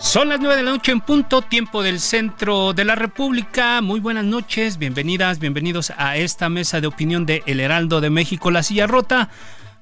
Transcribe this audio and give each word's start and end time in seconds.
Son 0.00 0.30
las 0.30 0.40
9 0.40 0.56
de 0.56 0.62
la 0.62 0.70
noche 0.70 0.92
en 0.92 1.02
punto, 1.02 1.42
tiempo 1.42 1.82
del 1.82 2.00
centro 2.00 2.72
de 2.72 2.86
la 2.86 2.94
República. 2.94 3.82
Muy 3.82 4.00
buenas 4.00 4.24
noches, 4.24 4.78
bienvenidas, 4.78 5.38
bienvenidos 5.38 5.92
a 5.94 6.16
esta 6.16 6.48
mesa 6.48 6.80
de 6.80 6.86
opinión 6.86 7.26
de 7.26 7.42
El 7.44 7.60
Heraldo 7.60 8.00
de 8.00 8.08
México, 8.08 8.50
La 8.50 8.62
Silla 8.62 8.86
Rota. 8.86 9.28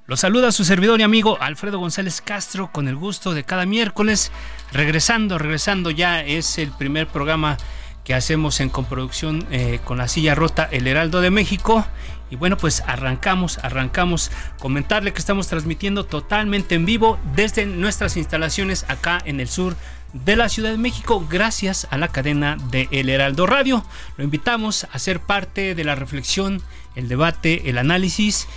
Los 0.06 0.20
saluda 0.20 0.50
su 0.50 0.64
servidor 0.64 0.98
y 0.98 1.04
amigo 1.04 1.38
Alfredo 1.40 1.78
González 1.78 2.20
Castro 2.20 2.72
con 2.72 2.88
el 2.88 2.96
gusto 2.96 3.32
de 3.32 3.44
cada 3.44 3.64
miércoles. 3.64 4.32
Regresando, 4.72 5.38
regresando 5.38 5.92
ya 5.92 6.20
es 6.20 6.58
el 6.58 6.72
primer 6.72 7.06
programa 7.06 7.56
que 8.02 8.14
hacemos 8.14 8.60
en 8.60 8.70
coproducción 8.70 9.46
eh, 9.52 9.78
con 9.84 9.98
La 9.98 10.08
Silla 10.08 10.34
Rota, 10.34 10.68
El 10.72 10.88
Heraldo 10.88 11.20
de 11.20 11.30
México. 11.30 11.86
Y 12.30 12.36
bueno, 12.36 12.56
pues 12.56 12.82
arrancamos, 12.86 13.58
arrancamos. 13.58 14.32
Comentarle 14.58 15.12
que 15.12 15.20
estamos 15.20 15.46
transmitiendo 15.46 16.04
totalmente 16.04 16.74
en 16.74 16.86
vivo 16.86 17.20
desde 17.36 17.66
nuestras 17.66 18.16
instalaciones 18.16 18.84
acá 18.88 19.18
en 19.24 19.40
el 19.40 19.48
sur 19.48 19.76
de 20.12 20.36
la 20.36 20.48
Ciudad 20.48 20.70
de 20.70 20.78
México 20.78 21.26
gracias 21.28 21.86
a 21.90 21.98
la 21.98 22.08
cadena 22.08 22.56
de 22.70 22.88
El 22.90 23.08
Heraldo 23.08 23.46
Radio. 23.46 23.84
Lo 24.16 24.24
invitamos 24.24 24.86
a 24.92 24.98
ser 24.98 25.20
parte 25.20 25.74
de 25.74 25.84
la 25.84 25.94
reflexión, 25.94 26.62
el 26.94 27.08
debate, 27.08 27.68
el 27.70 27.78
análisis 27.78 28.48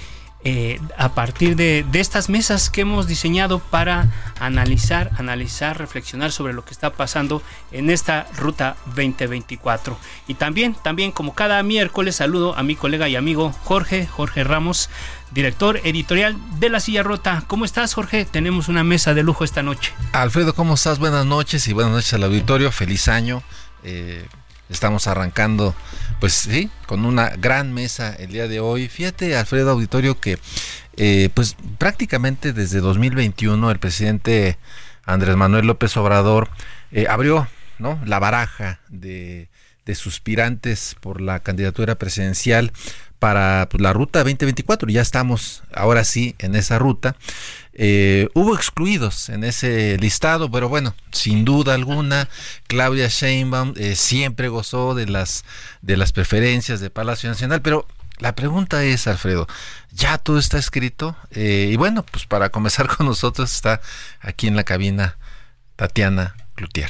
eh, 0.43 0.79
a 0.97 1.13
partir 1.13 1.55
de, 1.55 1.85
de, 1.91 1.99
estas 1.99 2.27
mesas 2.27 2.71
que 2.71 2.81
hemos 2.81 3.05
diseñado 3.05 3.59
para 3.59 4.09
analizar, 4.39 5.11
analizar, 5.19 5.77
reflexionar 5.77 6.31
sobre 6.31 6.53
lo 6.53 6.65
que 6.65 6.71
está 6.71 6.93
pasando 6.93 7.43
en 7.71 7.91
esta 7.91 8.25
ruta 8.37 8.75
2024. 8.87 9.95
Y 10.27 10.33
también, 10.33 10.73
también 10.73 11.11
como 11.11 11.35
cada 11.35 11.61
miércoles 11.61 12.15
saludo 12.15 12.57
a 12.57 12.63
mi 12.63 12.75
colega 12.75 13.07
y 13.07 13.15
amigo 13.15 13.51
Jorge, 13.65 14.07
Jorge 14.07 14.43
Ramos, 14.43 14.89
director 15.31 15.79
editorial 15.83 16.35
de 16.59 16.69
La 16.69 16.79
Silla 16.79 17.03
Rota. 17.03 17.43
¿Cómo 17.47 17.65
estás, 17.65 17.93
Jorge? 17.93 18.25
Tenemos 18.25 18.67
una 18.67 18.83
mesa 18.83 19.13
de 19.13 19.23
lujo 19.23 19.43
esta 19.43 19.63
noche. 19.63 19.93
Alfredo, 20.11 20.53
¿cómo 20.53 20.75
estás? 20.75 20.99
Buenas 20.99 21.25
noches 21.25 21.67
y 21.67 21.73
buenas 21.73 21.93
noches 21.93 22.13
al 22.13 22.23
auditorio. 22.23 22.71
Feliz 22.71 23.07
año. 23.07 23.41
Eh, 23.83 24.25
estamos 24.69 25.07
arrancando, 25.07 25.75
pues 26.19 26.33
sí, 26.33 26.69
con 26.85 27.05
una 27.05 27.29
gran 27.29 27.73
mesa 27.73 28.13
el 28.13 28.31
día 28.31 28.47
de 28.47 28.59
hoy. 28.59 28.87
Fíjate, 28.87 29.35
Alfredo 29.35 29.71
Auditorio, 29.71 30.19
que 30.19 30.37
eh, 30.97 31.29
pues 31.33 31.55
prácticamente 31.77 32.53
desde 32.53 32.79
2021 32.79 33.71
el 33.71 33.79
presidente 33.79 34.57
Andrés 35.05 35.35
Manuel 35.35 35.65
López 35.65 35.95
Obrador 35.97 36.49
eh, 36.91 37.07
abrió 37.09 37.47
¿no? 37.79 37.99
la 38.05 38.19
baraja 38.19 38.79
de, 38.89 39.49
de 39.85 39.95
suspirantes 39.95 40.95
por 40.99 41.21
la 41.21 41.39
candidatura 41.39 41.95
presidencial 41.95 42.71
para 43.19 43.67
pues, 43.69 43.81
la 43.81 43.93
ruta 43.93 44.19
2024. 44.19 44.89
Ya 44.89 45.01
estamos 45.01 45.63
ahora 45.73 46.03
sí 46.03 46.35
en 46.39 46.55
esa 46.55 46.79
ruta. 46.79 47.15
Eh, 47.73 48.29
hubo 48.33 48.55
excluidos 48.55 49.29
en 49.29 49.43
ese 49.43 49.97
listado, 49.97 50.51
pero 50.51 50.69
bueno, 50.69 50.95
sin 51.11 51.45
duda 51.45 51.73
alguna, 51.73 52.27
Claudia 52.67 53.07
Sheinbaum 53.07 53.73
eh, 53.77 53.95
siempre 53.95 54.49
gozó 54.49 54.93
de 54.93 55.07
las, 55.07 55.45
de 55.81 55.97
las 55.97 56.11
preferencias 56.11 56.79
de 56.79 56.89
Palacio 56.89 57.29
Nacional, 57.29 57.61
pero 57.61 57.87
la 58.17 58.35
pregunta 58.35 58.83
es, 58.83 59.07
Alfredo, 59.07 59.47
¿ya 59.91 60.17
todo 60.17 60.37
está 60.37 60.57
escrito? 60.57 61.15
Eh, 61.31 61.69
y 61.71 61.75
bueno, 61.75 62.03
pues 62.03 62.25
para 62.25 62.49
comenzar 62.49 62.87
con 62.95 63.05
nosotros 63.05 63.53
está 63.53 63.81
aquí 64.19 64.47
en 64.47 64.55
la 64.55 64.63
cabina 64.63 65.17
Tatiana 65.75 66.35
Cloutier. 66.55 66.89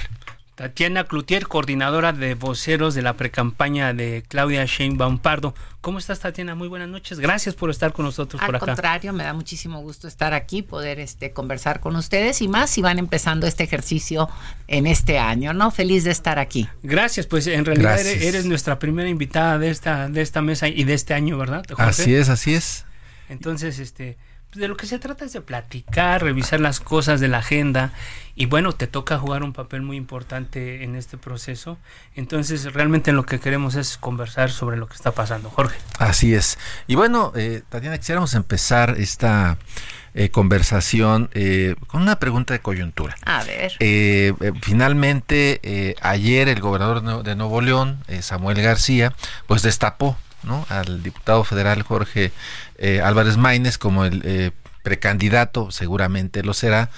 Tatiana 0.61 1.05
Cloutier, 1.05 1.47
coordinadora 1.47 2.13
de 2.13 2.35
voceros 2.35 2.93
de 2.93 3.01
la 3.01 3.17
precampaña 3.17 3.95
de 3.95 4.23
Claudia 4.27 4.63
Sheinbaum 4.63 5.17
Pardo. 5.17 5.55
¿Cómo 5.81 5.97
estás, 5.97 6.19
Tatiana? 6.19 6.53
Muy 6.53 6.67
buenas 6.67 6.87
noches. 6.87 7.19
Gracias 7.19 7.55
por 7.55 7.71
estar 7.71 7.93
con 7.93 8.05
nosotros 8.05 8.39
Al 8.39 8.45
por 8.45 8.55
acá. 8.57 8.65
Al 8.65 8.75
contrario, 8.75 9.11
me 9.11 9.23
da 9.23 9.33
muchísimo 9.33 9.81
gusto 9.81 10.07
estar 10.07 10.35
aquí, 10.35 10.61
poder 10.61 10.99
este, 10.99 11.31
conversar 11.33 11.79
con 11.79 11.95
ustedes 11.95 12.43
y 12.43 12.47
más 12.47 12.69
si 12.69 12.83
van 12.83 12.99
empezando 12.99 13.47
este 13.47 13.63
ejercicio 13.63 14.29
en 14.67 14.85
este 14.85 15.17
año, 15.17 15.51
¿no? 15.51 15.71
Feliz 15.71 16.03
de 16.03 16.11
estar 16.11 16.37
aquí. 16.37 16.69
Gracias, 16.83 17.25
pues 17.25 17.47
en 17.47 17.65
realidad 17.65 17.99
eres, 17.99 18.21
eres, 18.21 18.45
nuestra 18.45 18.77
primera 18.77 19.09
invitada 19.09 19.57
de 19.57 19.71
esta, 19.71 20.09
de 20.09 20.21
esta 20.21 20.43
mesa 20.43 20.67
y 20.67 20.83
de 20.83 20.93
este 20.93 21.15
año, 21.15 21.39
¿verdad? 21.39 21.65
Jorge? 21.69 21.83
Así 21.83 22.13
es, 22.13 22.29
así 22.29 22.53
es. 22.53 22.85
Entonces, 23.29 23.79
este, 23.79 24.15
de 24.53 24.67
lo 24.67 24.77
que 24.77 24.85
se 24.85 24.99
trata 24.99 25.25
es 25.25 25.33
de 25.33 25.41
platicar, 25.41 26.23
revisar 26.23 26.59
las 26.59 26.79
cosas 26.79 27.19
de 27.19 27.27
la 27.27 27.39
agenda 27.39 27.93
y 28.35 28.45
bueno, 28.45 28.71
te 28.73 28.87
toca 28.87 29.17
jugar 29.17 29.43
un 29.43 29.53
papel 29.53 29.81
muy 29.81 29.97
importante 29.97 30.83
en 30.83 30.95
este 30.95 31.17
proceso. 31.17 31.77
Entonces, 32.15 32.73
realmente 32.73 33.11
lo 33.11 33.25
que 33.25 33.39
queremos 33.39 33.75
es 33.75 33.97
conversar 33.97 34.51
sobre 34.51 34.77
lo 34.77 34.87
que 34.87 34.95
está 34.95 35.11
pasando. 35.11 35.49
Jorge. 35.49 35.77
Así 35.99 36.33
es. 36.33 36.57
Y 36.87 36.95
bueno, 36.95 37.33
eh, 37.35 37.61
Tatiana, 37.69 37.97
quisiéramos 37.97 38.33
empezar 38.33 38.95
esta 38.97 39.57
eh, 40.13 40.29
conversación 40.29 41.29
eh, 41.33 41.75
con 41.87 42.01
una 42.01 42.19
pregunta 42.19 42.53
de 42.53 42.59
coyuntura. 42.59 43.15
A 43.23 43.45
ver. 43.45 43.71
Eh, 43.79 44.33
finalmente, 44.61 45.95
ayer 46.01 46.49
el 46.49 46.59
gobernador 46.59 47.23
de 47.23 47.35
Nuevo 47.35 47.61
León, 47.61 48.03
Samuel 48.21 48.61
García, 48.61 49.13
pues 49.47 49.61
destapó 49.61 50.17
¿no? 50.43 50.65
al 50.69 51.03
diputado 51.03 51.43
federal 51.43 51.83
Jorge 51.83 52.31
eh, 52.77 53.01
Álvarez 53.01 53.37
Maínez 53.37 53.77
como 53.77 54.05
el 54.05 54.21
eh, 54.25 54.51
precandidato, 54.83 55.71
seguramente 55.71 56.43
lo 56.43 56.53
será, 56.53 56.89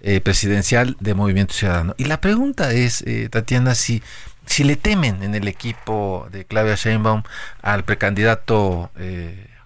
eh, 0.00 0.20
presidencial 0.20 0.96
de 1.00 1.14
Movimiento 1.14 1.54
Ciudadano. 1.54 1.94
Y 1.96 2.04
la 2.04 2.20
pregunta 2.20 2.72
es, 2.72 3.04
Tatiana, 3.30 3.74
si, 3.74 4.02
si 4.46 4.64
le 4.64 4.76
temen 4.76 5.22
en 5.22 5.34
el 5.34 5.48
equipo 5.48 6.28
de 6.32 6.44
Claudia 6.44 6.74
Sheinbaum 6.74 7.22
al 7.62 7.84
precandidato 7.84 8.90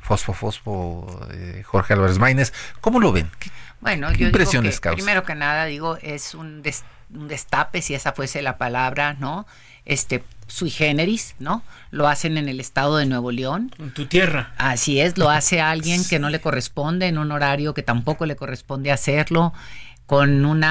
Fosfo 0.01 0.35
Fosfo 0.35 1.27
Jorge 1.65 1.95
Álvarez 1.95 2.19
Maínez, 2.19 2.53
¿cómo 2.81 3.01
lo 3.01 3.13
ven? 3.13 3.31
¿Qué, 3.39 3.51
bueno, 3.81 4.09
qué 4.13 4.19
yo 4.19 4.27
impresiones 4.27 4.73
digo 4.73 4.81
que, 4.81 4.83
causa? 4.83 4.97
primero 4.97 5.25
que 5.25 5.35
nada, 5.35 5.65
digo, 5.67 5.99
es 6.03 6.35
un, 6.35 6.63
des, 6.63 6.85
un 7.15 7.29
destape, 7.29 7.83
si 7.83 7.95
esa 7.95 8.13
fuese 8.13 8.43
la 8.43 8.59
palabra, 8.59 9.15
¿no? 9.15 9.47
Este, 9.85 10.25
sui 10.47 10.71
generis, 10.71 11.34
¿no? 11.39 11.62
Lo 11.91 12.09
hacen 12.09 12.39
en 12.39 12.49
el 12.49 12.61
estado 12.61 12.97
de 12.97 13.07
Nuevo 13.07 13.31
León. 13.31 13.73
En 13.79 13.93
tu 13.93 14.07
tierra. 14.07 14.53
Así 14.59 15.01
es, 15.01 15.19
lo 15.19 15.31
hace 15.31 15.61
alguien 15.62 16.05
que 16.05 16.19
no 16.19 16.31
le 16.31 16.41
corresponde 16.41 17.07
en 17.07 17.19
un 17.19 17.33
horario 17.33 17.75
que 17.75 17.83
tampoco 17.83 18.27
le 18.27 18.37
corresponde 18.37 18.93
hacerlo, 18.93 19.53
con 20.06 20.45
un 20.45 20.65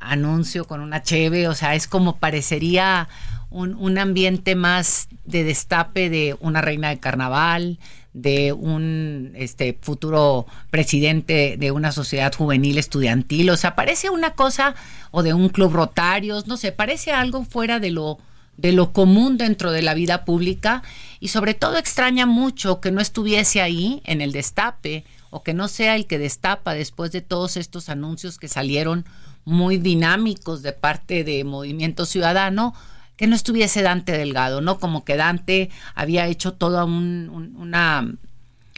anuncio, 0.00 0.66
con 0.66 0.80
una 0.80 1.02
cheve, 1.02 1.46
o 1.48 1.54
sea, 1.54 1.74
es 1.74 1.86
como 1.86 2.16
parecería 2.16 3.08
un, 3.50 3.74
un 3.74 3.98
ambiente 3.98 4.56
más 4.56 5.08
de 5.24 5.44
destape 5.44 6.10
de 6.10 6.36
una 6.40 6.60
reina 6.60 6.88
de 6.88 6.98
carnaval, 6.98 7.78
de 8.12 8.52
un 8.52 9.32
este 9.36 9.78
futuro 9.80 10.46
presidente 10.70 11.56
de 11.56 11.70
una 11.70 11.92
sociedad 11.92 12.34
juvenil 12.34 12.78
estudiantil, 12.78 13.50
o 13.50 13.56
sea, 13.56 13.76
parece 13.76 14.10
una 14.10 14.32
cosa 14.32 14.74
o 15.12 15.22
de 15.22 15.32
un 15.34 15.48
club 15.48 15.72
rotarios, 15.72 16.48
no 16.48 16.56
sé, 16.56 16.72
parece 16.72 17.12
algo 17.12 17.44
fuera 17.44 17.78
de 17.78 17.90
lo 17.90 18.18
de 18.60 18.72
lo 18.72 18.92
común 18.92 19.38
dentro 19.38 19.72
de 19.72 19.82
la 19.82 19.94
vida 19.94 20.24
pública 20.24 20.82
y 21.18 21.28
sobre 21.28 21.54
todo 21.54 21.78
extraña 21.78 22.26
mucho 22.26 22.80
que 22.80 22.90
no 22.90 23.00
estuviese 23.00 23.62
ahí 23.62 24.02
en 24.04 24.20
el 24.20 24.32
destape 24.32 25.04
o 25.30 25.42
que 25.42 25.54
no 25.54 25.68
sea 25.68 25.96
el 25.96 26.06
que 26.06 26.18
destapa 26.18 26.74
después 26.74 27.10
de 27.12 27.22
todos 27.22 27.56
estos 27.56 27.88
anuncios 27.88 28.38
que 28.38 28.48
salieron 28.48 29.06
muy 29.44 29.78
dinámicos 29.78 30.62
de 30.62 30.72
parte 30.72 31.24
de 31.24 31.44
Movimiento 31.44 32.04
Ciudadano, 32.04 32.74
que 33.16 33.26
no 33.26 33.34
estuviese 33.34 33.82
Dante 33.82 34.12
Delgado, 34.12 34.60
¿no? 34.60 34.78
Como 34.78 35.04
que 35.04 35.16
Dante 35.16 35.70
había 35.94 36.26
hecho 36.26 36.52
toda 36.52 36.84
un, 36.84 37.30
un, 37.32 37.56
una 37.56 38.06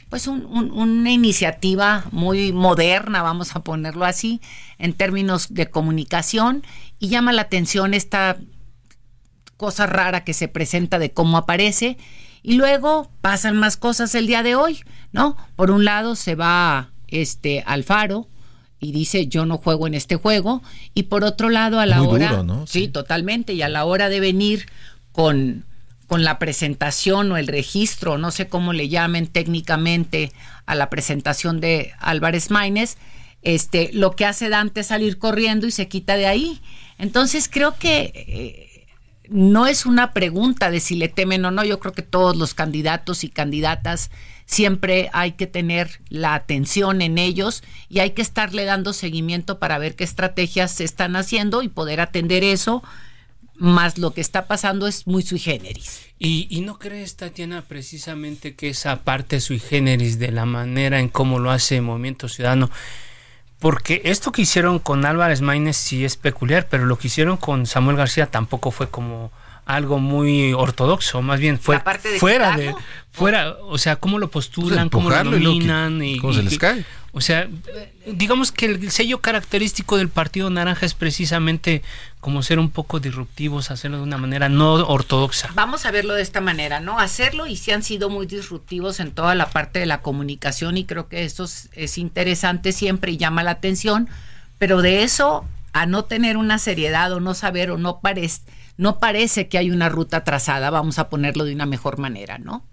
pues 0.09 0.27
un, 0.27 0.45
un, 0.45 0.71
una 0.71 1.11
iniciativa 1.11 2.05
muy 2.11 2.53
moderna, 2.53 3.23
vamos 3.23 3.55
a 3.55 3.63
ponerlo 3.63 4.05
así, 4.05 4.41
en 4.77 4.93
términos 4.93 5.53
de 5.53 5.71
comunicación, 5.71 6.63
y 6.99 7.07
llama 7.07 7.33
la 7.33 7.41
atención 7.41 7.95
esta 7.95 8.37
cosa 9.63 9.85
rara 9.85 10.25
que 10.25 10.33
se 10.33 10.49
presenta 10.49 10.99
de 10.99 11.13
cómo 11.13 11.37
aparece. 11.37 11.95
Y 12.41 12.55
luego 12.55 13.09
pasan 13.21 13.55
más 13.55 13.77
cosas 13.77 14.13
el 14.13 14.27
día 14.27 14.43
de 14.43 14.55
hoy, 14.55 14.83
¿no? 15.13 15.37
Por 15.55 15.71
un 15.71 15.85
lado 15.85 16.17
se 16.17 16.35
va 16.35 16.89
este 17.07 17.63
Alfaro 17.65 18.27
y 18.81 18.91
dice 18.91 19.27
yo 19.27 19.45
no 19.45 19.57
juego 19.57 19.87
en 19.87 19.93
este 19.93 20.17
juego. 20.17 20.61
Y 20.93 21.03
por 21.03 21.23
otro 21.23 21.49
lado, 21.49 21.79
a 21.79 21.85
la 21.85 22.01
hora. 22.01 22.43
sí, 22.65 22.89
totalmente. 22.89 23.53
Y 23.53 23.61
a 23.61 23.69
la 23.69 23.85
hora 23.85 24.09
de 24.09 24.19
venir 24.19 24.65
con, 25.13 25.63
con 26.07 26.25
la 26.25 26.39
presentación 26.39 27.31
o 27.31 27.37
el 27.37 27.47
registro, 27.47 28.17
no 28.17 28.31
sé 28.31 28.49
cómo 28.49 28.73
le 28.73 28.89
llamen 28.89 29.27
técnicamente 29.27 30.33
a 30.65 30.75
la 30.75 30.89
presentación 30.89 31.61
de 31.61 31.93
Álvarez 31.99 32.51
Maínez, 32.51 32.97
este, 33.43 33.91
lo 33.93 34.11
que 34.11 34.25
hace 34.25 34.49
Dante 34.49 34.81
es 34.81 34.87
salir 34.87 35.17
corriendo 35.17 35.67
y 35.67 35.71
se 35.71 35.87
quita 35.87 36.17
de 36.17 36.27
ahí. 36.27 36.59
Entonces 36.97 37.49
creo 37.49 37.75
que 37.77 38.11
eh, 38.13 38.72
no 39.33 39.65
es 39.65 39.87
una 39.87 40.13
pregunta 40.13 40.69
de 40.69 40.79
si 40.79 40.95
le 40.95 41.09
temen 41.09 41.43
o 41.43 41.49
no, 41.49 41.65
yo 41.65 41.79
creo 41.79 41.91
que 41.91 42.03
todos 42.03 42.35
los 42.37 42.53
candidatos 42.53 43.23
y 43.23 43.29
candidatas 43.29 44.11
siempre 44.45 45.09
hay 45.11 45.31
que 45.31 45.47
tener 45.47 46.01
la 46.09 46.35
atención 46.35 47.01
en 47.01 47.17
ellos 47.17 47.63
y 47.89 47.99
hay 47.99 48.11
que 48.11 48.21
estarle 48.21 48.63
dando 48.63 48.93
seguimiento 48.93 49.57
para 49.57 49.79
ver 49.79 49.95
qué 49.95 50.03
estrategias 50.03 50.71
se 50.73 50.83
están 50.83 51.15
haciendo 51.15 51.63
y 51.63 51.67
poder 51.67 51.99
atender 51.99 52.43
eso, 52.43 52.83
más 53.55 53.97
lo 53.97 54.13
que 54.13 54.21
está 54.21 54.45
pasando 54.45 54.85
es 54.85 55.07
muy 55.07 55.23
sui 55.23 55.39
generis. 55.39 56.01
¿Y, 56.19 56.45
y 56.51 56.61
no 56.61 56.77
crees, 56.77 57.15
Tatiana, 57.15 57.63
precisamente 57.63 58.53
que 58.53 58.69
esa 58.69 59.01
parte 59.01 59.41
sui 59.41 59.57
generis 59.57 60.19
de 60.19 60.31
la 60.31 60.45
manera 60.45 60.99
en 60.99 61.09
cómo 61.09 61.39
lo 61.39 61.49
hace 61.49 61.81
Movimiento 61.81 62.29
Ciudadano 62.29 62.69
porque 63.63 64.01
esto 64.03 64.33
que 64.33 64.41
hicieron 64.41 64.77
con 64.77 65.05
Álvarez 65.05 65.39
Maínez 65.39 65.77
sí 65.77 66.03
es 66.03 66.17
peculiar, 66.17 66.67
pero 66.69 66.83
lo 66.83 66.97
que 66.97 67.07
hicieron 67.07 67.37
con 67.37 67.65
Samuel 67.65 67.95
García 67.95 68.25
tampoco 68.29 68.71
fue 68.71 68.89
como 68.89 69.31
algo 69.65 69.99
muy 69.99 70.53
ortodoxo, 70.53 71.21
más 71.21 71.39
bien 71.39 71.59
fue 71.59 71.81
fuera 72.19 72.55
de 72.57 72.75
fuera, 73.11 73.55
o 73.61 73.77
sea, 73.77 73.95
cómo 73.95 74.17
lo 74.17 74.29
postulan, 74.29 74.89
cómo 74.89 75.09
lo 75.09 75.23
nominan 75.23 76.03
y, 76.03 76.17
cómo 76.17 76.33
se 76.33 76.43
les 76.43 76.57
cae. 76.57 76.83
O 77.15 77.21
sea, 77.21 77.47
digamos 78.07 78.51
que 78.51 78.65
el 78.65 78.89
sello 78.89 79.21
característico 79.21 79.97
del 79.97 80.09
Partido 80.09 80.49
Naranja 80.49 80.83
es 80.87 80.95
precisamente 80.95 81.83
como 82.19 82.41
ser 82.41 82.57
un 82.57 82.71
poco 82.71 82.99
disruptivos, 82.99 83.69
hacerlo 83.69 83.97
de 83.97 84.03
una 84.03 84.17
manera 84.17 84.49
no 84.49 84.73
ortodoxa. 84.73 85.51
Vamos 85.53 85.85
a 85.85 85.91
verlo 85.91 86.15
de 86.15 86.23
esta 86.23 86.41
manera, 86.41 86.79
¿no? 86.79 86.97
Hacerlo 86.97 87.45
y 87.45 87.55
sí 87.55 87.69
han 87.69 87.83
sido 87.83 88.09
muy 88.09 88.25
disruptivos 88.25 88.99
en 88.99 89.11
toda 89.11 89.35
la 89.35 89.51
parte 89.51 89.77
de 89.77 89.85
la 89.85 90.01
comunicación 90.01 90.75
y 90.75 90.85
creo 90.85 91.07
que 91.07 91.23
eso 91.23 91.43
es, 91.43 91.97
interesante 91.99 92.71
siempre 92.71 93.11
y 93.11 93.17
llama 93.17 93.43
la 93.43 93.51
atención, 93.51 94.09
pero 94.57 94.81
de 94.81 95.03
eso 95.03 95.45
a 95.73 95.85
no 95.85 96.05
tener 96.05 96.37
una 96.37 96.59
seriedad 96.59 97.11
o 97.11 97.19
no 97.19 97.33
saber 97.33 97.71
o 97.71 97.77
no 97.77 97.99
parece 97.99 98.41
no 98.77 98.99
parece 98.99 99.47
que 99.47 99.57
hay 99.57 99.71
una 99.71 99.89
ruta 99.89 100.23
trazada, 100.23 100.69
vamos 100.69 100.99
a 100.99 101.09
ponerlo 101.09 101.45
de 101.45 101.53
una 101.53 101.65
mejor 101.65 101.99
manera, 101.99 102.37
¿no? 102.37 102.65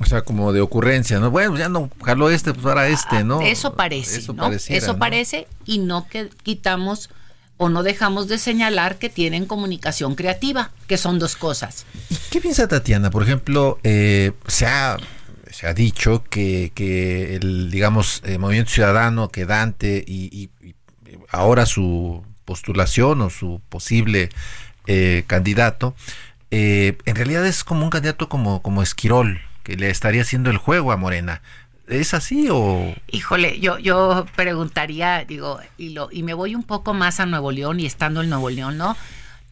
O 0.00 0.04
sea, 0.04 0.22
como 0.22 0.52
de 0.52 0.60
ocurrencia, 0.60 1.18
¿no? 1.18 1.30
Bueno, 1.30 1.56
ya 1.56 1.68
no 1.68 1.90
jaló 2.04 2.30
este, 2.30 2.54
pues 2.54 2.64
ahora 2.66 2.88
este, 2.88 3.24
¿no? 3.24 3.40
Eso 3.42 3.74
parece, 3.74 4.18
eso 4.18 4.32
¿no? 4.32 4.50
Eso 4.52 4.98
parece 4.98 5.48
y 5.64 5.78
no 5.78 6.06
que 6.08 6.30
quitamos 6.42 7.10
o 7.56 7.68
no 7.68 7.82
dejamos 7.82 8.28
de 8.28 8.38
señalar 8.38 8.98
que 8.98 9.08
tienen 9.08 9.46
comunicación 9.46 10.14
creativa, 10.14 10.70
que 10.86 10.96
son 10.96 11.18
dos 11.18 11.34
cosas. 11.34 11.84
¿Qué 12.30 12.40
piensa 12.40 12.68
Tatiana? 12.68 13.10
Por 13.10 13.24
ejemplo, 13.24 13.80
eh, 13.82 14.32
se, 14.46 14.66
ha, 14.66 14.96
se 15.50 15.66
ha 15.66 15.74
dicho 15.74 16.22
que, 16.30 16.70
que 16.72 17.34
el, 17.34 17.72
digamos, 17.72 18.22
eh, 18.24 18.38
Movimiento 18.38 18.70
Ciudadano, 18.70 19.30
que 19.30 19.44
Dante 19.46 20.04
y, 20.06 20.50
y 20.62 20.74
ahora 21.30 21.66
su 21.66 22.24
postulación 22.44 23.20
o 23.20 23.30
su 23.30 23.60
posible 23.68 24.30
eh, 24.86 25.24
candidato, 25.26 25.94
eh, 26.50 26.96
en 27.04 27.16
realidad 27.16 27.46
es 27.46 27.64
como 27.64 27.84
un 27.84 27.90
candidato 27.90 28.28
como, 28.28 28.62
como 28.62 28.82
Esquirol, 28.82 29.40
que 29.62 29.76
le 29.76 29.90
estaría 29.90 30.22
haciendo 30.22 30.50
el 30.50 30.56
juego 30.56 30.92
a 30.92 30.96
Morena. 30.96 31.42
¿Es 31.86 32.14
así 32.14 32.48
o...? 32.50 32.94
Híjole, 33.10 33.60
yo, 33.60 33.78
yo 33.78 34.26
preguntaría, 34.36 35.24
digo, 35.24 35.60
y, 35.76 35.90
lo, 35.90 36.08
y 36.12 36.22
me 36.22 36.34
voy 36.34 36.54
un 36.54 36.62
poco 36.62 36.94
más 36.94 37.20
a 37.20 37.26
Nuevo 37.26 37.50
León 37.50 37.80
y 37.80 37.86
estando 37.86 38.22
en 38.22 38.28
Nuevo 38.28 38.50
León, 38.50 38.76
¿no? 38.76 38.96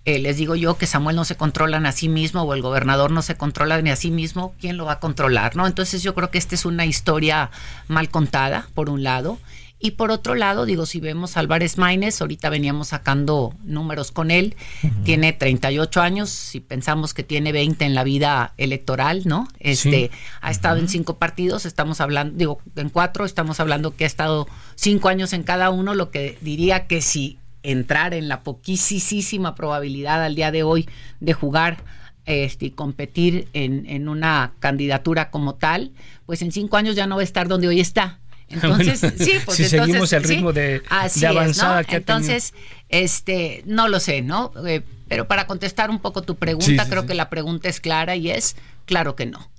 Eh, 0.07 0.21
les 0.21 0.37
digo 0.37 0.55
yo 0.55 0.79
que 0.79 0.87
Samuel 0.87 1.17
no 1.17 1.25
se 1.25 1.37
controla 1.37 1.79
a 1.79 1.93
sí 1.93 2.09
mismo 2.09 2.43
o 2.43 2.55
el 2.55 2.63
gobernador 2.63 3.11
no 3.11 3.23
se 3.23 3.37
controla 3.37 3.83
ni 3.83 3.91
a 3.91 3.97
sí 3.97 4.13
mismo, 4.13 4.55
¿quién 4.61 4.77
lo 4.77 4.85
va 4.85 4.93
a 4.93 5.01
controlar? 5.01 5.57
¿no? 5.57 5.67
Entonces 5.67 6.01
yo 6.01 6.15
creo 6.15 6.31
que 6.31 6.39
esta 6.39 6.55
es 6.55 6.65
una 6.65 6.87
historia 6.87 7.51
mal 7.89 8.09
contada, 8.09 8.69
por 8.75 8.89
un 8.89 9.03
lado. 9.03 9.41
Y 9.79 9.93
por 9.93 10.11
otro 10.11 10.35
lado, 10.35 10.65
digo, 10.65 10.87
si 10.87 11.01
vemos 11.01 11.37
Álvarez 11.37 11.77
Maínez, 11.77 12.21
ahorita 12.23 12.49
veníamos 12.49 12.89
sacando 12.89 13.55
números 13.63 14.11
con 14.11 14.31
él, 14.31 14.57
tiene 15.05 15.35
38 15.35 16.01
años, 16.01 16.31
si 16.31 16.61
pensamos 16.61 17.13
que 17.13 17.23
tiene 17.23 17.53
20 17.53 17.85
en 17.85 17.95
la 17.95 18.03
vida 18.03 18.55
electoral, 18.57 19.23
¿no? 19.27 19.49
Este, 19.61 20.11
ha 20.41 20.51
estado 20.51 20.79
en 20.79 20.89
cinco 20.89 21.19
partidos, 21.19 21.67
estamos 21.67 22.01
hablando, 22.01 22.39
digo, 22.39 22.59
en 22.75 22.89
cuatro, 22.89 23.27
estamos 23.27 23.61
hablando 23.61 23.95
que 23.95 24.05
ha 24.05 24.07
estado 24.07 24.49
cinco 24.77 25.11
años 25.11 25.35
en 25.35 25.43
cada 25.43 25.69
uno, 25.69 25.95
lo 25.95 26.11
que 26.11 26.39
diría 26.41 26.87
que 26.87 27.03
si 27.03 27.39
entrar 27.63 28.15
en 28.15 28.29
la 28.29 28.43
poquísima 28.43 29.55
probabilidad 29.55 30.25
al 30.25 30.37
día 30.37 30.53
de 30.53 30.63
hoy 30.63 30.89
de 31.21 31.35
jugar 31.35 31.85
este, 32.25 32.67
y 32.67 32.71
competir 32.71 33.49
en, 33.53 33.85
en 33.87 34.09
una 34.09 34.55
candidatura 34.59 35.31
como 35.31 35.57
tal, 35.57 35.93
pues 36.25 36.41
en 36.41 36.51
cinco 36.51 36.79
años 36.79 36.97
ya 36.97 37.07
no 37.07 37.17
va 37.17 37.21
a 37.21 37.25
estar 37.25 37.47
donde 37.47 37.69
hoy 37.69 37.81
está. 37.81 38.21
Entonces, 38.49 39.01
sí, 39.19 39.35
pues 39.45 39.57
si 39.57 39.65
seguimos 39.65 40.13
el 40.13 40.23
ritmo 40.23 40.53
de, 40.53 40.83
avanzada 41.27 41.85
que 41.85 41.97
Entonces, 41.97 42.55
este, 42.89 43.63
no 43.67 43.89
lo 43.89 44.01
sé, 44.01 44.23
¿no? 44.23 44.53
Eh, 44.67 44.83
pero 45.09 45.29
para 45.29 45.47
contestar 45.47 45.91
un 45.91 46.01
poco 46.01 46.23
tu 46.23 46.37
pregunta, 46.37 46.89
creo 46.89 47.07
que 47.07 47.15
la 47.15 47.31
pregunta 47.31 47.69
es 47.69 47.81
clara 47.81 48.17
y 48.17 48.31
es 48.31 48.57
claro 48.87 49.17
que 49.17 49.27
no. 49.27 49.51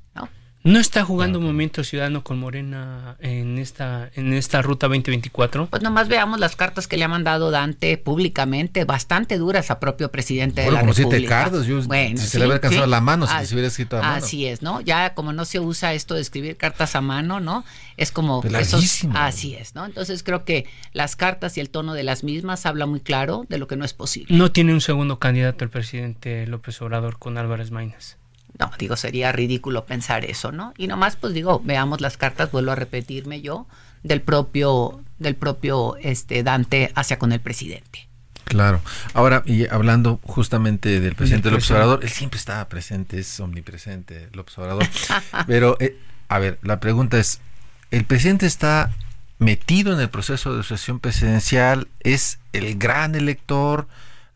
¿No 0.63 0.80
está 0.80 1.06
jugando 1.06 1.39
Movimiento 1.39 1.83
Ciudadano 1.83 2.24
con 2.24 2.39
Morena 2.39 3.15
en 3.19 3.57
esta, 3.57 4.09
en 4.15 4.33
esta 4.33 4.62
ruta 4.62 4.88
2024? 4.88 5.68
Pues 5.68 5.81
nomás 5.81 6.09
veamos 6.09 6.39
las 6.42 6.57
cartas 6.57 6.88
que 6.88 6.98
le 6.98 7.06
ha 7.06 7.07
mandado 7.07 7.51
Dante 7.51 7.98
públicamente, 7.98 8.83
bastante 8.83 9.38
duras 9.38 9.71
a 9.71 9.80
propio 9.80 10.12
presidente 10.12 10.62
de 10.62 10.71
la 10.71 10.81
como 10.81 10.92
República. 10.92 11.18
siete 11.18 11.30
cartas, 11.30 11.65
yo, 11.68 11.81
bueno, 11.83 12.19
si 12.19 12.27
se 12.27 12.39
le 12.39 12.45
hubiera 12.45 12.56
alcanzado 12.56 12.88
la 12.88 13.00
mano, 13.00 13.27
si 13.27 13.45
se 13.45 13.54
hubiera 13.56 13.69
escrito 13.69 13.98
a 13.98 14.01
mano. 14.01 14.15
Así 14.15 14.45
es, 14.45 14.62
¿no? 14.62 14.81
Ya 14.81 15.13
como 15.13 15.31
no 15.31 15.45
se 15.45 15.62
usa 15.62 15.94
esto 15.94 16.15
de 16.15 16.21
escribir 16.21 16.57
cartas 16.57 16.95
a 16.95 17.01
mano, 17.01 17.39
¿no? 17.39 17.63
Es 17.95 18.12
como... 18.12 18.44
Esos, 18.44 19.07
así 19.13 19.56
es, 19.56 19.74
¿no? 19.74 19.86
Entonces 19.86 20.21
creo 20.21 20.44
que 20.44 20.65
las 20.92 21.15
cartas 21.15 21.57
y 21.57 21.62
el 21.62 21.69
tono 21.69 21.94
de 21.94 22.04
las 22.04 22.25
mismas 22.25 22.65
habla 22.65 22.86
muy 22.86 23.00
claro 23.00 23.45
de 23.48 23.57
lo 23.57 23.68
que 23.68 23.77
no 23.77 23.86
es 23.86 23.94
posible. 23.94 24.36
No 24.36 24.51
tiene 24.51 24.74
un 24.74 24.81
segundo 24.81 25.18
candidato 25.18 25.63
el 25.63 25.69
presidente 25.69 26.45
López 26.45 26.81
Obrador 26.81 27.19
con 27.19 27.38
Álvarez 27.38 27.71
Maínez. 27.71 28.18
No, 28.59 28.71
digo, 28.80 28.95
sería 28.95 29.31
ridículo 29.31 29.85
pensar 29.85 30.26
eso, 30.26 30.52
¿no? 30.52 30.73
Y 30.78 30.87
nomás, 30.87 31.16
pues 31.16 31.33
digo, 31.33 31.61
veamos 31.64 32.02
las 32.02 32.18
cartas, 32.18 32.52
vuelvo 32.52 32.71
a 32.71 32.76
repetirme 32.76 33.42
yo, 33.42 33.68
del 34.04 34.21
propio, 34.21 35.04
del 35.19 35.35
propio 35.35 35.95
este, 35.97 36.42
Dante 36.44 36.92
hacia 36.95 37.19
con 37.19 37.31
el 37.31 37.40
presidente. 37.40 38.07
Claro. 38.45 38.81
Ahora, 39.14 39.44
y 39.45 39.68
hablando 39.68 40.19
justamente 40.23 40.99
del 40.99 41.16
presidente 41.16 41.52
López 41.52 41.69
Obrador, 41.71 41.99
él 42.04 42.09
siempre 42.09 42.40
estaba 42.40 42.68
presente, 42.69 43.19
es 43.19 43.40
omnipresente 43.40 44.30
López 44.33 44.57
Obrador. 44.57 44.87
Pero, 45.47 45.78
eh, 45.80 45.97
a 46.30 46.40
ver, 46.40 46.57
la 46.61 46.80
pregunta 46.80 47.19
es, 47.19 47.42
¿el 47.92 48.06
presidente 48.06 48.45
está 48.45 48.92
metido 49.37 49.94
en 49.94 49.99
el 49.99 50.09
proceso 50.09 50.56
de 50.56 50.64
sucesión 50.64 50.99
presidencial? 50.99 51.87
¿Es 51.99 52.40
el 52.54 52.78
gran 52.78 53.16
elector? 53.16 53.87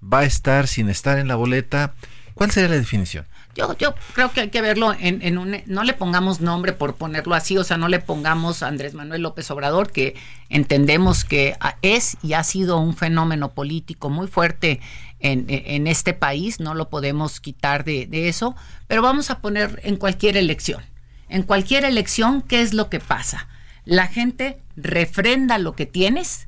¿Va 0.01 0.19
a 0.19 0.25
estar 0.25 0.67
sin 0.67 0.89
estar 0.89 1.17
en 1.17 1.27
la 1.27 1.35
boleta? 1.35 1.93
¿Cuál 2.33 2.51
sería 2.51 2.69
la 2.69 2.75
definición? 2.75 3.25
Yo, 3.55 3.77
yo 3.77 3.93
creo 4.13 4.31
que 4.31 4.41
hay 4.41 4.50
que 4.50 4.62
verlo 4.62 4.93
en, 4.98 5.22
en 5.22 5.38
un... 5.38 5.58
No 5.65 5.84
le 5.84 5.93
pongamos 5.93 6.39
nombre 6.41 6.74
por 6.74 6.96
ponerlo 6.96 7.36
así, 7.36 7.58
o 7.58 7.63
sea, 7.63 7.77
no 7.77 7.88
le 7.88 8.00
pongamos 8.00 8.63
Andrés 8.63 8.93
Manuel 8.93 9.22
López 9.22 9.51
Obrador, 9.51 9.91
que 9.91 10.15
entendemos 10.50 11.25
que 11.25 11.55
es 11.81 12.17
y 12.24 12.34
ha 12.34 12.43
sido 12.43 12.79
un 12.79 12.96
fenómeno 12.96 13.53
político 13.53 14.10
muy 14.10 14.27
fuerte 14.27 14.79
en, 15.20 15.46
en 15.50 15.88
este 15.88 16.13
país, 16.13 16.60
no 16.60 16.74
lo 16.74 16.89
podemos 16.89 17.39
quitar 17.39 17.84
de, 17.84 18.08
de 18.08 18.29
eso, 18.29 18.55
pero 18.88 19.01
vamos 19.01 19.29
a 19.29 19.39
poner 19.39 19.79
en 19.84 19.98
cualquier 19.98 20.38
elección. 20.38 20.84
En 21.29 21.43
cualquier 21.43 21.86
elección, 21.86 22.41
¿qué 22.41 22.62
es 22.62 22.74
lo 22.74 22.89
que 22.89 23.00
pasa? 23.00 23.48
La 23.86 24.08
gente 24.08 24.62
refrenda 24.75 25.58
lo 25.58 25.74
que 25.74 25.86
tienes 25.86 26.48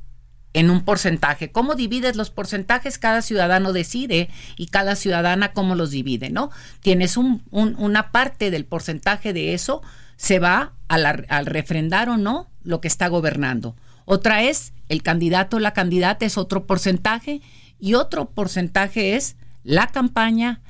en 0.54 0.70
un 0.70 0.84
porcentaje. 0.86 1.52
¿Cómo 1.52 1.76
divides 1.76 2.16
los 2.16 2.30
porcentajes? 2.30 2.98
Cada 2.98 3.22
ciudadano 3.22 3.74
decide 3.74 4.30
y 4.56 4.68
cada 4.68 4.96
ciudadana 4.96 5.52
cómo 5.52 5.76
los 5.76 5.92
divide, 5.92 6.30
¿no? 6.30 6.52
Tienes 6.82 7.18
un, 7.18 7.44
una 7.52 8.12
parte 8.12 8.52
del 8.52 8.66
porcentaje 8.66 9.34
de 9.34 9.54
eso, 9.54 9.82
se 10.16 10.40
va 10.40 10.74
al 10.88 11.46
refrendar 11.46 12.10
o 12.10 12.18
no 12.18 12.48
lo 12.64 12.82
que 12.82 12.88
está 12.88 13.08
gobernando. 13.08 13.76
Otra 14.06 14.44
es 14.44 14.74
el 14.90 15.02
candidato 15.02 15.58
o 15.58 15.60
la 15.60 15.74
candidata 15.74 16.26
es 16.26 16.38
otro 16.38 16.66
porcentaje 16.66 17.42
y 17.80 17.96
otro 17.96 18.30
porcentaje 18.30 19.16
es 19.16 19.36
la 19.64 19.88
campaña 19.88 20.62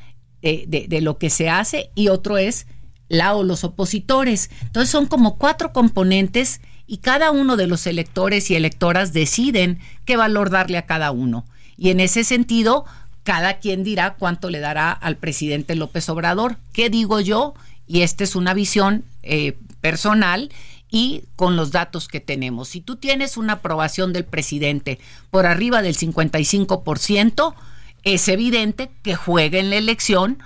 de, 0.41 0.65
de, 0.67 0.87
de 0.87 1.01
lo 1.01 1.17
que 1.17 1.29
se 1.29 1.49
hace 1.49 1.89
y 1.93 2.07
otro 2.07 2.37
es 2.37 2.67
la 3.09 3.35
o 3.35 3.43
los 3.43 3.63
opositores. 3.63 4.49
Entonces 4.61 4.89
son 4.89 5.07
como 5.07 5.37
cuatro 5.37 5.73
componentes 5.73 6.61
y 6.87 6.97
cada 6.97 7.31
uno 7.31 7.55
de 7.55 7.67
los 7.67 7.87
electores 7.87 8.51
y 8.51 8.55
electoras 8.55 9.13
deciden 9.13 9.79
qué 10.05 10.17
valor 10.17 10.49
darle 10.49 10.77
a 10.77 10.85
cada 10.85 11.11
uno. 11.11 11.45
Y 11.77 11.89
en 11.89 11.99
ese 11.99 12.23
sentido, 12.23 12.85
cada 13.23 13.59
quien 13.59 13.83
dirá 13.83 14.15
cuánto 14.15 14.49
le 14.49 14.59
dará 14.59 14.91
al 14.91 15.17
presidente 15.17 15.75
López 15.75 16.09
Obrador. 16.09 16.57
¿Qué 16.73 16.89
digo 16.89 17.19
yo? 17.19 17.53
Y 17.87 18.01
esta 18.01 18.23
es 18.23 18.35
una 18.35 18.53
visión 18.53 19.05
eh, 19.23 19.57
personal 19.81 20.51
y 20.89 21.23
con 21.35 21.55
los 21.55 21.71
datos 21.71 22.07
que 22.07 22.19
tenemos. 22.19 22.69
Si 22.69 22.81
tú 22.81 22.97
tienes 22.97 23.37
una 23.37 23.53
aprobación 23.53 24.13
del 24.13 24.25
presidente 24.25 24.99
por 25.31 25.45
arriba 25.45 25.81
del 25.81 25.97
55%, 25.97 27.55
es 28.03 28.27
evidente 28.27 28.91
que 29.01 29.15
juega 29.15 29.59
en 29.59 29.69
la 29.69 29.77
elección 29.77 30.39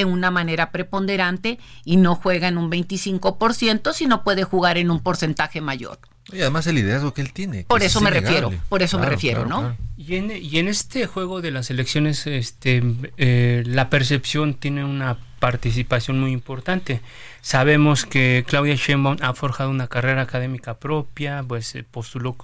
en 0.00 0.08
una 0.08 0.30
manera 0.30 0.70
preponderante 0.70 1.58
y 1.84 1.96
no 1.96 2.14
juega 2.14 2.48
en 2.48 2.58
un 2.58 2.70
25%, 2.70 3.92
sino 3.92 4.24
puede 4.24 4.44
jugar 4.44 4.78
en 4.78 4.90
un 4.90 5.00
porcentaje 5.00 5.60
mayor. 5.60 5.98
Y 6.32 6.40
además 6.40 6.66
el 6.66 6.76
liderazgo 6.76 7.12
que 7.12 7.20
él 7.20 7.32
tiene. 7.32 7.64
Por 7.64 7.82
eso 7.82 8.00
me 8.00 8.10
refiero, 8.10 8.50
por 8.68 8.82
eso 8.82 8.98
me 8.98 9.06
refiero, 9.06 9.44
¿no? 9.44 9.76
Y, 9.96 10.16
en, 10.16 10.30
y 10.30 10.58
en, 10.58 10.68
este 10.68 11.06
juego 11.06 11.42
de 11.42 11.50
las 11.50 11.70
elecciones, 11.70 12.26
este, 12.26 12.82
eh, 13.18 13.62
la 13.66 13.90
percepción 13.90 14.54
tiene 14.54 14.84
una 14.84 15.18
participación 15.38 16.18
muy 16.18 16.32
importante. 16.32 17.02
Sabemos 17.42 18.06
que 18.06 18.44
Claudia 18.46 18.74
Sheinbaum 18.74 19.18
ha 19.20 19.34
forjado 19.34 19.68
una 19.68 19.88
carrera 19.88 20.22
académica 20.22 20.78
propia, 20.78 21.44
pues 21.46 21.76
postuló 21.90 22.36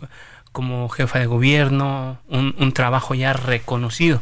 como 0.52 0.88
jefa 0.90 1.18
de 1.18 1.26
gobierno, 1.26 2.18
un, 2.28 2.72
trabajo 2.72 3.14
ya 3.14 3.32
reconocido. 3.32 4.20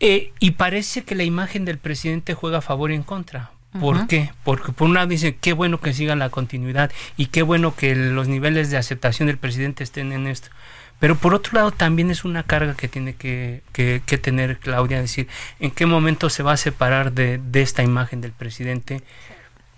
Eh, 0.00 0.32
y 0.40 0.52
parece 0.52 1.02
que 1.02 1.14
la 1.14 1.24
imagen 1.24 1.64
del 1.64 1.78
presidente 1.78 2.34
juega 2.34 2.58
a 2.58 2.62
favor 2.62 2.90
y 2.90 2.94
en 2.94 3.02
contra. 3.02 3.50
¿Por 3.78 4.08
qué? 4.08 4.32
Porque 4.42 4.72
por 4.72 4.88
un 4.88 4.94
lado 4.94 5.06
dice 5.06 5.36
qué 5.36 5.52
bueno 5.52 5.78
que 5.78 5.92
siga 5.92 6.16
la 6.16 6.28
continuidad 6.28 6.90
y 7.16 7.26
qué 7.26 7.42
bueno 7.42 7.76
que 7.76 7.94
los 7.94 8.26
niveles 8.26 8.70
de 8.70 8.76
aceptación 8.76 9.28
del 9.28 9.38
presidente 9.38 9.84
estén 9.84 10.12
en 10.12 10.26
esto. 10.26 10.48
Pero 10.98 11.16
por 11.16 11.34
otro 11.34 11.52
lado 11.54 11.70
también 11.70 12.10
es 12.10 12.24
una 12.24 12.42
carga 12.42 12.74
que 12.74 12.88
tiene 12.88 13.14
que, 13.14 13.62
que, 13.72 14.00
tener 14.18 14.58
Claudia, 14.58 15.00
decir, 15.00 15.28
en 15.60 15.70
qué 15.70 15.86
momento 15.86 16.28
se 16.30 16.42
va 16.42 16.52
a 16.52 16.56
separar 16.56 17.12
de, 17.12 17.38
de 17.38 17.62
esta 17.62 17.82
imagen 17.82 18.20
del 18.20 18.32
presidente. 18.32 19.02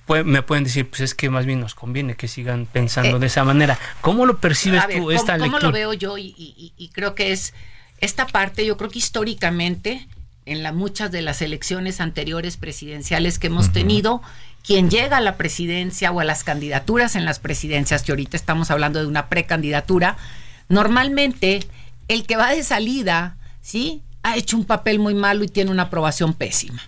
Pues, 0.07 0.25
me 0.25 0.43
pueden 0.43 0.64
decir, 0.64 0.88
pues 0.88 1.00
es 1.00 1.14
que 1.14 1.31
más 1.31 1.47
bien 1.47 1.61
nos 1.61 1.75
conviene 1.75 2.17
que 2.17 2.26
sigan 2.26 2.67
pensando 2.67 3.19
eh, 3.19 3.21
de 3.21 3.26
esa 3.26 3.45
manera. 3.45 3.79
¿Cómo 4.00 4.26
lo 4.26 4.38
percibes 4.38 4.83
tú 4.88 5.11
esta 5.12 5.35
¿cómo, 5.35 5.45
lectura? 5.45 5.61
¿Cómo 5.61 5.61
lo 5.61 5.73
veo 5.73 5.93
yo? 5.93 6.19
Y, 6.19 6.35
y, 6.37 6.73
y, 6.76 6.88
creo 6.88 7.14
que 7.14 7.31
es 7.31 7.55
esta 8.02 8.26
parte, 8.26 8.66
yo 8.66 8.76
creo 8.76 8.90
que 8.90 8.99
históricamente, 8.99 10.06
en 10.44 10.62
la, 10.62 10.73
muchas 10.73 11.11
de 11.11 11.23
las 11.23 11.40
elecciones 11.40 12.02
anteriores 12.02 12.59
presidenciales 12.59 13.38
que 13.38 13.47
hemos 13.47 13.73
tenido, 13.73 14.21
quien 14.62 14.90
llega 14.90 15.16
a 15.16 15.21
la 15.21 15.38
presidencia 15.38 16.12
o 16.12 16.21
a 16.21 16.25
las 16.25 16.44
candidaturas 16.44 17.16
en 17.16 17.25
las 17.25 17.38
presidencias, 17.38 18.02
que 18.02 18.12
ahorita 18.12 18.37
estamos 18.37 18.71
hablando 18.71 19.00
de 19.00 19.06
una 19.06 19.28
precandidatura, 19.30 20.18
Normalmente, 20.73 21.61
el 22.09 22.25
que 22.25 22.37
va 22.37 22.50
de 22.50 22.62
salida, 22.62 23.37
¿sí? 23.61 24.00
Ha 24.23 24.38
hecho 24.38 24.56
un 24.56 24.64
papel 24.64 24.99
muy 24.99 25.12
malo 25.12 25.44
y 25.44 25.49
tiene 25.49 25.71
una 25.71 25.85
aprobación 25.85 26.32
pésima. 26.32 26.80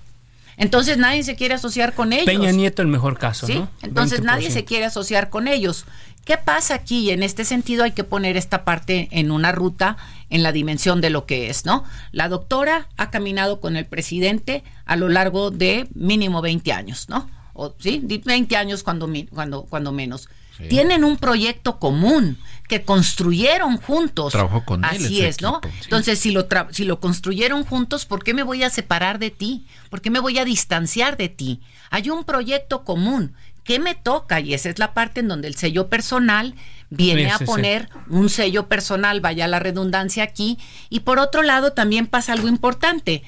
Entonces 0.57 0.97
nadie 0.97 1.23
se 1.23 1.35
quiere 1.35 1.55
asociar 1.55 1.93
con 1.95 2.15
ellos. 2.15 2.25
Peña 2.25 2.51
Nieto 2.51 2.81
el 2.81 2.89
mejor 2.89 3.19
caso, 3.19 3.47
¿Sí? 3.47 3.63
Entonces 3.83 4.23
nadie 4.23 4.51
se 4.51 4.65
quiere 4.65 4.87
asociar 4.87 5.29
con 5.29 5.49
ellos. 5.49 5.85
¿Qué 6.25 6.39
pasa 6.39 6.77
aquí? 6.77 7.11
En 7.11 7.23
este 7.23 7.45
sentido 7.45 7.85
hay 7.85 7.91
que 7.91 8.05
poner 8.05 8.39
esta 8.39 8.65
parte 8.65 9.09
en 9.11 9.31
una 9.31 9.53
ruta, 9.53 9.99
en 10.35 10.43
la 10.43 10.51
dimensión 10.51 11.01
de 11.01 11.11
lo 11.11 11.27
que 11.27 11.49
es, 11.49 11.65
¿no? 11.65 11.85
La 12.11 12.29
doctora 12.29 12.89
ha 12.97 13.11
caminado 13.11 13.61
con 13.61 13.77
el 13.77 13.87
presidente 13.87 14.65
a 14.85 14.97
lo 14.97 15.09
largo 15.09 15.53
de 15.53 15.89
mínimo 15.95 16.43
20 16.43 16.73
años, 16.73 17.09
¿no? 17.09 17.31
O, 17.53 17.73
¿Sí? 17.79 18.03
20 18.03 18.57
años 18.57 18.83
cuando, 18.83 19.09
cuando, 19.31 19.63
cuando 19.63 19.93
menos. 19.93 20.29
Tienen 20.69 21.05
un 21.05 21.19
proyecto 21.19 21.79
común 21.79 22.39
que 22.69 22.83
construyeron 22.83 23.77
juntos. 23.77 24.33
Trabajó 24.33 24.65
con 24.65 24.85
él. 24.85 24.91
Así 24.91 25.25
es, 25.25 25.41
¿no? 25.41 25.61
Entonces, 25.83 26.19
si 26.19 26.33
lo, 26.33 26.49
si 26.71 26.85
lo 26.85 26.99
construyeron 26.99 27.65
juntos, 27.65 28.05
¿por 28.05 28.25
qué 28.25 28.35
me 28.35 28.43
voy 28.43 28.65
a 28.65 28.71
separar 28.71 29.21
de 29.21 29.31
ti? 29.31 29.67
¿Por 29.89 30.01
qué 30.01 30.11
me 30.11 30.19
voy 30.19 30.39
a 30.39 30.45
distanciar 30.45 31.17
de 31.17 31.29
ti? 31.29 31.61
Hay 31.91 32.11
un 32.11 32.25
proyecto 32.25 32.83
común. 32.83 33.35
¿Qué 33.65 33.79
me 33.79 33.95
toca? 33.95 34.41
Y 34.41 34.55
esa 34.55 34.69
es 34.69 34.79
la 34.79 34.95
parte 34.95 35.21
en 35.21 35.29
donde 35.29 35.49
el 35.49 35.57
sello 35.57 35.89
personal 35.89 36.55
viene 36.91 37.31
a 37.31 37.39
poner 37.39 37.89
un 38.09 38.29
sello 38.29 38.69
personal, 38.69 39.21
vaya 39.21 39.49
la 39.49 39.59
redundancia 39.59 40.23
aquí. 40.23 40.59
Y 40.91 41.01
por 41.01 41.19
otro 41.19 41.43
lado, 41.43 41.73
también 41.73 42.07
pasa 42.07 42.35
algo 42.35 42.49
importante. 42.49 43.23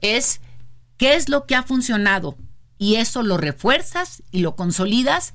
Es 0.00 0.40
qué 0.96 1.16
es 1.16 1.28
lo 1.28 1.44
que 1.44 1.56
ha 1.56 1.64
funcionado. 1.64 2.36
Y 2.78 2.96
eso 2.96 3.22
lo 3.22 3.36
refuerzas 3.36 4.22
y 4.30 4.40
lo 4.40 4.56
consolidas 4.56 5.34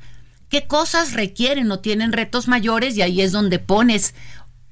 qué 0.50 0.68
cosas 0.68 1.14
requieren 1.14 1.72
o 1.72 1.80
tienen 1.80 2.14
retos 2.14 2.48
mayores 2.48 2.96
y 2.98 3.02
ahí 3.02 3.22
es 3.22 3.32
donde 3.32 3.60
pones 3.60 4.14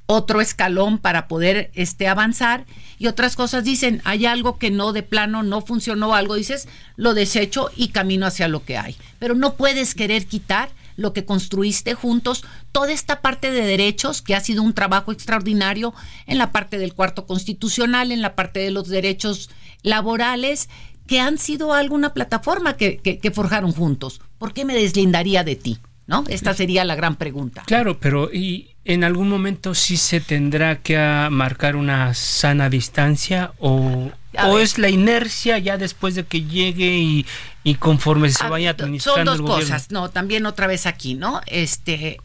otro 0.06 0.42
escalón 0.42 0.98
para 0.98 1.28
poder 1.28 1.72
este, 1.74 2.08
avanzar 2.08 2.66
y 3.00 3.08
otras 3.08 3.36
cosas 3.36 3.64
dicen, 3.64 4.02
hay 4.06 4.26
algo 4.26 4.58
que 4.58 4.72
no 4.72 4.94
de 4.94 5.04
plano 5.04 5.44
no 5.44 5.62
funcionó, 5.62 6.14
algo 6.14 6.36
dices, 6.36 6.68
lo 6.96 7.14
desecho 7.14 7.70
y 7.76 7.90
camino 7.90 8.26
hacia 8.26 8.48
lo 8.48 8.64
que 8.64 8.78
hay. 8.78 8.96
Pero 9.20 9.36
no 9.36 9.56
puedes 9.56 9.96
querer 9.96 10.26
quitar 10.26 10.70
lo 10.96 11.14
que 11.14 11.26
construiste 11.26 11.96
juntos, 11.96 12.44
toda 12.72 12.92
esta 12.92 13.22
parte 13.22 13.52
de 13.52 13.66
derechos, 13.66 14.22
que 14.22 14.36
ha 14.36 14.40
sido 14.40 14.62
un 14.62 14.74
trabajo 14.74 15.12
extraordinario 15.12 15.94
en 16.28 16.38
la 16.38 16.52
parte 16.52 16.78
del 16.78 16.94
cuarto 16.94 17.26
constitucional, 17.26 18.12
en 18.12 18.22
la 18.22 18.36
parte 18.36 18.60
de 18.60 18.72
los 18.72 18.88
derechos 18.88 19.50
laborales, 19.82 20.70
que 21.08 21.20
han 21.20 21.38
sido 21.38 21.74
alguna 21.74 22.14
plataforma 22.14 22.78
que, 22.78 22.98
que, 22.98 23.32
forjaron 23.32 23.74
juntos. 23.74 24.22
¿Por 24.38 24.54
qué 24.54 24.66
me 24.66 24.76
deslindaría 24.76 25.44
de 25.44 25.56
ti? 25.56 25.80
¿No? 26.06 26.26
Esta 26.28 26.54
sería 26.54 26.84
la 26.84 26.96
gran 26.96 27.16
pregunta. 27.16 27.64
Claro, 27.66 28.00
pero 28.00 28.30
y 28.34 28.76
en 28.84 29.04
algún 29.06 29.30
momento 29.30 29.74
sí 29.74 29.96
se 29.96 30.20
tendrá 30.20 30.82
que 30.82 30.98
marcar 31.32 31.78
una 31.78 32.14
sana 32.14 32.70
distancia 32.70 33.54
o, 33.60 34.12
o 34.46 34.60
es 34.60 34.78
la 34.78 34.90
inercia 34.90 35.58
ya 35.60 35.78
después 35.78 36.16
de 36.16 36.26
que 36.26 36.44
llegue 36.44 36.98
y, 36.98 37.26
y 37.64 37.76
conforme 37.76 38.30
se 38.30 38.48
vaya 38.48 38.72
administrando 38.72 39.36
Son 39.36 39.46
dos 39.46 39.60
cosas, 39.60 39.92
no, 39.92 40.10
también 40.10 40.46
otra 40.46 40.68
vez 40.68 40.86
aquí, 40.86 41.14
¿no? 41.14 41.40
Este, 41.48 42.18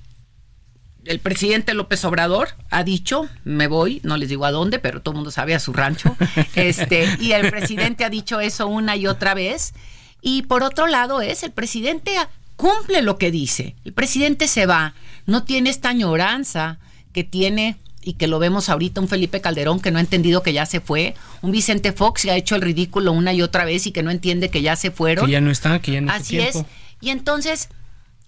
el 1.05 1.21
presidente 1.21 1.75
López 1.75 2.05
Obrador 2.05 2.49
ha 2.71 2.83
dicho, 2.83 3.29
me 3.45 3.69
voy, 3.69 4.01
no 4.03 4.17
les 4.17 4.29
digo 4.29 4.45
a 4.45 4.51
dónde, 4.51 4.79
pero 4.79 5.01
todo 5.01 5.13
el 5.13 5.17
mundo 5.17 5.31
sabe 5.31 5.55
a 5.55 5.61
su 5.61 5.73
rancho, 5.73 6.17
este, 6.55 7.09
y 7.21 7.33
el 7.33 7.51
presidente 7.51 8.05
ha 8.05 8.11
dicho 8.11 8.41
eso 8.41 8.67
una 8.67 8.97
y 8.97 9.07
otra 9.07 9.35
vez. 9.35 9.75
Y 10.21 10.43
por 10.43 10.65
otro 10.65 10.89
lado 10.89 11.21
es, 11.21 11.45
el 11.45 11.53
presidente 11.53 12.17
cumple 12.59 13.03
lo 13.03 13.19
que 13.19 13.31
dice, 13.31 13.77
el 13.85 13.93
presidente 13.93 14.49
se 14.49 14.67
va, 14.67 14.95
no 15.27 15.45
tiene 15.45 15.71
esta 15.71 15.91
añoranza 15.91 16.81
que 17.13 17.23
tiene 17.23 17.77
y 18.03 18.15
que 18.15 18.27
lo 18.27 18.41
vemos 18.41 18.69
ahorita 18.69 19.01
un 19.01 19.07
Felipe 19.09 19.41
Calderón 19.41 19.81
que 19.81 19.93
no 19.93 19.99
ha 19.99 20.01
entendido 20.01 20.43
que 20.43 20.53
ya 20.53 20.67
se 20.67 20.81
fue, 20.81 21.15
un 21.41 21.53
Vicente 21.53 21.93
Fox 21.93 22.23
que 22.23 22.33
ha 22.33 22.37
hecho 22.37 22.57
el 22.57 22.63
ridículo 22.63 23.13
una 23.13 23.33
y 23.33 23.43
otra 23.43 23.65
vez 23.65 23.87
y 23.87 23.93
que 23.93 24.03
no 24.03 24.11
entiende 24.11 24.51
que 24.51 24.61
ya 24.61 24.75
se 24.75 24.91
fueron. 24.91 25.27
Que 25.27 25.33
ya 25.33 25.41
no 25.41 25.53
está, 25.53 25.81
que 25.81 25.93
ya 25.93 26.01
no 26.01 26.11
Así 26.13 26.39
es. 26.39 26.65
Y 27.01 27.11
entonces 27.11 27.69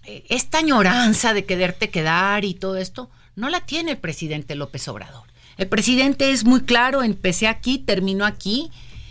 eh, 0.04 0.24
esta 0.28 0.58
añoranza 0.58 1.34
de 1.34 1.44
quererte 1.44 1.90
quedar 1.90 2.44
y 2.44 2.54
todo 2.54 2.76
esto, 2.76 3.10
no 3.34 3.50
la 3.50 3.60
tiene 3.66 3.92
el 3.92 3.98
presidente 3.98 4.54
López 4.54 4.86
Obrador. 4.86 5.24
El 5.56 5.66
presidente 5.66 6.30
es 6.30 6.44
muy 6.44 6.60
claro, 6.60 7.02
empecé 7.02 7.48
aquí, 7.48 7.78
termino 7.78 8.24
aquí, 8.24 8.70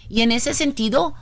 y 0.10 0.22
en 0.22 0.32
ese 0.32 0.54
sentido 0.54 1.14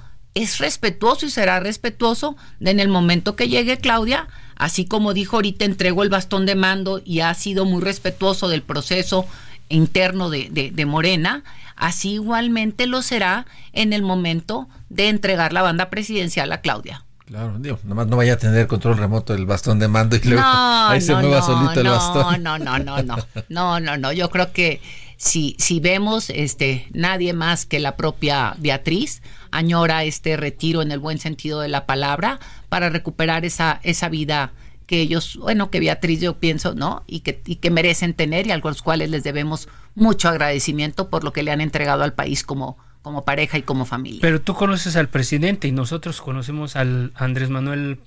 es 0.44 0.60
respetuoso 0.60 1.26
y 1.26 1.30
será 1.30 1.60
respetuoso 1.60 2.38
de 2.60 2.72
en 2.72 2.80
el 2.80 2.90
momento 2.90 3.36
que 3.36 3.50
llegue 3.50 3.78
Claudia, 3.78 4.28
así 4.56 4.86
como 4.86 5.14
dijo 5.14 5.38
ahorita, 5.38 5.66
entregó 5.66 6.04
el 6.04 6.10
bastón 6.10 6.46
de 6.46 6.56
mando 6.56 7.02
y 7.04 7.22
ha 7.22 7.34
sido 7.34 7.66
muy 7.66 7.82
respetuoso 7.82 8.48
del 8.48 8.62
proceso 8.62 9.26
interno 9.70 10.30
de, 10.30 10.72
de 10.74 10.86
Morena, 10.86 11.44
así 11.76 12.14
igualmente 12.14 12.86
lo 12.88 13.02
será 13.02 13.46
en 13.74 13.94
el 13.94 14.04
momento 14.04 14.70
de 14.90 15.10
entregar 15.10 15.54
la 15.54 15.64
banda 15.64 15.90
presidencial 15.90 16.52
a 16.52 16.62
Claudia. 16.62 17.04
Claro, 17.26 17.58
digo, 17.60 17.78
nomás 17.84 18.08
no 18.08 18.16
vaya 18.16 18.34
a 18.34 18.38
tener 18.38 18.68
control 18.68 18.98
remoto 18.98 19.34
del 19.34 19.46
bastón 19.46 19.80
de 19.80 19.90
mando 19.90 20.16
y 20.16 20.20
luego 20.20 20.42
ahí 20.46 21.02
se 21.02 21.14
mueva 21.14 21.42
solito 21.42 21.82
el 21.82 21.90
bastón. 21.90 22.42
No, 22.42 22.58
no, 22.58 22.80
no, 22.80 23.04
no, 23.04 23.18
no, 23.50 23.80
no, 23.82 23.98
no, 23.98 24.12
yo 24.14 24.30
creo 24.30 24.54
que 24.54 24.80
si, 25.18 25.56
si 25.58 25.80
vemos, 25.80 26.30
este, 26.30 26.88
nadie 26.94 27.34
más 27.34 27.66
que 27.66 27.80
la 27.80 27.96
propia 27.96 28.56
Beatriz 28.60 29.22
añora 29.52 30.04
este 30.04 30.38
retiro 30.38 30.82
en 30.82 30.92
el 30.92 31.00
buen 31.00 31.18
sentido 31.18 31.60
de 31.62 31.68
la 31.68 31.86
palabra 31.86 32.40
para 32.70 32.90
recuperar 32.90 33.44
esa, 33.44 33.80
esa 33.84 34.10
vida 34.10 34.52
que 34.86 35.02
ellos, 35.02 35.38
bueno, 35.38 35.70
que 35.70 35.80
Beatriz 35.80 36.22
yo 36.22 36.38
pienso, 36.38 36.74
¿no? 36.74 37.04
Y 37.08 37.20
que, 37.20 37.42
y 37.46 37.58
que 37.58 37.72
merecen 37.72 38.14
tener 38.14 38.48
y 38.48 38.52
a 38.52 38.58
los 38.58 38.82
cuales 38.82 39.10
les 39.10 39.24
debemos 39.24 39.68
mucho 39.96 40.30
agradecimiento 40.30 41.10
por 41.10 41.24
lo 41.24 41.34
que 41.34 41.44
le 41.44 41.52
han 41.52 41.62
entregado 41.62 42.04
al 42.04 42.14
país 42.14 42.44
como, 42.44 42.78
como 43.02 43.26
pareja 43.26 43.58
y 43.58 43.64
como 43.64 43.86
familia. 43.86 44.20
Pero 44.22 44.40
tú 44.40 44.54
conoces 44.54 44.96
al 44.96 45.10
presidente 45.10 45.68
y 45.68 45.72
nosotros 45.72 46.22
conocemos 46.22 46.76
al 46.76 47.12
Andrés 47.16 47.50
Manuel 47.50 48.00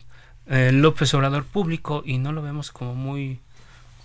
eh, 0.47 0.71
López 0.73 1.13
Obrador 1.15 1.45
público 1.45 2.03
y 2.07 2.19
no 2.19 2.33
lo 2.33 2.41
vemos 2.41 2.71
como 2.71 2.95
muy 2.95 3.41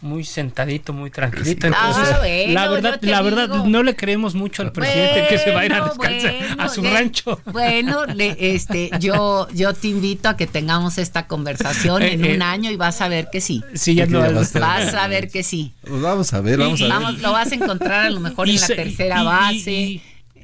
muy 0.05 0.23
sentadito, 0.23 0.93
muy 0.93 1.11
tranquilito. 1.11 1.67
Ah, 1.75 2.21
la 2.47 2.69
verdad, 2.69 2.99
la 3.01 3.21
verdad 3.21 3.65
no 3.65 3.83
le 3.83 3.95
creemos 3.95 4.35
mucho 4.35 4.61
al 4.61 4.71
presidente 4.71 5.25
que 5.27 5.37
se 5.37 5.51
va 5.51 5.61
a 5.61 5.65
ir 5.65 5.73
a 5.73 5.85
descansar 5.85 6.35
a 6.57 6.69
su 6.69 6.83
rancho. 6.83 7.41
Bueno, 7.51 8.05
este, 8.17 8.91
yo, 8.99 9.47
yo 9.53 9.73
te 9.73 9.89
invito 9.89 10.29
a 10.29 10.37
que 10.37 10.47
tengamos 10.47 10.97
esta 10.97 11.27
conversación 11.27 12.03
en 12.03 12.23
eh, 12.23 12.35
un 12.35 12.41
eh, 12.41 12.45
año 12.45 12.71
y 12.71 12.75
vas 12.75 13.01
a 13.01 13.07
ver 13.07 13.29
que 13.31 13.41
sí. 13.41 13.63
Sí, 13.73 13.95
ya 13.95 14.05
lo 14.05 14.21
vas, 14.21 14.55
a 14.93 15.07
ver 15.07 15.29
que 15.29 15.43
sí. 15.43 15.73
Pues 15.81 16.01
vamos 16.01 16.33
a 16.33 16.41
ver, 16.41 16.59
vamos 16.59 16.81
a 16.81 16.99
ver. 16.99 17.19
lo 17.19 17.31
vas 17.31 17.51
a 17.51 17.55
encontrar 17.55 18.05
a 18.05 18.09
lo 18.09 18.19
mejor 18.19 18.47
en 18.47 18.61
la 18.61 18.67
tercera 18.67 19.23
base 19.23 20.01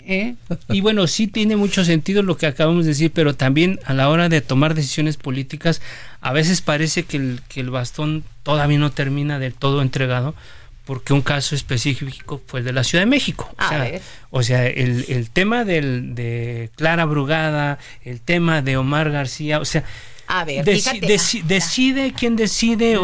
¿Eh? 0.07 0.35
Y 0.69 0.81
bueno, 0.81 1.07
sí 1.07 1.27
tiene 1.27 1.55
mucho 1.55 1.85
sentido 1.85 2.23
lo 2.23 2.37
que 2.37 2.47
acabamos 2.47 2.85
de 2.85 2.89
decir, 2.91 3.11
pero 3.13 3.35
también 3.35 3.79
a 3.85 3.93
la 3.93 4.09
hora 4.09 4.29
de 4.29 4.41
tomar 4.41 4.73
decisiones 4.73 5.17
políticas, 5.17 5.81
a 6.21 6.33
veces 6.33 6.61
parece 6.61 7.03
que 7.03 7.17
el, 7.17 7.41
que 7.47 7.61
el 7.61 7.69
bastón 7.69 8.23
todavía 8.43 8.79
no 8.79 8.91
termina 8.91 9.39
del 9.39 9.53
todo 9.53 9.81
entregado, 9.81 10.35
porque 10.85 11.13
un 11.13 11.21
caso 11.21 11.55
específico 11.55 12.41
fue 12.47 12.61
el 12.61 12.65
de 12.65 12.73
la 12.73 12.83
Ciudad 12.83 13.03
de 13.03 13.09
México. 13.09 13.53
O 13.57 13.67
sea, 13.67 14.01
o 14.31 14.43
sea 14.43 14.67
el, 14.67 15.05
el 15.07 15.29
tema 15.29 15.63
del, 15.63 16.15
de 16.15 16.69
Clara 16.75 17.05
Brugada, 17.05 17.77
el 18.03 18.19
tema 18.19 18.61
de 18.61 18.77
Omar 18.77 19.11
García, 19.11 19.59
o 19.59 19.65
sea, 19.65 19.83
a 20.33 20.45
ver, 20.45 20.63
decide 20.63 22.13
quién 22.13 22.37
decide. 22.37 22.97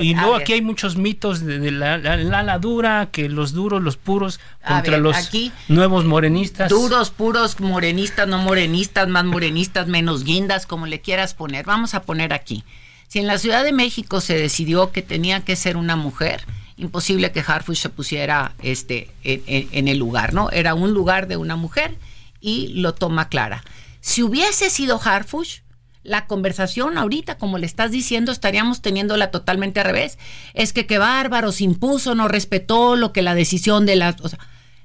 y 0.00 0.14
luego 0.14 0.34
aquí 0.34 0.52
hay 0.52 0.60
muchos 0.60 0.96
mitos 0.96 1.42
de, 1.42 1.70
la, 1.70 1.96
la, 1.96 2.58
dura, 2.58 3.08
que 3.10 3.30
los 3.30 3.52
duros, 3.54 3.82
los 3.82 3.96
puros, 3.96 4.40
contra 4.66 4.98
los 4.98 5.16
nuevos 5.68 6.04
morenistas. 6.04 6.68
Duros, 6.68 7.10
puros, 7.10 7.60
morenistas, 7.60 8.28
no 8.28 8.36
morenistas, 8.38 9.08
más 9.08 9.24
morenistas, 9.24 9.86
menos 9.86 10.22
guindas, 10.22 10.66
como 10.66 10.86
le 10.86 11.00
quieras 11.00 11.32
poner. 11.32 11.64
Vamos 11.64 11.94
a 11.94 12.02
poner 12.02 12.34
aquí. 12.34 12.62
Si 13.08 13.20
en 13.20 13.26
la 13.26 13.38
Ciudad 13.38 13.64
de 13.64 13.72
México 13.72 14.20
se 14.20 14.36
decidió 14.36 14.92
que 14.92 15.00
tenía 15.00 15.40
que 15.40 15.56
ser 15.56 15.78
una 15.78 15.96
mujer, 15.96 16.44
imposible 16.76 17.32
que 17.32 17.42
Harfush 17.46 17.78
se 17.78 17.88
pusiera 17.88 18.52
este, 18.62 19.10
en, 19.24 19.68
en 19.72 19.88
el 19.88 19.96
lugar, 19.96 20.34
¿no? 20.34 20.50
Era 20.50 20.74
un 20.74 20.92
lugar 20.92 21.26
de 21.26 21.38
una 21.38 21.56
mujer 21.56 21.96
y 22.38 22.68
lo 22.74 22.92
toma 22.92 23.30
Clara. 23.30 23.64
Si 24.02 24.22
hubiese 24.22 24.68
sido 24.68 25.00
Harfush, 25.02 25.60
la 26.06 26.26
conversación 26.26 26.98
ahorita, 26.98 27.36
como 27.36 27.58
le 27.58 27.66
estás 27.66 27.90
diciendo, 27.90 28.32
estaríamos 28.32 28.80
teniéndola 28.80 29.30
totalmente 29.30 29.80
al 29.80 29.86
revés. 29.86 30.18
Es 30.54 30.72
que 30.72 30.86
qué 30.86 30.98
bárbaro, 30.98 31.52
se 31.52 31.64
impuso, 31.64 32.14
no 32.14 32.28
respetó 32.28 32.96
lo 32.96 33.12
que 33.12 33.22
la 33.22 33.34
decisión 33.34 33.86
de 33.86 33.96
la... 33.96 34.16
O 34.22 34.28
sea, 34.28 34.38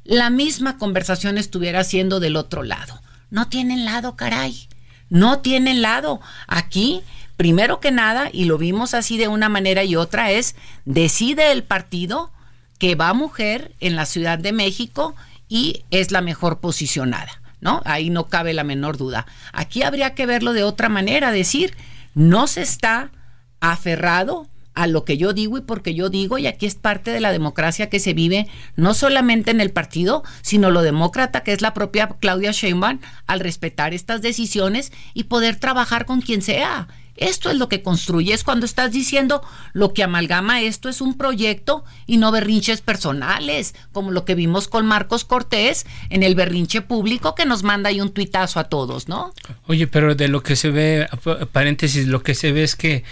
la 0.04 0.30
misma 0.30 0.78
conversación 0.78 1.38
estuviera 1.38 1.84
siendo 1.84 2.20
del 2.20 2.36
otro 2.36 2.63
lado. 2.63 3.01
No 3.30 3.48
tienen 3.48 3.86
lado, 3.86 4.16
caray. 4.16 4.68
No 5.10 5.40
tienen 5.40 5.82
lado. 5.82 6.22
Aquí, 6.48 7.01
primero 7.38 7.80
que 7.80 7.92
nada, 7.92 8.30
y 8.32 8.46
lo 8.46 8.58
vimos 8.58 8.94
así 8.94 9.18
de 9.18 9.28
una 9.28 9.48
manera 9.48 9.84
y 9.84 9.96
otra, 9.96 10.32
es 10.32 10.56
decide 10.86 11.51
el 11.51 11.63
partido 11.63 12.32
que 12.80 12.96
va 12.96 13.13
mujer 13.13 13.74
en 13.80 13.96
la 13.96 14.08
Ciudad 14.08 14.40
de 14.40 14.54
México 14.54 15.16
y 15.48 15.84
es 15.92 16.12
la 16.12 16.22
mejor 16.22 16.60
posicionada. 16.60 17.40
¿No? 17.62 17.82
Ahí 17.86 18.10
no 18.10 18.27
cabe 18.27 18.53
la 18.53 18.63
menor 18.63 18.98
duda. 18.98 19.25
Aquí 19.53 19.84
habría 19.84 20.13
que 20.13 20.25
verlo 20.25 20.53
de 20.53 20.63
otra 20.63 20.89
manera, 20.89 21.32
decir, 21.32 21.75
no 22.13 22.48
se 22.48 22.62
está 22.62 23.12
aferrado 23.60 24.48
a 24.74 24.88
lo 24.88 25.03
que 25.03 25.18
yo 25.18 25.34
digo 25.34 25.58
y 25.58 25.62
porque 25.62 25.94
yo 25.94 26.10
digo, 26.10 26.38
y 26.38 26.48
aquí 26.48 26.65
es 26.65 26.75
parte 26.75 27.12
de 27.12 27.20
la 27.20 27.32
democracia 27.32 27.89
que 27.89 28.00
se 28.00 28.13
vive 28.13 28.48
no 28.75 28.94
solamente 28.94 29.51
en 29.51 29.62
el 29.62 29.72
partido, 29.72 30.24
sino 30.41 30.72
lo 30.72 30.82
demócrata 30.82 31.44
que 31.44 31.53
es 31.53 31.62
la 31.62 31.74
propia 31.74 32.08
Claudia 32.20 32.51
Sheinbaum 32.51 33.00
al 33.27 33.39
respetar 33.41 33.94
estas 33.94 34.22
decisiones 34.22 34.91
y 35.13 35.25
poder 35.25 35.58
trabajar 35.58 36.06
con 36.06 36.22
quien 36.22 36.41
sea. 36.41 36.88
Esto 37.22 37.51
es 37.51 37.58
lo 37.58 37.70
que 37.70 37.84
construye, 37.84 38.34
es 38.34 38.44
cuando 38.44 38.66
estás 38.66 38.92
diciendo 38.92 39.44
lo 39.74 39.94
que 39.94 40.04
amalgama 40.04 40.62
esto 40.62 40.90
es 40.90 41.01
un 41.01 41.18
proyecto 41.18 41.86
y 42.08 42.18
no 42.18 42.32
berrinches 42.32 42.82
personales, 42.82 43.75
como 43.92 44.10
lo 44.10 44.25
que 44.25 44.34
vimos 44.34 44.68
con 44.68 44.88
Marcos 44.88 45.24
Cortés 45.24 45.86
en 46.10 46.24
el 46.24 46.34
berrinche 46.34 46.82
público 46.82 47.36
que 47.36 47.46
nos 47.46 47.62
manda 47.62 47.90
ahí 47.90 48.01
un 48.01 48.10
tuitazo 48.10 48.60
a 48.60 48.66
todos, 48.66 49.08
¿no? 49.08 49.34
Oye, 49.68 49.86
pero 49.86 50.16
de 50.16 50.28
lo 50.30 50.42
que 50.42 50.56
se 50.56 50.72
ve, 50.72 51.08
paréntesis, 51.51 52.08
lo 52.08 52.24
que 52.24 52.34
se 52.34 52.51
ve 52.51 52.63
es 52.63 52.75
que 52.75 53.04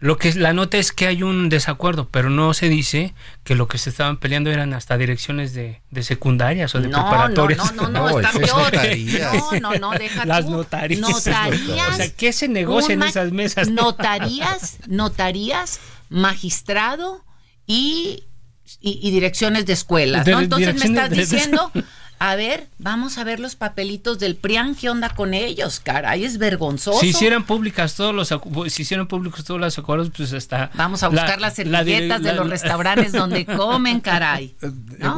lo 0.00 0.16
que 0.16 0.32
la 0.32 0.54
nota 0.54 0.78
es 0.78 0.92
que 0.92 1.06
hay 1.06 1.22
un 1.22 1.50
desacuerdo, 1.50 2.08
pero 2.10 2.30
no 2.30 2.54
se 2.54 2.70
dice 2.70 3.14
que 3.44 3.54
lo 3.54 3.68
que 3.68 3.76
se 3.76 3.90
estaban 3.90 4.16
peleando 4.16 4.50
eran 4.50 4.72
hasta 4.72 4.96
direcciones 4.96 5.52
de, 5.52 5.82
de 5.90 6.02
secundarias 6.02 6.74
o 6.74 6.80
de 6.80 6.88
preparatorias. 6.88 7.74
No, 7.74 7.82
no, 7.82 7.90
no, 7.90 8.08
no, 8.10 8.20
está 8.20 8.32
peor. 8.32 8.72
No, 9.60 9.60
no, 9.60 9.74
no, 9.78 9.90
deja 9.98 10.24
Las 10.24 10.46
notarías. 10.46 11.00
Notarías. 11.00 11.88
O 11.90 11.92
sea, 11.92 12.08
¿qué 12.16 12.32
se 12.32 12.48
negocia 12.48 12.94
en 12.94 13.02
esas 13.02 13.30
mesas? 13.30 13.68
Notarías, 13.70 14.78
notarías, 14.86 15.80
magistrado 16.08 17.22
y, 17.66 18.24
y, 18.80 19.10
direcciones 19.10 19.66
de 19.66 19.74
escuelas, 19.74 20.26
¿no? 20.26 20.40
Entonces 20.40 20.76
me 20.76 20.84
estás 20.86 21.10
diciendo 21.10 21.70
a 22.22 22.36
ver, 22.36 22.68
vamos 22.78 23.16
a 23.16 23.24
ver 23.24 23.40
los 23.40 23.56
papelitos 23.56 24.18
del 24.18 24.36
PRIAN, 24.36 24.74
¿qué 24.74 24.90
onda 24.90 25.08
con 25.08 25.32
ellos? 25.32 25.80
Caray, 25.80 26.22
es 26.22 26.36
vergonzoso. 26.36 27.00
Si 27.00 27.08
hicieran 27.08 27.44
públicas 27.46 27.94
todos 27.94 28.14
los 28.14 28.28
si 28.70 28.82
hicieran 28.82 29.08
públicos 29.08 29.42
todos 29.42 29.58
los 29.58 29.78
acuerdos, 29.78 30.10
pues 30.14 30.34
hasta 30.34 30.70
Vamos 30.74 31.02
a 31.02 31.08
buscar 31.08 31.40
las 31.40 31.54
servilletas 31.54 32.22
de 32.22 32.34
los 32.34 32.46
restaurantes 32.50 33.12
donde 33.12 33.46
comen, 33.56 34.00
caray. 34.00 34.54
Eh, 34.60 34.70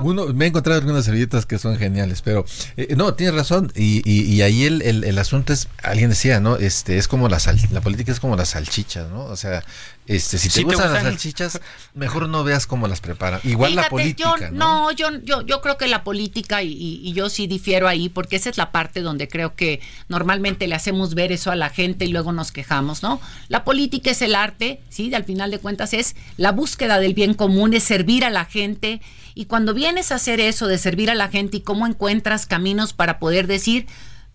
Uno, 0.04 0.28
me 0.28 0.44
he 0.44 0.48
encontrado 0.48 0.78
algunas 0.78 1.04
servilletas 1.04 1.44
que 1.44 1.58
son 1.58 1.76
geniales, 1.76 2.22
pero 2.22 2.44
eh, 2.76 2.94
no, 2.96 3.14
tienes 3.14 3.34
razón 3.34 3.72
y, 3.74 4.08
y, 4.08 4.40
ahí 4.42 4.62
el, 4.62 4.82
el, 4.82 5.18
asunto 5.18 5.52
es, 5.52 5.68
alguien 5.82 6.10
decía, 6.10 6.38
¿no? 6.38 6.54
Este 6.54 6.98
es 6.98 7.08
como 7.08 7.28
la 7.28 7.40
sal, 7.40 7.58
la 7.72 7.80
política 7.80 8.12
es 8.12 8.20
como 8.20 8.36
las 8.36 8.50
salchichas, 8.50 9.10
¿no? 9.10 9.24
O 9.24 9.36
sea, 9.36 9.64
este, 10.06 10.36
si 10.36 10.48
te, 10.48 10.64
gustan, 10.64 10.92
las 10.92 11.04
salchichas, 11.04 11.60
mejor 11.94 12.28
no 12.28 12.42
veas 12.42 12.66
cómo 12.66 12.88
las 12.88 13.00
preparan. 13.00 13.40
Igual 13.44 13.76
la 13.76 13.88
política. 13.88 14.50
¿no? 14.50 14.90
yo, 14.90 15.10
yo, 15.22 15.42
yo 15.42 15.60
creo 15.60 15.78
que 15.78 15.86
la 15.86 16.02
política, 16.02 16.62
y, 16.62 16.72
y, 16.72 17.12
yo 17.12 17.30
sí 17.30 17.46
difiero 17.46 17.86
ahí, 17.86 18.08
porque 18.08 18.34
esa 18.34 18.50
es 18.50 18.56
la 18.58 18.72
parte 18.72 19.00
donde 19.00 19.28
creo 19.28 19.54
que 19.54 19.80
normalmente 20.08 20.66
le 20.66 20.74
hacemos 20.74 21.14
ver 21.14 21.30
eso 21.30 21.52
a 21.52 21.56
la 21.56 21.70
gente 21.70 22.04
y 22.04 22.08
luego 22.08 22.32
nos 22.32 22.50
quejamos, 22.50 23.04
¿no? 23.04 23.20
La 23.48 23.62
política 23.62 24.10
es 24.10 24.22
el 24.22 24.34
arte, 24.34 24.82
¿sí? 24.88 25.14
Al 25.14 25.24
final 25.24 25.52
de 25.52 25.60
cuentas 25.60 25.92
es 25.92 26.16
la 26.36 26.50
búsqueda 26.50 26.98
del 26.98 27.14
bien 27.14 27.34
común, 27.34 27.72
es 27.72 27.84
servir 27.84 28.24
a 28.24 28.30
la 28.30 28.44
gente. 28.44 29.00
Y 29.34 29.44
cuando 29.44 29.72
vienes 29.72 30.10
a 30.10 30.16
hacer 30.16 30.40
eso 30.40 30.66
de 30.66 30.78
servir 30.78 31.10
a 31.10 31.14
la 31.14 31.28
gente 31.28 31.58
y 31.58 31.60
cómo 31.60 31.86
encuentras 31.86 32.46
caminos 32.46 32.92
para 32.92 33.20
poder 33.20 33.46
decir, 33.46 33.86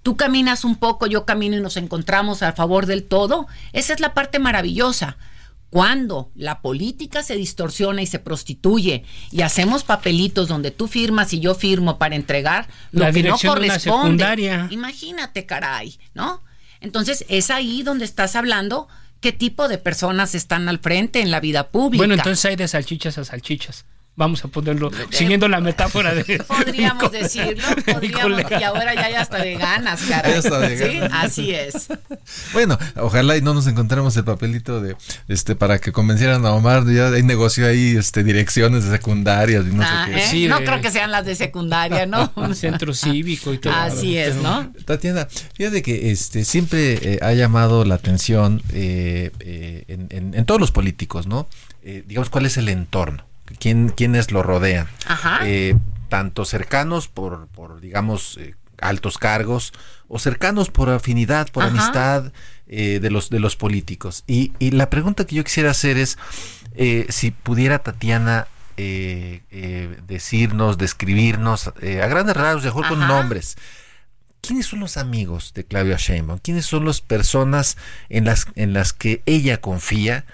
tú 0.01 0.15
caminas 0.15 0.63
un 0.63 0.77
poco, 0.77 1.07
yo 1.07 1.25
camino 1.25 1.57
y 1.57 1.61
nos 1.61 1.75
encontramos 1.75 2.41
a 2.41 2.53
favor 2.53 2.85
del 2.85 3.03
todo, 3.03 3.47
esa 3.73 3.93
es 3.93 3.99
la 3.99 4.13
parte 4.13 4.39
maravillosa. 4.39 5.17
Cuando 5.69 6.31
la 6.35 6.61
política 6.61 7.23
se 7.23 7.35
distorsiona 7.35 8.01
y 8.01 8.07
se 8.07 8.19
prostituye 8.19 9.03
y 9.31 9.41
hacemos 9.41 9.83
papelitos 9.83 10.47
donde 10.47 10.71
tú 10.71 10.87
firmas 10.87 11.33
y 11.33 11.39
yo 11.39 11.55
firmo 11.55 11.97
para 11.97 12.15
entregar 12.15 12.67
lo 12.91 13.11
que 13.11 13.23
no 13.23 13.37
corresponde. 13.37 14.67
Imagínate, 14.71 15.45
caray, 15.45 15.99
¿no? 16.13 16.41
Entonces 16.79 17.25
es 17.27 17.49
ahí 17.49 17.83
donde 17.83 18.05
estás 18.05 18.35
hablando 18.35 18.87
qué 19.19 19.33
tipo 19.33 19.67
de 19.67 19.77
personas 19.77 20.35
están 20.35 20.69
al 20.69 20.79
frente 20.79 21.21
en 21.21 21.31
la 21.31 21.39
vida 21.39 21.69
pública. 21.69 22.01
Bueno, 22.01 22.13
entonces 22.13 22.45
hay 22.45 22.55
de 22.55 22.67
salchichas 22.67 23.17
a 23.17 23.25
salchichas 23.25 23.85
vamos 24.17 24.43
a 24.43 24.47
ponerlo, 24.47 24.91
siguiendo 25.11 25.47
la 25.47 25.61
metáfora 25.61 26.13
de... 26.13 26.43
Podríamos 26.47 27.11
decirlo, 27.11 27.63
podríamos, 27.85 28.51
y 28.59 28.63
ahora 28.63 28.95
ya 28.95 29.05
hay 29.05 29.13
hasta 29.13 29.37
veganas, 29.37 30.01
caray. 30.09 30.41
¿Sí? 30.41 30.99
Así 31.11 31.53
es. 31.53 31.87
Bueno, 32.51 32.77
ojalá 32.95 33.37
y 33.37 33.41
no 33.41 33.53
nos 33.53 33.67
encontremos 33.67 34.17
el 34.17 34.23
papelito 34.23 34.81
de, 34.81 34.95
este, 35.27 35.55
para 35.55 35.79
que 35.79 35.91
convencieran 35.91 36.45
a 36.45 36.51
Omar, 36.51 36.83
ya 36.87 37.09
hay 37.09 37.21
negocio 37.21 37.67
ahí, 37.67 37.95
este, 37.95 38.23
direcciones 38.23 38.85
de 38.85 38.91
secundarias 38.91 39.65
y 39.67 39.75
no 39.75 39.83
sé 39.83 39.89
ah, 39.89 40.05
qué. 40.07 40.45
¿eh? 40.45 40.47
no 40.49 40.57
creo 40.57 40.81
que 40.81 40.89
sean 40.89 41.11
las 41.11 41.25
de 41.25 41.35
secundaria, 41.35 42.07
¿no? 42.07 42.31
Un 42.35 42.55
centro 42.55 42.93
cívico 42.95 43.53
y 43.53 43.59
todo. 43.59 43.73
Así 43.73 44.17
es, 44.17 44.35
¿no? 44.37 44.73
Tatiana, 44.85 45.27
fíjate 45.53 45.83
que 45.83 46.11
este, 46.11 46.43
siempre 46.43 46.93
eh, 47.01 47.19
ha 47.21 47.33
llamado 47.33 47.85
la 47.85 47.95
atención 47.95 48.63
eh, 48.73 49.31
en, 49.87 50.33
en, 50.33 50.45
todos 50.45 50.59
los 50.59 50.71
políticos, 50.71 51.27
¿no? 51.27 51.47
digamos, 52.07 52.29
¿cuál 52.29 52.45
es 52.45 52.57
el 52.57 52.67
entorno? 52.67 53.23
Quién, 53.59 53.89
quiénes 53.89 54.31
lo 54.31 54.43
rodean. 54.43 54.87
Eh, 55.43 55.75
tanto 56.09 56.45
cercanos 56.45 57.07
por, 57.07 57.47
por 57.47 57.81
digamos, 57.81 58.37
eh, 58.39 58.55
altos 58.79 59.17
cargos 59.17 59.73
o 60.07 60.19
cercanos 60.19 60.69
por 60.69 60.89
afinidad, 60.89 61.49
por 61.51 61.63
amistad 61.63 62.31
eh, 62.67 62.99
de, 63.01 63.09
los, 63.09 63.29
de 63.29 63.39
los 63.39 63.55
políticos. 63.55 64.23
Y, 64.27 64.53
y, 64.59 64.71
la 64.71 64.89
pregunta 64.89 65.25
que 65.25 65.35
yo 65.35 65.43
quisiera 65.43 65.71
hacer 65.71 65.97
es 65.97 66.17
si 67.09 67.31
pudiera 67.31 67.79
Tatiana 67.79 68.47
decirnos, 68.77 70.77
describirnos 70.77 71.67
a 71.67 72.07
grandes 72.07 72.37
rasgos, 72.37 72.65
mejor 72.65 72.87
con 72.87 72.99
nombres. 72.99 73.57
¿Quiénes 74.41 74.67
son 74.67 74.79
los 74.79 74.97
amigos 74.97 75.53
de 75.53 75.65
Claudia 75.65 75.97
Sheinbaum? 75.97 76.39
¿Quiénes 76.39 76.65
son 76.65 76.85
las 76.85 77.01
personas 77.01 77.75
en 78.07 78.23
las, 78.23 78.45
en 78.55 78.73
las 78.73 78.93
que 78.93 79.23
ella 79.25 79.59
confía? 79.59 80.25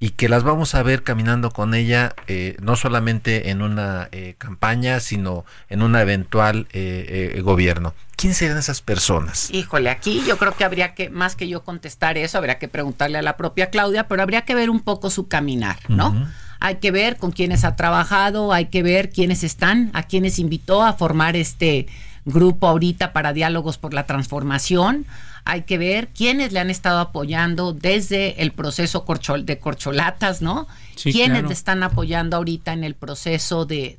Y 0.00 0.10
que 0.10 0.28
las 0.28 0.44
vamos 0.44 0.74
a 0.74 0.82
ver 0.82 1.02
caminando 1.02 1.50
con 1.50 1.74
ella 1.74 2.14
eh, 2.28 2.56
no 2.60 2.76
solamente 2.76 3.50
en 3.50 3.62
una 3.62 4.08
eh, 4.12 4.36
campaña, 4.38 5.00
sino 5.00 5.44
en 5.68 5.82
un 5.82 5.96
eventual 5.96 6.68
eh, 6.72 7.40
gobierno. 7.42 7.94
¿Quién 8.16 8.34
serían 8.34 8.58
esas 8.58 8.82
personas? 8.82 9.50
Híjole, 9.52 9.90
aquí 9.90 10.22
yo 10.26 10.38
creo 10.38 10.52
que 10.52 10.64
habría 10.64 10.94
que, 10.94 11.10
más 11.10 11.36
que 11.36 11.48
yo 11.48 11.62
contestar 11.62 12.18
eso, 12.18 12.38
habría 12.38 12.58
que 12.58 12.68
preguntarle 12.68 13.18
a 13.18 13.22
la 13.22 13.36
propia 13.36 13.70
Claudia, 13.70 14.08
pero 14.08 14.22
habría 14.22 14.42
que 14.42 14.54
ver 14.54 14.70
un 14.70 14.80
poco 14.80 15.10
su 15.10 15.28
caminar, 15.28 15.78
¿no? 15.88 16.28
Hay 16.60 16.76
que 16.76 16.90
ver 16.90 17.16
con 17.16 17.30
quiénes 17.30 17.64
ha 17.64 17.76
trabajado, 17.76 18.52
hay 18.52 18.66
que 18.66 18.82
ver 18.82 19.10
quiénes 19.10 19.44
están, 19.44 19.90
a 19.94 20.02
quiénes 20.02 20.40
invitó 20.40 20.82
a 20.82 20.94
formar 20.94 21.36
este 21.36 21.86
grupo 22.24 22.66
ahorita 22.66 23.12
para 23.12 23.32
diálogos 23.32 23.78
por 23.78 23.94
la 23.94 24.06
transformación 24.06 25.06
hay 25.48 25.62
que 25.62 25.78
ver 25.78 26.08
quiénes 26.08 26.52
le 26.52 26.60
han 26.60 26.68
estado 26.68 26.98
apoyando 26.98 27.72
desde 27.72 28.42
el 28.42 28.52
proceso 28.52 29.06
de 29.42 29.58
corcholatas, 29.58 30.42
¿no? 30.42 30.68
quiénes 31.02 31.42
le 31.44 31.54
están 31.54 31.82
apoyando 31.82 32.36
ahorita 32.36 32.74
en 32.74 32.84
el 32.84 32.94
proceso 32.94 33.64
de, 33.64 33.96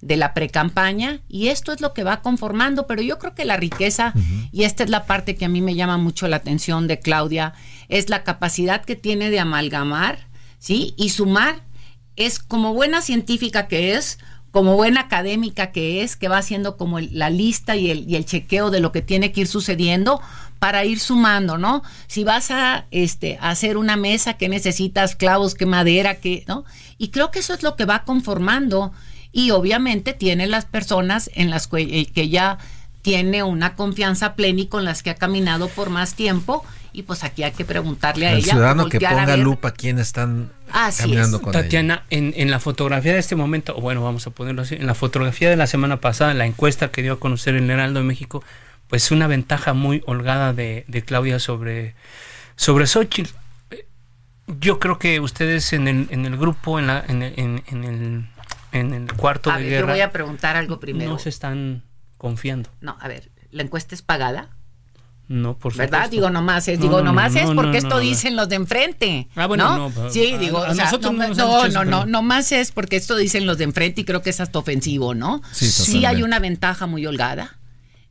de 0.00 0.16
la 0.16 0.32
precampaña 0.32 1.20
y 1.28 1.48
esto 1.48 1.70
es 1.70 1.82
lo 1.82 1.92
que 1.92 2.02
va 2.02 2.22
conformando, 2.22 2.86
pero 2.86 3.02
yo 3.02 3.18
creo 3.18 3.34
que 3.34 3.44
la 3.44 3.58
riqueza, 3.58 4.14
y 4.50 4.62
esta 4.62 4.84
es 4.84 4.88
la 4.88 5.04
parte 5.04 5.36
que 5.36 5.44
a 5.44 5.50
mí 5.50 5.60
me 5.60 5.74
llama 5.74 5.98
mucho 5.98 6.28
la 6.28 6.36
atención 6.36 6.88
de 6.88 6.98
Claudia, 6.98 7.52
es 7.90 8.08
la 8.08 8.24
capacidad 8.24 8.82
que 8.82 8.96
tiene 8.96 9.28
de 9.28 9.40
amalgamar, 9.40 10.28
¿sí? 10.58 10.94
Y 10.96 11.10
sumar, 11.10 11.62
es 12.16 12.38
como 12.38 12.72
buena 12.72 13.02
científica 13.02 13.68
que 13.68 13.94
es, 13.96 14.18
como 14.58 14.74
buena 14.74 15.02
académica 15.02 15.70
que 15.70 16.02
es, 16.02 16.16
que 16.16 16.26
va 16.26 16.38
haciendo 16.38 16.76
como 16.76 16.98
la 16.98 17.30
lista 17.30 17.76
y 17.76 17.92
el, 17.92 18.12
el 18.12 18.24
chequeo 18.24 18.70
de 18.70 18.80
lo 18.80 18.90
que 18.90 19.02
tiene 19.02 19.30
que 19.30 19.42
ir 19.42 19.46
sucediendo 19.46 20.20
para 20.58 20.84
ir 20.84 20.98
sumando, 20.98 21.58
¿no? 21.58 21.84
Si 22.08 22.24
vas 22.24 22.50
a, 22.50 22.86
este, 22.90 23.38
hacer 23.40 23.76
una 23.76 23.94
mesa, 23.94 24.34
que 24.34 24.48
necesitas? 24.48 25.14
Clavos, 25.14 25.54
¿qué 25.54 25.64
madera? 25.64 26.16
¿Qué? 26.16 26.42
¿No? 26.48 26.64
Y 26.98 27.10
creo 27.10 27.30
que 27.30 27.38
eso 27.38 27.54
es 27.54 27.62
lo 27.62 27.76
que 27.76 27.84
va 27.84 28.02
conformando 28.02 28.90
y 29.30 29.52
obviamente 29.52 30.12
tiene 30.12 30.48
las 30.48 30.64
personas 30.64 31.30
en 31.34 31.50
las 31.50 31.68
eh, 31.74 32.06
que 32.06 32.28
ya 32.28 32.58
tiene 33.08 33.42
una 33.42 33.74
confianza 33.74 34.34
plena 34.34 34.60
y 34.60 34.66
con 34.66 34.84
las 34.84 35.02
que 35.02 35.10
ha 35.10 35.14
caminado 35.14 35.68
por 35.68 35.90
más 35.90 36.14
tiempo 36.14 36.64
y 36.92 37.02
pues 37.02 37.22
aquí 37.24 37.42
hay 37.42 37.52
que 37.52 37.64
preguntarle 37.64 38.26
a 38.26 38.32
El 38.32 38.38
ella. 38.38 38.52
ciudadano 38.52 38.88
que 38.88 38.98
ponga 39.00 39.36
lupa 39.36 39.70
quién 39.72 39.98
están 39.98 40.50
Así 40.72 41.02
caminando 41.02 41.36
es. 41.36 41.42
con 41.42 41.54
ella. 41.54 41.62
Tatiana, 41.62 42.04
en, 42.10 42.32
en 42.36 42.50
la 42.50 42.58
fotografía 42.60 43.12
de 43.12 43.18
este 43.18 43.36
momento, 43.36 43.76
o 43.76 43.80
bueno, 43.80 44.02
vamos 44.02 44.26
a 44.26 44.30
ponerlo 44.30 44.62
así, 44.62 44.74
en 44.74 44.86
la 44.86 44.94
fotografía 44.94 45.48
de 45.48 45.56
la 45.56 45.66
semana 45.66 46.00
pasada, 46.00 46.34
la 46.34 46.46
encuesta 46.46 46.90
que 46.90 47.02
dio 47.02 47.14
a 47.14 47.20
conocer 47.20 47.54
el 47.54 47.70
Heraldo 47.70 48.00
de 48.00 48.06
México, 48.06 48.42
pues 48.88 49.10
una 49.10 49.26
ventaja 49.26 49.74
muy 49.74 50.02
holgada 50.06 50.52
de, 50.52 50.84
de 50.88 51.02
Claudia 51.02 51.38
sobre, 51.38 51.94
sobre 52.56 52.86
Xochitl. 52.86 53.30
Yo 54.60 54.78
creo 54.78 54.98
que 54.98 55.20
ustedes 55.20 55.72
en 55.74 55.88
el, 55.88 56.06
en 56.10 56.24
el 56.24 56.36
grupo, 56.36 56.78
en, 56.78 56.86
la, 56.88 57.04
en, 57.06 57.22
el, 57.22 57.34
en, 57.36 57.62
en 57.68 57.84
el, 57.84 58.26
en 58.72 58.94
el 58.94 59.12
cuarto 59.12 59.50
A 59.50 59.58
de 59.58 59.68
ver, 59.68 59.80
yo 59.82 59.86
voy 59.86 60.00
a 60.00 60.10
preguntar 60.10 60.56
algo 60.56 60.80
primero. 60.80 61.10
no 61.12 61.18
se 61.18 61.28
están 61.28 61.82
confiando. 62.18 62.68
No, 62.80 62.96
a 63.00 63.08
ver, 63.08 63.30
¿la 63.50 63.62
encuesta 63.62 63.94
es 63.94 64.02
pagada? 64.02 64.50
No, 65.28 65.58
por 65.58 65.72
supuesto. 65.72 65.92
¿Verdad? 65.94 66.10
Digo, 66.10 66.30
nomás 66.30 66.68
es, 66.68 66.78
No, 66.78 66.82
digo, 66.84 66.96
no, 66.98 67.04
no, 67.04 67.10
nomás 67.10 67.34
no, 67.34 67.40
es 67.40 67.46
porque 67.54 67.72
no, 67.72 67.76
esto 67.78 67.88
no, 67.96 67.98
dicen 68.00 68.34
los 68.34 68.48
de 68.48 68.56
enfrente. 68.56 69.28
Ah, 69.36 69.46
bueno, 69.46 69.64
¿no? 69.76 69.88
no, 69.88 69.94
pero 69.94 70.10
sí, 70.10 70.32
a- 70.32 70.38
digo, 70.38 70.58
a 70.58 70.70
o 70.70 70.74
sea, 70.74 70.84
nosotros 70.86 71.12
no, 71.12 71.18
no 71.22 71.28
nos 71.28 71.36
no, 71.36 71.44
han 71.60 71.66
dicho 71.68 71.74
no, 71.74 71.82
eso, 71.82 71.90
no, 71.90 72.06
nomás 72.06 72.50
es 72.52 72.72
porque 72.72 72.96
esto 72.96 73.14
dicen 73.16 73.44
los 73.46 73.58
de 73.58 73.64
enfrente 73.64 74.00
y 74.00 74.04
creo 74.04 74.22
que 74.22 74.30
es 74.30 74.40
hasta 74.40 74.58
ofensivo, 74.58 75.14
¿no? 75.14 75.42
Sí, 75.52 75.70
sí 75.70 76.06
hay 76.06 76.22
una 76.22 76.38
ventaja 76.38 76.86
muy 76.86 77.04
holgada 77.04 77.58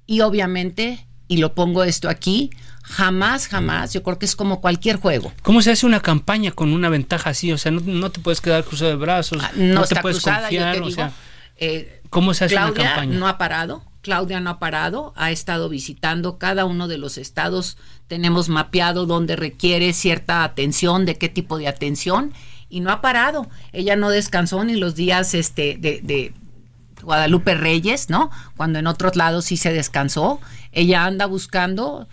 y 0.05 0.21
obviamente, 0.21 1.07
y 1.27 1.37
lo 1.37 1.55
pongo 1.55 1.83
esto 1.83 2.07
aquí, 2.07 2.51
jamás, 2.83 3.47
jamás, 3.47 3.93
yo 3.93 4.03
creo 4.03 4.19
que 4.19 4.25
es 4.27 4.35
como 4.35 4.61
cualquier 4.61 4.97
juego. 4.97 5.33
¿Cómo 5.41 5.63
se 5.63 5.71
hace 5.71 5.87
una 5.87 6.01
campaña 6.01 6.51
con 6.51 6.71
una 6.71 6.87
ventaja 6.89 7.31
así? 7.31 7.51
O 7.51 7.57
sea, 7.57 7.71
no, 7.71 7.81
no 7.81 8.11
te 8.11 8.19
puedes 8.19 8.41
quedar 8.41 8.63
cruzado 8.63 8.91
de 8.91 8.95
brazos, 8.95 9.41
Ah, 9.43 9.51
no, 9.55 9.73
no, 9.73 9.79
te 9.81 9.95
está 9.95 10.01
puedes 10.03 10.17
cruzada, 10.19 10.41
confiar, 10.41 10.75
yo 10.75 10.81
te 10.81 10.85
o 10.85 10.89
digo. 10.89 10.95
sea, 10.95 11.11
eh, 11.57 12.01
¿cómo 12.11 12.35
se 12.35 12.45
hace 12.45 12.55
una 12.55 12.73
campaña? 12.73 13.17
no 13.17 13.27
ha 13.27 13.39
parado. 13.39 13.81
Claudia 14.07 14.39
no 14.39 14.51
ha 14.51 14.57
parado, 14.57 15.11
ha 15.17 15.31
estado 15.31 15.67
visitando 15.67 16.37
cada 16.37 16.63
uno 16.63 16.87
de 16.87 16.97
los 16.97 17.17
estados, 17.17 17.77
tenemos 18.07 18.47
mapeado 18.47 19.05
donde 19.05 19.35
requiere 19.35 19.91
cierta 19.91 20.45
atención, 20.45 21.05
de 21.05 21.17
qué 21.17 21.27
tipo 21.27 21.57
de 21.57 21.67
atención, 21.67 22.31
y 22.69 22.79
no 22.79 22.89
ha 22.89 23.01
parado. 23.01 23.49
Ella 23.73 23.97
no 23.97 24.09
descansó 24.09 24.63
ni 24.63 24.77
los 24.77 24.95
días 24.95 25.33
este, 25.33 25.75
de, 25.77 25.99
de 26.01 26.33
Guadalupe 27.01 27.55
Reyes, 27.55 28.09
¿no? 28.09 28.31
Cuando 28.55 28.79
en 28.79 28.87
otros 28.87 29.17
lados 29.17 29.43
sí 29.43 29.57
se 29.57 29.73
descansó. 29.73 30.39
Ella 30.71 31.03
anda 31.03 31.25
buscando 31.25 32.07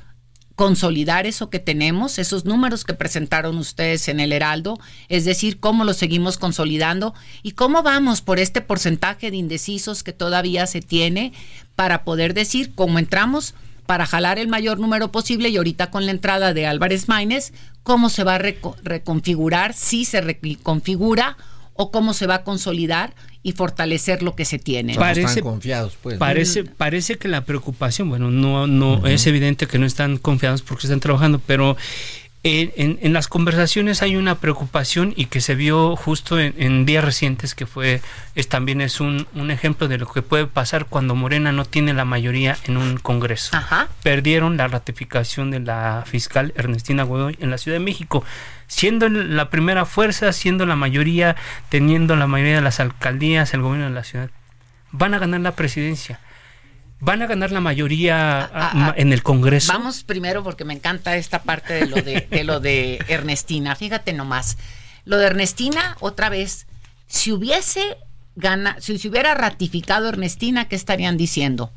consolidar 0.54 1.26
eso 1.26 1.50
que 1.50 1.58
tenemos, 1.58 2.18
esos 2.18 2.44
números 2.44 2.84
que 2.84 2.94
presentaron 2.94 3.58
ustedes 3.58 4.08
en 4.08 4.20
el 4.20 4.32
Heraldo, 4.32 4.78
es 5.08 5.24
decir, 5.24 5.58
cómo 5.58 5.84
lo 5.84 5.94
seguimos 5.94 6.38
consolidando 6.38 7.12
y 7.42 7.52
cómo 7.52 7.82
vamos 7.82 8.20
por 8.20 8.38
este 8.38 8.60
porcentaje 8.60 9.30
de 9.30 9.36
indecisos 9.36 10.02
que 10.02 10.12
todavía 10.12 10.66
se 10.66 10.80
tiene 10.80 11.32
para 11.74 12.04
poder 12.04 12.34
decir 12.34 12.72
cómo 12.74 12.98
entramos 12.98 13.54
para 13.86 14.06
jalar 14.06 14.38
el 14.38 14.48
mayor 14.48 14.78
número 14.78 15.10
posible 15.12 15.48
y 15.50 15.56
ahorita 15.56 15.90
con 15.90 16.06
la 16.06 16.12
entrada 16.12 16.54
de 16.54 16.66
Álvarez 16.66 17.08
Maínez, 17.08 17.52
cómo 17.82 18.08
se 18.08 18.24
va 18.24 18.36
a 18.36 18.40
reco- 18.40 18.76
reconfigurar, 18.82 19.74
si 19.74 20.04
se 20.04 20.20
reconfigura 20.20 21.36
o 21.74 21.90
cómo 21.90 22.14
se 22.14 22.26
va 22.26 22.36
a 22.36 22.42
consolidar 22.44 23.14
y 23.42 23.52
fortalecer 23.52 24.22
lo 24.22 24.34
que 24.34 24.44
se 24.44 24.58
tiene. 24.58 24.94
No 24.94 25.00
Parece- 25.00 25.26
están 25.26 25.42
confiados, 25.44 25.96
pues. 26.02 26.14
¿no? 26.14 26.18
Parece, 26.20 26.64
parece 26.64 27.16
que 27.18 27.28
la 27.28 27.44
preocupación, 27.44 28.08
bueno, 28.08 28.30
no, 28.30 28.66
no 28.66 29.06
es 29.06 29.26
evidente 29.26 29.66
que 29.66 29.78
no 29.78 29.86
están 29.86 30.16
confiados 30.16 30.62
porque 30.62 30.86
están 30.86 31.00
trabajando, 31.00 31.40
pero 31.46 31.76
en, 32.46 32.72
en- 32.76 32.98
en 33.00 33.12
las 33.14 33.26
conversaciones 33.26 34.02
hay 34.02 34.16
una 34.16 34.34
preocupación 34.34 35.14
y 35.16 35.26
que 35.26 35.40
se 35.40 35.54
vio 35.54 35.96
justo 35.96 36.38
en, 36.38 36.54
en 36.58 36.84
días 36.84 37.02
recientes 37.02 37.54
que 37.54 37.64
fue 37.64 38.02
es 38.34 38.48
también 38.48 38.82
es 38.82 39.00
un, 39.00 39.26
un 39.34 39.50
ejemplo 39.50 39.88
de 39.88 39.96
lo 39.96 40.06
que 40.06 40.20
puede 40.20 40.46
pasar 40.46 40.84
cuando 40.86 41.14
Morena 41.14 41.52
no 41.52 41.64
tiene 41.64 41.94
la 41.94 42.04
mayoría 42.04 42.58
en 42.64 42.76
un 42.76 42.98
Congreso. 42.98 43.56
Ajá. 43.56 43.88
Perdieron 44.02 44.58
la 44.58 44.68
ratificación 44.68 45.50
de 45.50 45.60
la 45.60 46.04
fiscal 46.06 46.52
Ernestina 46.56 47.02
Godoy 47.04 47.36
en 47.40 47.50
la 47.50 47.56
Ciudad 47.56 47.78
de 47.78 47.84
México, 47.84 48.24
siendo 48.66 49.08
la 49.08 49.50
primera 49.50 49.84
fuerza, 49.84 50.32
siendo 50.32 50.66
la 50.66 50.76
mayoría, 50.76 51.36
teniendo 51.68 52.16
la 52.16 52.26
mayoría 52.26 52.56
de 52.56 52.60
las 52.62 52.80
alcaldías, 52.80 53.54
el 53.54 53.62
gobierno 53.62 53.86
de 53.88 53.94
la 53.94 54.04
ciudad. 54.04 54.30
Van 54.90 55.14
a 55.14 55.18
ganar 55.18 55.40
la 55.40 55.52
presidencia. 55.56 56.20
Van 57.00 57.20
a 57.20 57.26
ganar 57.26 57.50
la 57.52 57.60
mayoría 57.60 58.50
ma- 58.74 58.94
en 58.96 59.12
el 59.12 59.22
Congreso. 59.22 59.72
Vamos 59.72 60.04
primero 60.04 60.42
porque 60.42 60.64
me 60.64 60.72
encanta 60.74 61.16
esta 61.16 61.42
parte 61.42 61.74
de 61.74 61.86
lo 61.86 61.96
de, 61.96 62.26
de 62.30 62.44
lo 62.44 62.60
de 62.60 62.98
Ernestina. 63.08 63.76
Fíjate 63.76 64.12
nomás. 64.12 64.56
Lo 65.04 65.18
de 65.18 65.26
Ernestina, 65.26 65.96
otra 66.00 66.30
vez, 66.30 66.66
si 67.06 67.30
hubiese 67.32 67.98
gana, 68.36 68.76
si 68.80 68.96
se 68.98 69.08
hubiera 69.08 69.34
ratificado 69.34 70.08
Ernestina, 70.08 70.66
¿qué 70.66 70.76
estarían 70.76 71.16
diciendo? 71.18 71.72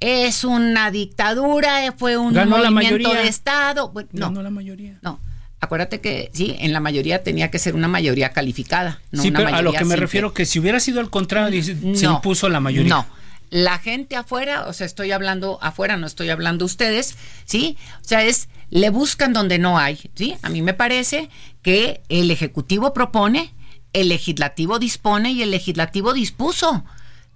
Es 0.00 0.42
una 0.42 0.90
dictadura, 0.90 1.92
fue 1.96 2.16
un 2.16 2.32
Ganó 2.34 2.58
la 2.58 2.70
movimiento 2.70 2.98
mayoría. 3.08 3.22
de 3.22 3.28
Estado. 3.28 3.90
Bueno, 3.90 4.08
no, 4.12 4.26
no, 4.26 4.32
no 4.32 4.42
la 4.42 4.50
mayoría. 4.50 4.98
no. 5.02 5.20
Acuérdate 5.64 6.00
que 6.00 6.30
sí, 6.32 6.56
en 6.60 6.72
la 6.72 6.80
mayoría 6.80 7.22
tenía 7.22 7.50
que 7.50 7.58
ser 7.58 7.74
una 7.74 7.88
mayoría 7.88 8.30
calificada. 8.32 9.00
No 9.10 9.22
sí, 9.22 9.28
una 9.28 9.38
pero 9.40 9.56
a 9.56 9.62
lo 9.62 9.72
que 9.72 9.78
me 9.78 9.82
simple. 9.84 9.96
refiero 9.96 10.32
que 10.34 10.46
si 10.46 10.58
hubiera 10.60 10.78
sido 10.80 11.00
al 11.00 11.10
contrario, 11.10 11.62
se 11.62 11.74
No, 11.74 12.14
impuso 12.14 12.48
la 12.48 12.60
mayoría. 12.60 12.88
No. 12.88 13.06
La 13.50 13.78
gente 13.78 14.16
afuera, 14.16 14.66
o 14.66 14.72
sea, 14.72 14.86
estoy 14.86 15.12
hablando 15.12 15.58
afuera, 15.62 15.96
no 15.96 16.06
estoy 16.06 16.30
hablando 16.30 16.64
ustedes, 16.64 17.16
¿sí? 17.44 17.76
O 18.00 18.04
sea, 18.04 18.24
es, 18.24 18.48
le 18.70 18.90
buscan 18.90 19.32
donde 19.32 19.58
no 19.58 19.78
hay, 19.78 19.98
¿sí? 20.14 20.36
A 20.42 20.48
mí 20.48 20.60
me 20.62 20.74
parece 20.74 21.28
que 21.62 22.00
el 22.08 22.30
Ejecutivo 22.30 22.92
propone, 22.92 23.54
el 23.92 24.08
Legislativo 24.08 24.78
dispone 24.78 25.32
y 25.32 25.42
el 25.42 25.50
Legislativo 25.52 26.12
dispuso. 26.14 26.84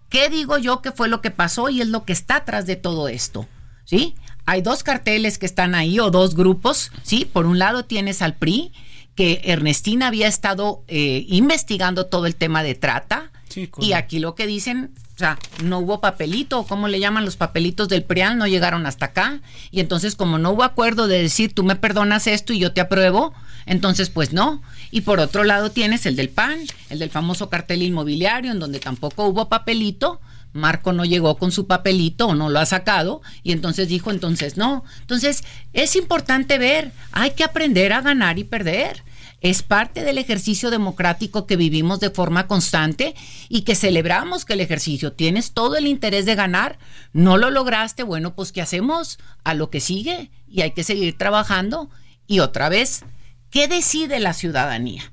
¿Qué 0.08 0.28
digo 0.28 0.58
yo 0.58 0.82
que 0.82 0.90
fue 0.90 1.08
lo 1.08 1.20
que 1.20 1.30
pasó 1.30 1.68
y 1.68 1.82
es 1.82 1.88
lo 1.88 2.04
que 2.04 2.14
está 2.14 2.36
atrás 2.36 2.66
de 2.66 2.76
todo 2.76 3.08
esto? 3.08 3.46
¿Sí? 3.88 4.14
Hay 4.44 4.60
dos 4.60 4.82
carteles 4.82 5.38
que 5.38 5.46
están 5.46 5.74
ahí 5.74 5.98
o 5.98 6.10
dos 6.10 6.34
grupos, 6.34 6.92
¿sí? 7.02 7.24
Por 7.24 7.46
un 7.46 7.58
lado 7.58 7.86
tienes 7.86 8.20
al 8.20 8.34
PRI, 8.34 8.70
que 9.14 9.40
Ernestina 9.44 10.08
había 10.08 10.28
estado 10.28 10.84
eh, 10.88 11.24
investigando 11.28 12.04
todo 12.04 12.26
el 12.26 12.36
tema 12.36 12.62
de 12.62 12.74
trata, 12.74 13.30
Sí, 13.48 13.70
y 13.80 13.94
aquí 13.94 14.18
lo 14.18 14.34
que 14.34 14.46
dicen, 14.46 14.92
o 15.14 15.18
sea, 15.18 15.38
no 15.64 15.78
hubo 15.78 16.02
papelito, 16.02 16.64
¿cómo 16.64 16.86
le 16.86 17.00
llaman 17.00 17.24
los 17.24 17.36
papelitos 17.36 17.88
del 17.88 18.04
PRIAN? 18.04 18.36
No 18.36 18.46
llegaron 18.46 18.84
hasta 18.84 19.06
acá. 19.06 19.40
Y 19.70 19.80
entonces, 19.80 20.16
como 20.16 20.36
no 20.36 20.50
hubo 20.50 20.64
acuerdo 20.64 21.08
de 21.08 21.22
decir, 21.22 21.54
tú 21.54 21.64
me 21.64 21.74
perdonas 21.74 22.26
esto 22.26 22.52
y 22.52 22.58
yo 22.58 22.72
te 22.72 22.82
apruebo, 22.82 23.32
entonces, 23.64 24.10
pues 24.10 24.34
no. 24.34 24.62
Y 24.90 25.00
por 25.00 25.18
otro 25.18 25.44
lado 25.44 25.70
tienes 25.70 26.04
el 26.04 26.14
del 26.14 26.28
PAN, 26.28 26.58
el 26.90 26.98
del 26.98 27.10
famoso 27.10 27.48
cartel 27.48 27.82
inmobiliario, 27.82 28.52
en 28.52 28.60
donde 28.60 28.80
tampoco 28.80 29.26
hubo 29.26 29.48
papelito. 29.48 30.20
Marco 30.52 30.92
no 30.92 31.04
llegó 31.04 31.36
con 31.36 31.52
su 31.52 31.66
papelito 31.66 32.28
o 32.28 32.34
no 32.34 32.48
lo 32.48 32.58
ha 32.58 32.66
sacado 32.66 33.22
y 33.42 33.52
entonces 33.52 33.88
dijo 33.88 34.10
entonces 34.10 34.56
no. 34.56 34.84
Entonces 35.00 35.44
es 35.72 35.96
importante 35.96 36.58
ver, 36.58 36.92
hay 37.12 37.32
que 37.32 37.44
aprender 37.44 37.92
a 37.92 38.00
ganar 38.00 38.38
y 38.38 38.44
perder. 38.44 39.04
Es 39.40 39.62
parte 39.62 40.02
del 40.02 40.18
ejercicio 40.18 40.70
democrático 40.70 41.46
que 41.46 41.56
vivimos 41.56 42.00
de 42.00 42.10
forma 42.10 42.48
constante 42.48 43.14
y 43.48 43.62
que 43.62 43.76
celebramos 43.76 44.44
que 44.44 44.54
el 44.54 44.60
ejercicio 44.60 45.12
tienes 45.12 45.52
todo 45.52 45.76
el 45.76 45.86
interés 45.86 46.26
de 46.26 46.34
ganar, 46.34 46.78
no 47.12 47.36
lo 47.36 47.50
lograste, 47.50 48.02
bueno, 48.02 48.34
pues 48.34 48.50
¿qué 48.50 48.60
hacemos? 48.60 49.18
A 49.44 49.54
lo 49.54 49.70
que 49.70 49.80
sigue 49.80 50.32
y 50.48 50.62
hay 50.62 50.72
que 50.72 50.82
seguir 50.82 51.16
trabajando. 51.16 51.88
Y 52.26 52.40
otra 52.40 52.68
vez, 52.68 53.04
¿qué 53.50 53.68
decide 53.68 54.18
la 54.18 54.32
ciudadanía? 54.32 55.12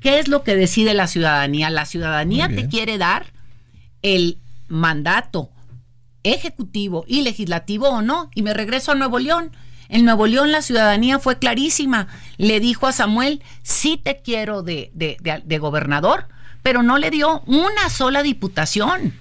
¿Qué 0.00 0.18
es 0.18 0.26
lo 0.26 0.42
que 0.42 0.56
decide 0.56 0.92
la 0.92 1.06
ciudadanía? 1.06 1.70
La 1.70 1.86
ciudadanía 1.86 2.48
te 2.48 2.68
quiere 2.68 2.98
dar 2.98 3.32
el 4.02 4.38
mandato 4.70 5.50
ejecutivo 6.22 7.04
y 7.06 7.22
legislativo 7.22 7.88
o 7.88 8.02
no. 8.02 8.30
Y 8.34 8.42
me 8.42 8.54
regreso 8.54 8.92
a 8.92 8.94
Nuevo 8.94 9.18
León. 9.18 9.52
En 9.88 10.04
Nuevo 10.04 10.26
León 10.26 10.52
la 10.52 10.62
ciudadanía 10.62 11.18
fue 11.18 11.38
clarísima. 11.38 12.06
Le 12.36 12.60
dijo 12.60 12.86
a 12.86 12.92
Samuel, 12.92 13.42
sí 13.62 13.96
te 14.02 14.20
quiero 14.22 14.62
de, 14.62 14.90
de- 14.94 15.16
de- 15.20 15.42
de 15.44 15.58
gobernador, 15.58 16.28
pero 16.62 16.82
no 16.82 16.96
le 16.98 17.10
dio 17.10 17.40
una 17.46 17.90
sola 17.90 18.22
diputación. 18.22 19.14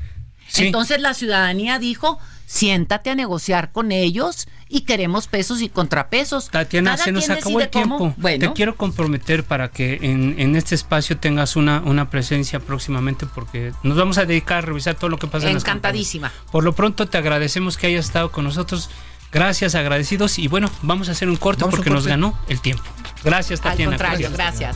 Sí. 0.48 0.66
Entonces 0.68 1.00
la 1.02 1.14
ciudadanía 1.14 1.80
dijo, 1.80 2.20
siéntate 2.50 3.12
a 3.12 3.16
negociar 3.16 3.72
con 3.72 3.92
ellos 3.92 4.48
y 4.68 4.82
queremos 4.82 5.28
pesos 5.28 5.62
y 5.62 5.70
contrapesos. 5.70 6.50
Tatiana, 6.50 6.94
Cada 6.94 7.04
se 7.04 7.12
nos 7.12 7.30
acabó 7.30 7.62
el 7.62 7.70
cómo. 7.70 7.98
tiempo. 7.98 8.14
Bueno, 8.18 8.48
Te 8.48 8.54
quiero 8.54 8.76
comprometer 8.76 9.44
para 9.44 9.70
que 9.70 10.00
en, 10.02 10.34
en 10.40 10.56
este 10.56 10.74
espacio 10.74 11.16
tengas 11.20 11.56
una, 11.56 11.80
una 11.82 12.10
presencia 12.10 12.60
próximamente 12.60 13.28
porque 13.28 13.72
nos 13.84 13.96
vamos 13.96 14.18
a 14.18 14.26
dedicar 14.26 14.58
a 14.58 14.62
revisar 14.62 14.96
todo 14.96 15.12
lo 15.12 15.20
que 15.20 15.28
pasa 15.28 15.48
en 15.48 15.54
las 15.54 15.64
encantadísima. 15.64 16.32
Por 16.52 16.64
lo 16.64 16.74
pronto 16.74 17.08
te 17.08 17.20
agradecemos 17.20 17.78
que 17.78 17.86
hayas 17.86 18.06
estado 18.08 18.32
con 18.32 18.46
nosotros. 18.46 18.90
Gracias, 19.32 19.76
agradecidos. 19.76 20.40
Y 20.40 20.48
bueno, 20.48 20.72
vamos 20.82 21.08
a 21.08 21.12
hacer 21.12 21.30
un 21.30 21.36
corte 21.36 21.62
Vamos 21.62 21.76
a 21.76 21.78
un 21.78 21.84
porque 21.84 21.92
nos 21.92 22.08
ganó 22.08 22.36
el 22.48 22.60
tiempo. 22.62 22.84
Gracias, 23.24 23.60
Al 23.60 23.72
Tatiana. 23.74 23.92
contrario, 23.92 24.32
gracias. 24.34 24.76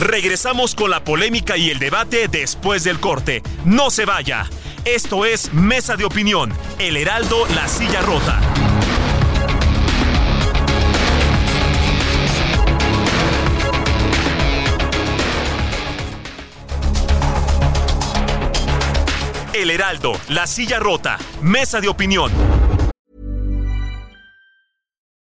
Regresamos 0.00 0.74
con 0.74 0.90
la 0.90 1.04
polémica 1.04 1.58
y 1.58 1.68
el 1.68 1.78
debate 1.78 2.26
después 2.26 2.84
del 2.84 3.00
corte. 3.00 3.42
No 3.66 3.90
se 3.90 4.06
vaya. 4.06 4.48
Esto 4.86 5.26
es 5.26 5.52
Mesa 5.52 5.94
de 5.94 6.06
Opinión, 6.06 6.54
El 6.78 6.96
Heraldo, 6.96 7.46
La 7.54 7.68
Silla 7.68 8.00
Rota. 8.00 8.40
El 19.52 19.70
Heraldo, 19.70 20.18
La 20.28 20.46
Silla 20.46 20.78
Rota, 20.78 21.18
Mesa 21.42 21.82
de 21.82 21.88
Opinión. 21.88 22.59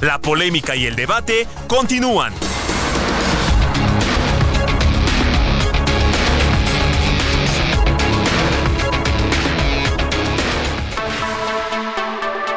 La 0.00 0.20
polémica 0.20 0.76
y 0.76 0.86
el 0.86 0.94
debate 0.94 1.48
continúan. 1.66 2.34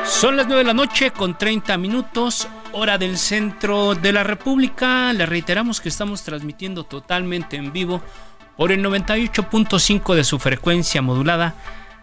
Son 0.05 0.35
las 0.35 0.47
9 0.47 0.63
de 0.63 0.67
la 0.67 0.73
noche 0.73 1.11
con 1.11 1.37
30 1.37 1.77
minutos, 1.77 2.49
hora 2.73 2.97
del 2.97 3.17
centro 3.17 3.95
de 3.95 4.11
la 4.11 4.25
República. 4.25 5.13
Le 5.13 5.25
reiteramos 5.25 5.79
que 5.79 5.87
estamos 5.87 6.23
transmitiendo 6.23 6.83
totalmente 6.83 7.55
en 7.55 7.71
vivo 7.71 8.01
por 8.57 8.73
el 8.73 8.83
98.5 8.83 10.15
de 10.15 10.25
su 10.25 10.39
frecuencia 10.39 11.01
modulada 11.01 11.55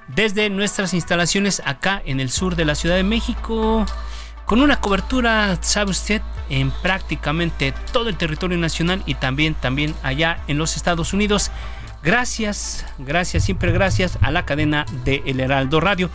desde 0.09 0.49
nuestras 0.49 0.94
instalaciones 0.94 1.61
acá 1.66 2.01
en 2.07 2.20
el 2.20 2.31
sur 2.31 2.57
de 2.57 2.64
la 2.64 2.75
Ciudad 2.75 2.96
de 2.96 3.03
México. 3.03 3.85
Con 4.47 4.61
una 4.61 4.81
cobertura, 4.81 5.59
sabe 5.61 5.91
usted, 5.91 6.23
en 6.49 6.71
prácticamente 6.71 7.75
todo 7.93 8.09
el 8.09 8.17
territorio 8.17 8.57
nacional 8.57 9.03
y 9.05 9.15
también, 9.15 9.55
también 9.55 9.95
allá 10.05 10.39
en 10.47 10.57
los 10.57 10.77
Estados 10.77 11.13
Unidos. 11.13 11.51
Gracias, 12.05 12.87
gracias, 12.99 13.45
siempre 13.45 13.73
gracias 13.73 14.19
a 14.21 14.31
la 14.31 14.47
cadena 14.47 14.87
de 15.05 15.23
El 15.27 15.41
Heraldo 15.41 15.81
Radio. 15.81 16.11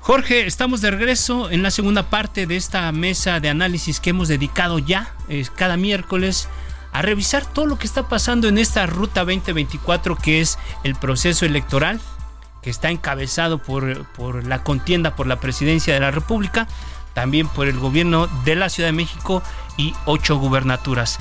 Jorge, 0.00 0.46
estamos 0.46 0.80
de 0.80 0.90
regreso 0.90 1.50
en 1.50 1.62
la 1.62 1.70
segunda 1.70 2.04
parte 2.04 2.46
de 2.46 2.56
esta 2.56 2.90
mesa 2.92 3.40
de 3.40 3.50
análisis 3.50 4.00
que 4.00 4.10
hemos 4.10 4.28
dedicado 4.28 4.78
ya 4.78 5.12
eh, 5.28 5.44
cada 5.54 5.76
miércoles 5.76 6.48
a 6.92 7.02
revisar 7.02 7.44
todo 7.44 7.66
lo 7.66 7.78
que 7.78 7.86
está 7.86 8.08
pasando 8.08 8.48
en 8.48 8.56
esta 8.56 8.86
Ruta 8.86 9.26
2024 9.26 10.16
que 10.16 10.40
es 10.40 10.58
el 10.82 10.94
proceso 10.94 11.44
electoral 11.44 12.00
que 12.62 12.70
está 12.70 12.90
encabezado 12.90 13.58
por, 13.58 14.06
por 14.12 14.46
la 14.46 14.62
contienda 14.62 15.14
por 15.14 15.26
la 15.26 15.40
presidencia 15.40 15.92
de 15.92 16.00
la 16.00 16.10
República, 16.10 16.66
también 17.14 17.48
por 17.48 17.66
el 17.68 17.78
gobierno 17.78 18.26
de 18.44 18.54
la 18.56 18.68
Ciudad 18.68 18.88
de 18.88 18.92
México 18.92 19.42
y 19.76 19.94
ocho 20.06 20.36
gubernaturas. 20.36 21.18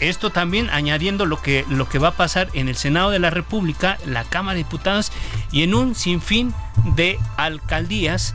Esto 0.00 0.30
también 0.30 0.70
añadiendo 0.70 1.24
lo 1.26 1.40
que, 1.40 1.64
lo 1.68 1.88
que 1.88 1.98
va 1.98 2.08
a 2.08 2.12
pasar 2.16 2.48
en 2.52 2.68
el 2.68 2.76
Senado 2.76 3.10
de 3.10 3.18
la 3.18 3.30
República, 3.30 3.98
la 4.06 4.24
Cámara 4.24 4.54
de 4.54 4.64
Diputados 4.64 5.12
y 5.52 5.62
en 5.62 5.74
un 5.74 5.94
sinfín 5.94 6.54
de 6.96 7.18
alcaldías, 7.36 8.34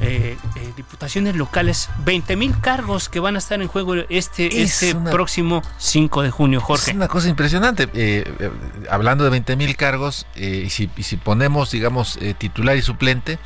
eh, 0.00 0.36
eh, 0.56 0.72
diputaciones 0.76 1.36
locales, 1.36 1.88
20 2.04 2.34
mil 2.36 2.58
cargos 2.60 3.08
que 3.08 3.20
van 3.20 3.36
a 3.36 3.38
estar 3.38 3.60
en 3.62 3.68
juego 3.68 3.94
este, 4.08 4.62
Es 4.62 4.82
este 4.82 4.96
una- 4.96 5.10
próximo 5.10 5.62
5 5.78 6.22
de 6.22 6.30
junio, 6.30 6.60
Jorge. 6.60 6.90
Es 6.90 6.96
una 6.96 7.08
cosa 7.08 7.28
impresionante. 7.28 7.88
Eh, 7.94 8.50
hablando 8.90 9.22
de 9.24 9.30
20 9.30 9.54
mil 9.56 9.76
cargos, 9.76 10.26
y, 10.34 10.70
si, 10.70 10.90
y 10.96 11.02
si 11.04 11.16
ponemos, 11.16 11.70
digamos, 11.70 12.18
titular 12.38 12.76
y 12.76 12.82
suplente, 12.82 13.38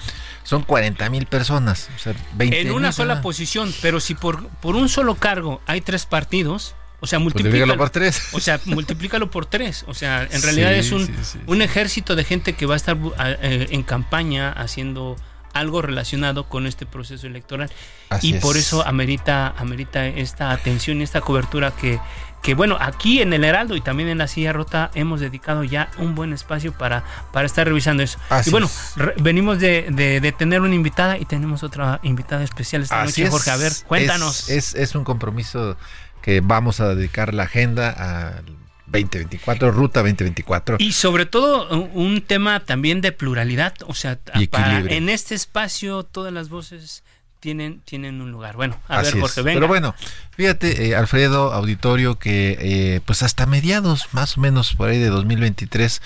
son 0.47 0.63
40 0.63 1.11
mil 1.11 1.27
personas. 1.27 1.91
O 1.97 1.99
sea, 1.99 2.15
20 2.35 2.61
en 2.61 2.71
una 2.71 2.93
sola 2.93 3.21
posición, 3.21 3.75
pero 3.83 3.99
si 3.99 4.15
por, 4.15 4.47
por 4.49 4.77
un 4.77 4.89
solo 4.89 5.17
cargo 5.17 5.61
hay 5.67 5.81
tres 5.81 6.07
partidos, 6.07 6.77
o 7.01 7.07
sea, 7.07 7.19
Pues 7.19 7.35
multiplícalo 7.35 7.75
multiplícalo 7.75 7.77
por 7.77 7.91
tres. 7.91 8.23
O 8.33 8.41
sea, 8.41 8.61
multiplícalo 8.65 9.31
por 9.31 9.47
tres. 9.47 9.85
O 9.89 9.95
sea, 9.95 10.23
en 10.23 10.43
realidad 10.43 10.73
Sí, 10.73 10.79
es 10.79 10.93
un, 10.93 11.07
sí, 11.07 11.13
sí, 11.23 11.39
un 11.47 11.63
ejército 11.63 12.15
de 12.15 12.23
gente 12.23 12.53
que 12.55 12.65
va 12.65 12.75
a 12.75 12.77
estar 12.77 12.97
eh, 13.19 13.67
en 13.71 13.83
campaña 13.83 14.53
haciendo 14.53 15.17
algo 15.53 15.83
relacionado 15.83 16.49
con 16.49 16.67
este 16.67 16.87
proceso 16.87 17.27
electoral. 17.27 17.71
Así 18.11 18.29
y 18.29 18.33
por 18.35 18.57
es. 18.57 18.67
eso 18.67 18.87
amerita, 18.87 19.53
amerita 19.59 20.07
esta 20.07 20.53
atención 20.53 21.01
y 21.01 21.05
esta 21.05 21.23
cobertura 21.23 21.73
que, 21.73 21.99
que, 22.47 22.55
bueno, 22.55 22.77
aquí 22.81 23.21
en 23.21 23.33
el 23.33 23.43
Heraldo 23.43 23.75
y 23.75 23.81
también 23.81 24.09
en 24.09 24.19
la 24.19 24.29
silla 24.29 24.53
rota 24.53 24.93
hemos 24.95 25.19
dedicado 25.19 25.65
ya 25.65 25.91
un 25.99 26.15
buen 26.15 26.33
espacio 26.33 26.73
para, 26.73 27.03
para 27.33 27.45
estar 27.45 27.67
revisando 27.67 28.05
eso. 28.05 28.21
Así 28.29 28.51
y 28.51 28.53
bueno, 28.53 28.67
es. 28.67 28.93
re- 28.95 29.15
venimos 29.19 29.59
de, 29.59 29.89
de- 29.91 30.21
de 30.21 30.31
tener 30.33 30.61
una 30.61 30.75
invitada 30.77 31.19
y 31.19 31.25
tenemos 31.25 31.65
otra 31.65 31.99
invitada 32.05 32.45
especial 32.45 32.83
esta 32.83 33.03
Así 33.03 33.23
noche, 33.23 33.25
es. 33.25 33.31
Jorge. 33.31 33.51
A 33.51 33.57
ver, 33.57 33.73
cuéntanos. 33.89 34.49
Es, 34.49 34.77
es, 34.77 34.95
un 34.95 35.03
compromiso 35.03 35.77
que 36.23 36.41
vamos 36.41 36.79
a 36.79 36.95
dedicar 36.95 37.35
la 37.35 37.43
agenda 37.43 37.91
al 38.37 38.45
2024, 38.87 39.73
Ruta 39.73 40.01
2024. 40.01 40.77
Y 40.79 40.93
sobre 40.93 41.27
todo 41.27 41.69
un- 41.95 42.23
tema 42.23 42.61
también 42.61 43.01
de 43.01 43.11
pluralidad, 43.11 43.75
o 43.89 43.95
sea, 43.95 44.21
para- 44.51 44.79
en 44.79 45.09
este 45.09 45.35
espacio 45.35 46.05
todas 46.05 46.33
las 46.33 46.49
voces 46.49 47.03
tienen, 47.47 47.81
tienen 47.85 48.21
un 48.21 48.33
lugar. 48.33 48.57
Bueno, 48.57 48.77
a 48.89 48.99
Así 48.99 49.13
ver. 49.13 49.21
Jorge, 49.21 49.41
venga. 49.43 49.59
Pero 49.59 49.69
bueno, 49.69 49.95
fíjate, 50.33 50.89
eh, 50.89 50.97
Alfredo, 50.97 51.53
auditorio, 51.53 52.19
que 52.19 52.59
eh, 52.61 53.01
pues 53.07 53.23
hasta 53.23 53.47
mediados, 53.47 54.09
más 54.11 54.37
o 54.37 54.41
menos 54.41 54.75
por 54.75 54.89
ahí 54.89 54.99
de 54.99 55.11
2023, 55.11 56.03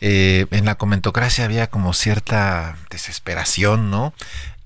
eh, 0.00 0.46
en 0.50 0.64
la 0.64 0.74
comentocracia 0.74 1.44
había 1.44 1.68
como 1.68 1.92
cierta 1.92 2.76
desesperación, 2.90 3.92
¿no? 3.92 4.14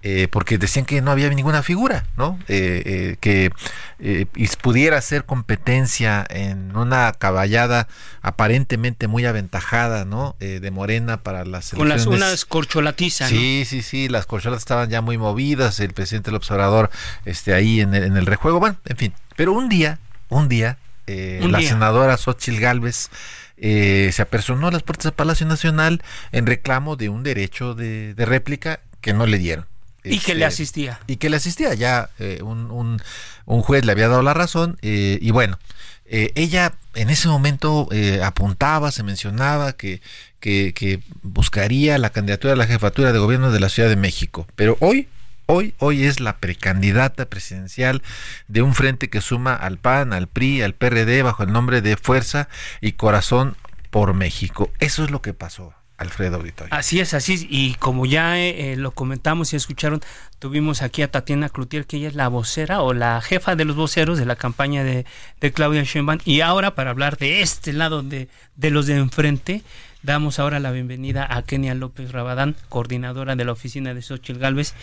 Eh, 0.07 0.29
porque 0.31 0.59
decían 0.59 0.85
que 0.85 1.01
no 1.01 1.11
había 1.11 1.31
ninguna 1.31 1.62
figura, 1.62 2.05
¿no? 2.19 2.38
Eh, 2.47 2.83
eh, 2.85 3.17
que 3.21 3.51
eh, 4.01 4.27
pudiera 4.61 5.01
ser 5.01 5.25
competencia 5.25 6.27
en 6.29 6.77
una 6.77 7.11
caballada 7.12 7.88
aparentemente 8.21 9.09
muy 9.09 9.25
aventajada, 9.25 10.05
¿no? 10.05 10.37
Eh, 10.40 10.61
de 10.61 10.71
Morena 10.71 11.23
para 11.23 11.47
las 11.47 11.71
con 11.71 11.88
las 11.88 12.03
elecciones. 12.03 12.21
unas 12.29 12.45
corcholatizas, 12.45 13.31
Sí, 13.31 13.64
sí, 13.67 13.81
sí, 13.81 14.09
las 14.11 14.27
corcholatas 14.27 14.61
estaban 14.62 14.90
ya 14.90 15.01
muy 15.01 15.17
movidas, 15.17 15.81
el 15.81 15.95
presidente 15.95 16.31
del 16.31 16.37
observador 16.37 16.90
este, 17.25 17.55
ahí 17.55 17.81
en 17.81 17.95
el, 17.95 18.05
en 18.05 18.17
el 18.19 18.27
rejuego, 18.27 18.61
bueno, 18.61 18.77
en 18.85 18.99
fin. 18.99 19.14
Pero 19.37 19.53
un 19.55 19.71
día, 19.71 19.99
un 20.29 20.51
día, 20.51 20.77
eh, 21.07 21.40
Un 21.43 21.51
la 21.51 21.61
día. 21.61 21.71
senadora 21.71 22.19
Xochitl 22.19 22.61
Gálvez 22.61 23.09
eh, 23.57 24.11
se 24.12 24.21
apersonó 24.21 24.69
a 24.69 24.71
las 24.71 24.83
puertas 24.83 25.05
del 25.05 25.12
Palacio 25.14 25.47
Nacional 25.47 26.03
en 26.31 26.45
reclamo 26.45 26.97
de 26.97 27.09
un 27.09 27.23
derecho 27.23 27.75
de, 27.75 28.12
de 28.12 28.27
réplica 28.27 28.81
que 29.01 29.14
no 29.14 29.25
le 29.27 29.38
dieron. 29.38 29.67
Y 30.05 30.19
que 30.19 30.35
le 30.35 30.45
Este, 30.45 30.45
asistía. 30.47 31.01
y 31.07 31.17
que 31.17 31.31
le 31.31 31.37
asistía 31.37 31.75
ya 31.75 32.11
eh, 32.19 32.40
un, 32.43 32.71
un- 32.71 33.01
un 33.47 33.62
juez 33.62 33.85
le 33.85 33.93
había 33.93 34.09
dado 34.09 34.23
la 34.23 34.35
razón 34.35 34.77
eh, 34.83 35.19
y 35.21 35.31
bueno 35.31 35.59
eh, 36.07 36.31
ella 36.35 36.75
en 36.95 37.09
ese 37.11 37.29
momento 37.29 37.88
eh, 37.90 38.21
apuntaba 38.23 38.93
se 38.93 39.03
mencionaba 39.03 39.73
que, 39.73 40.03
que, 40.40 40.73
que 40.75 41.01
buscaría 41.23 41.97
la 41.99 42.11
candidatura 42.11 42.53
a 42.53 42.57
la 42.57 42.67
jefatura 42.67 43.12
de 43.12 43.19
gobierno 43.19 43.51
de 43.51 43.61
la 43.61 43.69
Ciudad 43.71 43.88
de 43.88 43.97
México 43.97 44.47
pero 44.57 44.77
hoy 44.81 45.09
Hoy, 45.47 45.75
hoy 45.79 46.05
es 46.05 46.21
la 46.21 46.38
precandidata 46.38 47.27
presidencial 47.27 48.03
de 48.49 48.62
un 48.62 48.75
frente 48.75 49.11
que 49.11 49.21
suma 49.21 49.55
al 49.55 49.77
PAN, 49.77 50.14
al 50.14 50.27
PRI, 50.27 50.62
al 50.62 50.73
PRD 50.73 51.23
bajo 51.23 51.43
el 51.43 51.53
nombre 51.53 51.83
de 51.83 51.99
Fuerza 51.99 52.49
y 52.81 52.93
Corazón 52.93 53.55
por 53.90 54.14
México. 54.14 54.73
Eso 54.79 55.05
es 55.05 55.11
lo 55.11 55.21
que 55.21 55.35
pasó. 55.35 55.75
Alfredo 55.96 56.37
Auditorio. 56.37 56.74
Así 56.74 57.00
es, 57.00 57.14
así 57.14 57.46
Y 57.48 57.74
como 57.74 58.04
ya 58.04 58.38
eh, 58.38 58.72
eh, 58.72 58.76
lo 58.76 58.90
comentamos 58.90 59.52
y 59.52 59.57
escucharon, 59.57 60.00
tuvimos 60.38 60.83
aquí 60.83 61.02
a 61.02 61.11
Tatiana 61.11 61.48
Cloutier, 61.48 61.87
que 61.87 61.98
ella 61.98 62.09
es 62.09 62.14
la 62.14 62.28
vocera 62.28 62.83
o 62.83 62.92
la 62.92 63.20
jefa 63.20 63.54
de 63.54 63.64
los 63.64 63.76
voceros 63.76 64.18
de 64.18 64.26
la 64.26 64.37
campaña 64.37 64.83
de, 64.83 65.04
Claudia 65.52 65.85
Sheinbaum. 65.85 66.18
Y 66.24 66.40
ahora, 66.40 66.74
para 66.74 66.90
hablar 66.90 67.16
de 67.16 67.42
este 67.42 67.72
lado 67.72 68.02
de, 68.02 68.28
de 68.57 68.70
los 68.70 68.87
de 68.87 68.96
enfrente, 68.96 69.62
damos 70.02 70.38
ahora 70.38 70.59
la 70.59 70.72
bienvenida 70.72 71.26
a 71.30 71.42
Kenia 71.42 71.74
López 71.74 72.11
Rabadán, 72.11 72.57
coordinadora 72.68 73.37
de 73.37 73.44
la 73.44 73.52
oficina 73.52 73.94
de 73.94 74.02
Xochitl 74.02 74.40
Galvez. 74.40 74.74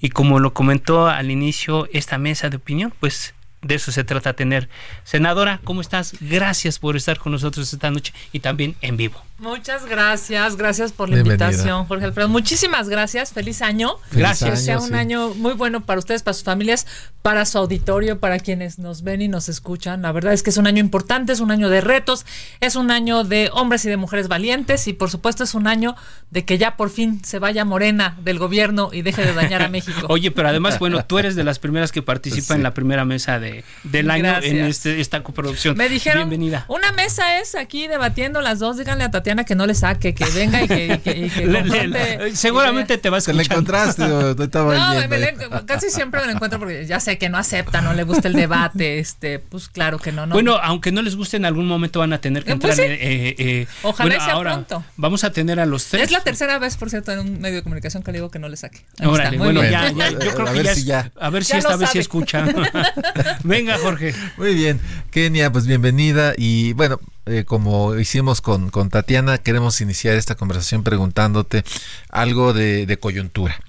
Y 0.00 0.10
como 0.10 0.40
lo 0.40 0.52
comentó 0.52 1.06
al 1.06 1.30
inicio, 1.30 1.88
esta 1.92 2.18
mesa 2.18 2.50
de 2.50 2.56
opinión, 2.56 2.92
pues 2.98 3.35
de 3.66 3.74
eso 3.74 3.92
se 3.92 4.04
trata 4.04 4.32
tener. 4.32 4.68
Senadora, 5.04 5.60
¿cómo 5.64 5.80
estás? 5.80 6.14
Gracias 6.20 6.78
por 6.78 6.96
estar 6.96 7.18
con 7.18 7.32
nosotros 7.32 7.72
esta 7.72 7.90
noche 7.90 8.12
y 8.32 8.40
también 8.40 8.76
en 8.80 8.96
vivo. 8.96 9.22
Muchas 9.38 9.84
gracias, 9.84 10.56
gracias 10.56 10.92
por 10.92 11.10
la 11.10 11.18
invitación, 11.18 11.84
Jorge 11.84 12.06
Alfredo. 12.06 12.28
Muchísimas 12.28 12.88
gracias, 12.88 13.34
feliz 13.34 13.60
año. 13.60 13.96
gracias. 14.10 14.50
Que 14.50 14.56
sea 14.56 14.80
un 14.80 14.94
año 14.94 15.34
muy 15.34 15.52
bueno 15.52 15.84
para 15.84 15.98
ustedes, 15.98 16.22
para 16.22 16.32
sus 16.32 16.44
familias, 16.44 16.86
para 17.20 17.44
su 17.44 17.58
auditorio, 17.58 18.18
para 18.18 18.38
quienes 18.38 18.78
nos 18.78 19.02
ven 19.02 19.20
y 19.20 19.28
nos 19.28 19.50
escuchan. 19.50 20.00
La 20.00 20.12
verdad 20.12 20.32
es 20.32 20.42
que 20.42 20.48
es 20.48 20.56
un 20.56 20.66
año 20.66 20.80
importante, 20.80 21.34
es 21.34 21.40
un 21.40 21.50
año 21.50 21.68
de 21.68 21.82
retos, 21.82 22.24
es 22.60 22.76
un 22.76 22.90
año 22.90 23.24
de 23.24 23.50
hombres 23.52 23.84
y 23.84 23.90
de 23.90 23.98
mujeres 23.98 24.28
valientes 24.28 24.88
y 24.88 24.94
por 24.94 25.10
supuesto 25.10 25.44
es 25.44 25.54
un 25.54 25.66
año 25.66 25.96
de 26.30 26.46
que 26.46 26.56
ya 26.56 26.78
por 26.78 26.88
fin 26.88 27.22
se 27.22 27.38
vaya 27.38 27.66
Morena 27.66 28.16
del 28.22 28.38
gobierno 28.38 28.88
y 28.90 29.02
deje 29.02 29.22
de 29.22 29.34
dañar 29.34 29.60
a 29.60 29.68
México. 29.70 30.06
Oye, 30.08 30.30
pero 30.30 30.48
además, 30.48 30.78
bueno, 30.78 31.04
tú 31.04 31.18
eres 31.18 31.36
de 31.36 31.44
las 31.44 31.58
primeras 31.58 31.92
que 31.92 32.00
participa 32.00 32.54
en 32.54 32.62
la 32.62 32.72
primera 32.72 33.04
mesa 33.04 33.38
de, 33.38 33.55
del 33.84 34.10
año 34.10 34.36
en 34.42 34.64
este, 34.64 35.00
esta 35.00 35.22
coproducción. 35.22 35.76
Me 35.76 35.88
dijeron, 35.88 36.28
Bienvenida. 36.28 36.64
una 36.68 36.92
mesa 36.92 37.38
es 37.40 37.54
aquí 37.54 37.86
debatiendo 37.86 38.40
las 38.40 38.58
dos, 38.58 38.76
díganle 38.78 39.04
a 39.04 39.10
Tatiana 39.10 39.44
que 39.44 39.54
no 39.54 39.66
le 39.66 39.74
saque, 39.74 40.14
que 40.14 40.24
venga 40.26 40.62
y 40.62 40.68
que... 40.68 42.32
seguramente 42.34 42.98
te 42.98 43.10
vas 43.10 43.28
a 43.28 43.32
Te 43.32 43.36
la 43.36 43.42
encontraste, 43.42 44.06
no, 44.08 45.66
casi 45.66 45.90
siempre 45.90 46.20
me 46.20 46.26
lo 46.26 46.32
encuentro 46.32 46.58
porque 46.58 46.86
ya 46.86 47.00
sé 47.00 47.18
que 47.18 47.28
no 47.28 47.38
acepta, 47.38 47.80
no 47.80 47.92
le 47.94 48.04
gusta 48.04 48.28
el 48.28 48.34
debate, 48.34 48.98
este, 48.98 49.38
pues 49.38 49.68
claro 49.68 49.98
que 49.98 50.12
no. 50.12 50.26
no. 50.26 50.34
Bueno, 50.34 50.56
aunque 50.62 50.92
no 50.92 51.02
les 51.02 51.16
guste, 51.16 51.36
en 51.36 51.44
algún 51.44 51.66
momento 51.66 52.00
van 52.00 52.12
a 52.12 52.20
tener 52.20 52.44
que 52.44 52.56
pues 52.56 52.78
entrar. 52.78 52.90
Eh, 52.90 53.34
eh, 53.38 53.66
Ojalá 53.82 54.24
sea 54.24 54.38
pronto. 54.38 54.84
Vamos 54.96 55.24
a 55.24 55.30
tener 55.30 55.60
a 55.60 55.66
los 55.66 55.86
tres. 55.86 56.04
Es 56.04 56.10
la 56.10 56.20
tercera 56.20 56.58
vez, 56.58 56.76
por 56.76 56.90
cierto, 56.90 57.12
en 57.12 57.20
un 57.20 57.40
medio 57.40 57.56
de 57.56 57.62
comunicación 57.62 58.02
que 58.02 58.12
le 58.12 58.18
digo 58.18 58.30
que 58.30 58.38
no 58.38 58.48
le 58.48 58.56
saque. 58.56 58.84
Órale, 59.04 59.38
bueno, 59.38 59.62
ya, 59.62 59.90
ya, 59.90 60.10
yo 60.10 60.18
creo 60.18 60.52
que 60.52 60.84
ya, 60.84 61.10
a 61.18 61.30
ver 61.30 61.44
si 61.44 61.56
esta 61.56 61.76
vez 61.76 61.90
sí 61.90 61.98
escucha. 61.98 62.46
Venga, 63.44 63.78
Jorge. 63.78 64.14
Muy 64.36 64.54
bien, 64.54 64.80
Kenia, 65.10 65.50
pues 65.50 65.66
bienvenida 65.66 66.34
y 66.36 66.72
bueno, 66.74 67.00
eh, 67.26 67.44
como 67.44 67.96
hicimos 67.96 68.40
con, 68.40 68.70
con, 68.70 68.90
Tatiana, 68.90 69.38
queremos 69.38 69.80
iniciar 69.80 70.14
esta 70.16 70.34
conversación 70.34 70.82
preguntándote 70.82 71.64
algo 72.10 72.52
de, 72.52 72.98
coyuntura. 73.00 73.60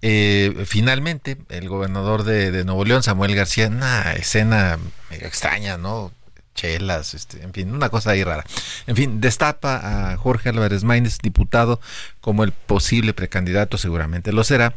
Eh, 0.00 0.64
finalmente, 0.66 1.36
el 1.48 1.68
gobernador 1.68 2.24
de, 2.24 2.64
Nuevo 2.64 2.84
León, 2.84 3.02
Samuel 3.02 3.34
García, 3.34 3.68
una 3.68 4.12
escena 4.12 4.78
extraña, 5.10 5.76
¿no? 5.76 6.12
Chelas, 6.54 7.14
este, 7.14 7.42
en 7.42 7.52
fin, 7.52 7.72
una 7.72 7.88
cosa 7.88 8.10
ahí 8.10 8.24
rara. 8.24 8.44
En 8.86 8.94
fin, 8.96 9.20
destapa 9.20 10.12
a 10.12 10.16
Jorge 10.18 10.50
Álvarez 10.50 10.84
Maínez, 10.84 11.18
diputado, 11.22 11.80
como 12.20 12.44
el 12.44 12.52
posible 12.52 13.14
precandidato, 13.14 13.78
seguramente 13.78 14.32
lo 14.32 14.44
será, 14.44 14.74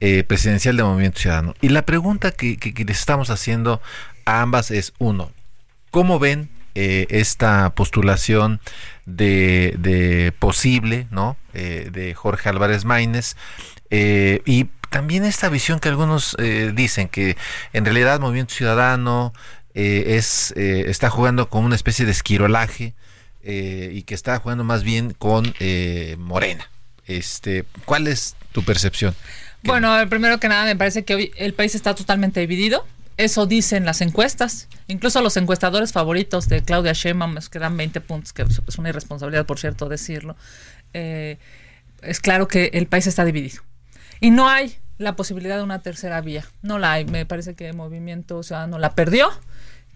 eh, 0.00 0.24
presidencial 0.24 0.76
de 0.76 0.82
Movimiento 0.82 1.20
Ciudadano. 1.20 1.54
Y 1.60 1.68
la 1.68 1.82
pregunta 1.82 2.30
que, 2.30 2.56
que, 2.56 2.84
les 2.84 2.98
estamos 2.98 3.30
haciendo 3.30 3.80
a 4.24 4.42
ambas 4.42 4.70
es, 4.70 4.92
uno, 4.98 5.30
¿cómo 5.90 6.18
ven 6.18 6.50
eh, 6.76 7.06
esta 7.10 7.70
postulación 7.70 8.60
de, 9.06 10.32
posible, 10.40 11.06
¿no? 11.12 11.36
Eh, 11.52 11.88
de 11.92 12.14
Jorge 12.14 12.48
Álvarez 12.48 12.84
Maínez 12.84 13.36
eh, 13.90 14.42
y 14.44 14.64
también 14.90 15.24
esta 15.24 15.48
visión 15.48 15.78
que 15.78 15.88
algunos 15.88 16.36
dicen 16.74 17.08
que 17.08 17.36
en 17.72 17.84
realidad 17.84 18.18
Movimiento 18.20 18.54
Ciudadano 18.54 19.32
es 19.74 20.52
está 20.56 21.10
jugando 21.10 21.48
con 21.48 21.64
una 21.64 21.74
especie 21.74 22.06
de 22.06 22.12
esquirolaje 22.12 22.94
y 23.42 24.02
que 24.02 24.14
está 24.14 24.38
jugando 24.38 24.62
más 24.62 24.84
bien 24.84 25.12
con 25.12 25.52
Morena. 26.18 26.70
Este, 27.06 27.64
¿cuál 27.84 28.06
es 28.06 28.36
tu 28.52 28.62
percepción? 28.62 29.16
Bueno, 29.64 29.94
primero 30.08 30.38
que 30.38 30.48
nada 30.48 30.64
me 30.64 30.76
parece 30.76 31.04
que 31.04 31.14
hoy 31.14 31.32
el 31.36 31.54
país 31.54 31.74
está 31.74 31.94
totalmente 31.94 32.40
dividido 32.40 32.84
eso 33.16 33.46
dicen 33.46 33.84
las 33.84 34.00
encuestas. 34.00 34.68
Incluso 34.88 35.20
los 35.22 35.36
encuestadores 35.36 35.92
favoritos 35.92 36.48
de 36.48 36.62
Claudia 36.62 36.92
Sheinbaum 36.92 37.36
que 37.50 37.58
dan 37.58 37.76
20 37.76 38.00
puntos, 38.00 38.32
que 38.32 38.42
es 38.42 38.78
una 38.78 38.88
irresponsabilidad, 38.88 39.46
por 39.46 39.58
cierto, 39.58 39.88
decirlo. 39.88 40.36
Eh, 40.92 41.38
es 42.02 42.20
claro 42.20 42.48
que 42.48 42.70
el 42.74 42.86
país 42.86 43.06
está 43.06 43.24
dividido. 43.24 43.62
Y 44.20 44.30
no 44.30 44.48
hay 44.48 44.76
la 44.98 45.16
posibilidad 45.16 45.56
de 45.56 45.62
una 45.62 45.80
tercera 45.80 46.20
vía. 46.20 46.44
No 46.62 46.78
la 46.78 46.92
hay. 46.92 47.04
Me 47.04 47.24
parece 47.24 47.54
que 47.54 47.68
el 47.68 47.74
Movimiento 47.74 48.42
Ciudadano 48.42 48.78
la 48.78 48.94
perdió, 48.94 49.30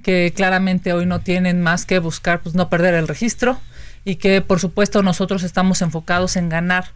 que 0.02 0.32
claramente 0.34 0.92
hoy 0.92 1.06
no 1.06 1.20
tienen 1.20 1.60
más 1.60 1.86
que 1.86 1.98
buscar, 1.98 2.40
pues 2.40 2.54
no 2.54 2.68
perder 2.68 2.94
el 2.94 3.08
registro 3.08 3.60
y 4.04 4.16
que 4.16 4.40
por 4.40 4.60
supuesto 4.60 5.02
nosotros 5.02 5.42
estamos 5.42 5.82
enfocados 5.82 6.36
en 6.36 6.48
ganar 6.48 6.86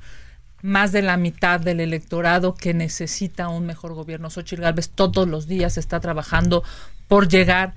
más 0.62 0.92
de 0.92 1.02
la 1.02 1.16
mitad 1.16 1.60
del 1.60 1.80
electorado 1.80 2.54
que 2.54 2.72
necesita 2.72 3.48
un 3.48 3.66
mejor 3.66 3.94
gobierno. 3.94 4.30
Xochitl 4.30 4.62
Gálvez 4.62 4.88
todos 4.88 5.28
los 5.28 5.46
días 5.46 5.76
está 5.76 6.00
trabajando 6.00 6.62
por 7.08 7.28
llegar 7.28 7.74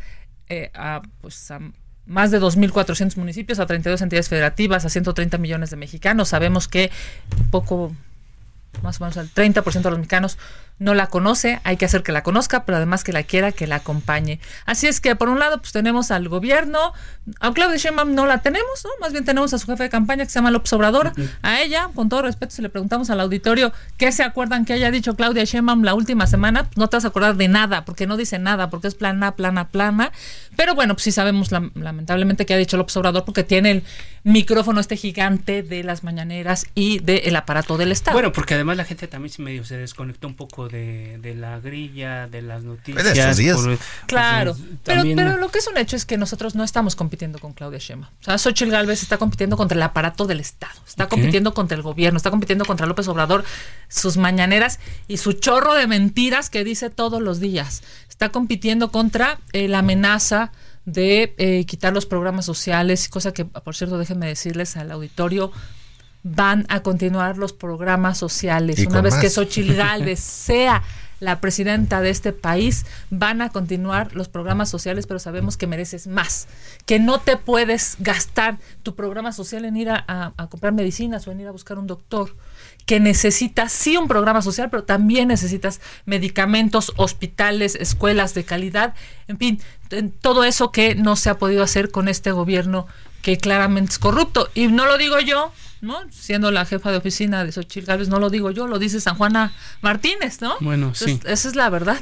eh, 0.48 0.72
a, 0.76 1.02
pues, 1.22 1.50
a 1.52 1.60
más 2.06 2.30
de 2.30 2.40
2.400 2.40 3.18
municipios, 3.18 3.60
a 3.60 3.66
32 3.66 4.02
entidades 4.02 4.30
federativas, 4.30 4.86
a 4.86 4.90
130 4.90 5.38
millones 5.40 5.72
de 5.72 5.78
mexicanos. 5.78 6.30
Sabemos 6.30 6.68
que 6.68 6.92
poco 7.50 7.92
más 8.84 9.02
o 9.02 9.04
menos 9.04 9.18
el 9.18 9.34
30% 9.34 9.82
de 9.82 9.90
los 9.90 10.00
mexicanos 10.00 10.38
no 10.78 10.94
la 10.94 11.08
conoce, 11.08 11.62
hay 11.64 11.78
que 11.78 11.86
hacer 11.86 12.04
que 12.04 12.12
la 12.12 12.22
conozca, 12.22 12.66
pero 12.66 12.76
además 12.78 13.04
que 13.04 13.14
la 13.14 13.24
quiera, 13.24 13.52
que 13.52 13.66
la 13.66 13.78
acompañe. 13.78 14.40
Así 14.66 14.88
es 14.88 15.00
que 15.00 15.16
por 15.16 15.30
un 15.30 15.40
lado 15.40 15.60
pues 15.60 15.72
tenemos 15.72 16.12
al 16.12 16.28
gobierno, 16.28 16.94
a 17.40 17.54
Claudia 17.54 17.78
Sheinbaum 17.78 18.14
no 18.14 18.26
la 18.26 18.40
tenemos, 18.40 18.84
¿no? 18.84 18.90
Más 19.00 19.14
bien 19.14 19.24
tenemos 19.24 19.54
a 19.54 19.58
su 19.58 19.68
jefe 19.68 19.84
de 19.84 19.90
campaña 19.90 20.26
que 20.26 20.30
se 20.30 20.40
llama 20.40 20.52
López 20.52 20.74
Obrador. 20.74 21.14
A 21.42 21.62
ella, 21.62 21.90
con 21.96 22.10
todo 22.10 22.24
respeto, 22.24 22.54
si 22.54 22.62
le 22.62 22.70
preguntamos 22.70 23.10
al 23.10 23.20
auditorio 23.22 23.72
qué 23.98 24.12
se 24.12 24.24
acuerdan 24.24 24.66
que 24.66 24.74
haya 24.74 24.92
dicho 24.92 25.16
Claudia 25.16 25.46
Sheinbaum 25.46 25.84
la 25.84 25.94
última 25.94 26.28
semana, 26.28 26.66
pues, 26.66 26.78
no 26.78 26.90
te 26.90 26.98
vas 26.98 27.06
a 27.06 27.08
acordar 27.08 27.36
de 27.36 27.48
nada, 27.48 27.86
porque 27.86 28.06
no 28.06 28.18
dice 28.18 28.38
nada, 28.38 28.70
porque 28.70 28.88
es 28.88 28.96
plana, 28.96 29.36
plana, 29.36 29.70
plana. 29.70 30.12
Pero 30.56 30.76
bueno, 30.76 30.94
pues 30.96 31.04
sí 31.04 31.12
sabemos 31.12 31.52
lamentablemente 31.52 32.46
que 32.46 32.54
ha 32.54 32.58
dicho 32.58 32.78
López 32.78 32.96
Obrador 32.98 33.26
porque 33.26 33.44
tiene 33.44 33.72
el 33.72 33.84
micrófono 34.26 34.80
este 34.80 34.98
gigante 34.98 35.62
de 35.62 35.84
las 35.84 36.04
mañaneras 36.04 36.66
y 36.74 37.00
del 37.00 37.36
aparato 37.36 37.78
del 37.78 37.92
Estado. 37.92 38.16
Bueno, 38.16 38.32
porque 38.32 38.56
además 38.56 38.76
la 38.76 38.84
gente 38.84 39.08
también 39.08 39.32
medio 39.38 39.64
se 39.64 39.78
desconectó 39.78 40.28
un 40.28 40.36
poco 40.36 40.68
de, 40.68 41.36
la 41.38 41.60
grilla, 41.60 42.28
de 42.28 42.42
las 42.42 42.64
noticias. 42.64 43.38
claro, 44.08 44.58
pero, 44.84 45.04
pero, 45.16 45.38
lo 45.38 45.50
que 45.50 45.60
es 45.60 45.68
un 45.68 45.78
hecho 45.78 45.96
es 45.96 46.06
que 46.06 46.18
nosotros 46.18 46.56
no 46.56 46.64
estamos 46.64 46.96
compitiendo 46.96 47.38
con 47.40 47.54
Claudia 47.54 47.78
Sheinbaum. 47.80 48.12
O 48.22 48.24
sea, 48.24 48.38
Xochitl 48.38 48.72
Galvez 48.72 49.04
está 49.04 49.18
compitiendo 49.18 49.58
contra 49.58 49.76
el 49.76 49.84
aparato 49.84 50.26
del 50.26 50.40
Estado, 50.40 50.80
está 50.88 51.08
compitiendo 51.08 51.54
contra 51.54 51.78
el 51.78 51.84
gobierno, 51.84 52.18
está 52.18 52.32
compitiendo 52.32 52.66
contra 52.66 52.88
López 52.88 53.08
Obrador, 53.08 53.44
sus 53.90 54.18
mañaneras 54.18 54.80
y 55.08 55.18
su 55.18 55.34
chorro 55.34 55.76
de 55.76 55.86
mentiras 55.86 56.50
que 56.50 56.64
dice 56.64 56.90
todos 56.90 57.22
los 57.22 57.40
días. 57.40 57.84
Está 58.10 58.30
compitiendo 58.30 58.92
contra 58.92 59.40
eh, 59.52 59.68
la 59.68 59.80
amenaza 59.80 60.45
de 60.86 61.34
eh, 61.38 61.66
quitar 61.66 61.94
los 61.94 62.06
programas 62.06 62.46
sociales, 62.46 63.10
cosa 63.10 63.34
que, 63.34 63.46
por 63.46 63.76
cierto, 63.76 63.98
déjenme 63.98 64.28
decirles 64.28 64.78
al 64.78 64.92
auditorio, 64.92 65.52
van 66.24 66.66
a 66.70 66.82
continuar 66.82 67.38
los 67.38 67.54
programas 67.54 68.18
sociales. 68.18 68.86
Una 68.88 69.02
vez 69.02 69.16
que 69.16 69.30
Xochitl 69.30 69.74
Galvez 69.76 70.20
sea 70.20 70.84
la 71.20 71.40
presidenta 71.40 72.02
de 72.02 72.10
este 72.10 72.34
país, 72.34 72.86
van 73.10 73.42
a 73.42 73.50
continuar 73.50 74.16
los 74.16 74.28
programas 74.28 74.70
sociales, 74.70 75.08
pero 75.08 75.20
sabemos 75.20 75.58
que 75.58 75.68
mereces 75.68 76.08
más, 76.08 76.48
que 76.86 77.00
no 77.00 77.20
te 77.20 77.38
puedes 77.38 77.98
gastar 78.00 78.58
tu 78.84 78.96
programa 78.96 79.32
social 79.32 79.66
en 79.66 79.78
ir 79.78 79.90
a, 79.90 80.34
comprar 80.50 80.74
medicinas 80.74 81.28
o 81.28 81.32
en 81.32 81.40
ir 81.40 81.48
a 81.48 81.52
buscar 81.52 81.78
un 81.78 81.88
doctor, 81.88 82.36
que 82.86 83.00
necesitas 83.00 83.72
sí 83.72 83.98
un 83.98 84.08
programa 84.08 84.42
social, 84.42 84.70
pero 84.70 84.84
también 84.84 85.28
necesitas 85.28 85.82
medicamentos, 86.06 86.94
hospitales, 86.98 87.76
escuelas 87.76 88.34
de 88.34 88.44
calidad, 88.44 88.94
en 89.28 89.38
fin, 89.38 89.62
todo 90.22 90.44
eso 90.44 90.72
que 90.72 90.96
no 90.96 91.16
se 91.16 91.30
ha 91.30 91.38
podido 91.38 91.64
hacer 91.64 91.92
con 91.92 92.08
este 92.08 92.32
gobierno 92.32 92.88
que 93.22 93.38
claramente 93.38 93.94
es 93.94 94.00
corrupto. 94.00 94.50
Y 94.54 94.68
no 94.68 94.86
lo 94.86 95.00
digo 95.00 95.20
yo, 95.20 95.52
¿no? 95.82 96.00
Siendo 96.12 96.52
la 96.52 96.66
jefa 96.66 96.92
de 96.92 96.98
oficina 96.98 97.44
de 97.44 97.52
Xochitl 97.52 97.88
Gálvez, 97.88 98.08
no 98.08 98.20
lo 98.20 98.30
digo 98.30 98.52
yo, 98.52 98.68
lo 98.68 98.78
dice 98.78 99.02
San 99.02 99.16
Juana 99.16 99.52
Martínez, 99.82 100.42
¿no? 100.42 100.56
Bueno, 100.60 100.94
sí. 100.94 101.20
Esa 101.26 101.48
es 101.48 101.56
la 101.56 101.70
verdad. 101.70 102.00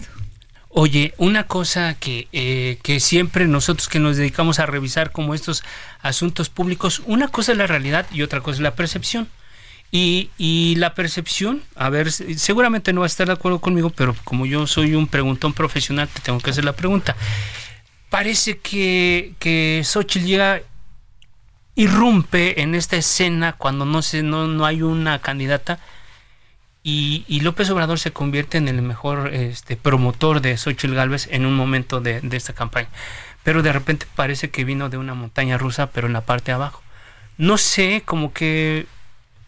Oye, 0.68 1.14
una 1.18 1.48
cosa 1.48 1.94
que, 1.94 2.28
eh, 2.34 2.80
que 2.82 3.00
siempre 3.00 3.48
nosotros 3.48 3.88
que 3.88 4.00
nos 4.00 4.18
dedicamos 4.18 4.60
a 4.60 4.66
revisar 4.66 5.12
como 5.12 5.34
estos 5.34 5.64
asuntos 6.02 6.50
públicos, 6.50 7.04
una 7.06 7.28
cosa 7.28 7.52
es 7.52 7.58
la 7.58 7.68
realidad 7.68 8.06
y 8.12 8.24
otra 8.24 8.42
cosa 8.42 8.56
es 8.56 8.62
la 8.62 8.76
percepción. 8.76 9.30
Y, 9.96 10.74
la 10.78 10.96
percepción, 10.96 11.62
a 11.76 11.88
ver, 11.92 12.12
seguramente 12.12 12.94
no 12.94 13.02
va 13.02 13.06
a 13.06 13.08
estar 13.08 13.28
de 13.28 13.34
acuerdo 13.34 13.60
conmigo, 13.60 13.92
pero 13.92 14.16
como 14.24 14.48
yo 14.48 14.66
soy 14.66 14.96
un 14.96 15.06
preguntón 15.06 15.54
profesional, 15.54 16.10
te 16.12 16.20
tengo 16.20 16.40
que 16.40 16.50
hacer 16.50 16.66
la 16.66 16.74
pregunta. 16.74 17.16
Parece 18.10 18.58
que, 18.58 19.34
que 19.38 19.84
Xochitl 19.86 20.26
llega 20.26 20.62
irrumpe 21.76 22.62
en 22.62 22.74
esta 22.74 22.98
escena 22.98 23.54
cuando 23.54 23.86
no, 23.86 24.02
se, 24.02 24.24
no, 24.24 24.48
no 24.48 24.66
hay 24.66 24.82
una 24.82 25.20
candidata 25.20 25.80
y, 26.82 27.24
y, 27.28 27.42
López 27.42 27.70
Obrador 27.70 28.00
se 28.00 28.12
convierte 28.12 28.58
en 28.58 28.68
el 28.68 28.82
mejor 28.82 29.32
este, 29.32 29.78
promotor 29.78 30.42
de 30.42 30.58
Xochitl 30.58 30.96
Galvez 30.96 31.28
en 31.32 31.46
un 31.46 31.56
momento 31.56 32.02
de, 32.02 32.20
de, 32.22 32.36
esta 32.36 32.54
campaña. 32.54 32.90
Pero 33.44 33.62
de 33.62 33.72
repente 33.72 34.08
parece 34.16 34.50
que 34.50 34.66
vino 34.66 34.90
de 34.90 34.98
una 34.98 35.14
montaña 35.14 35.60
rusa, 35.60 35.92
pero 35.92 36.08
en 36.08 36.14
la 36.14 36.22
parte 36.22 36.46
de 36.48 36.56
abajo. 36.56 36.82
No 37.38 37.58
sé, 37.58 38.02
como 38.06 38.34
que 38.34 38.88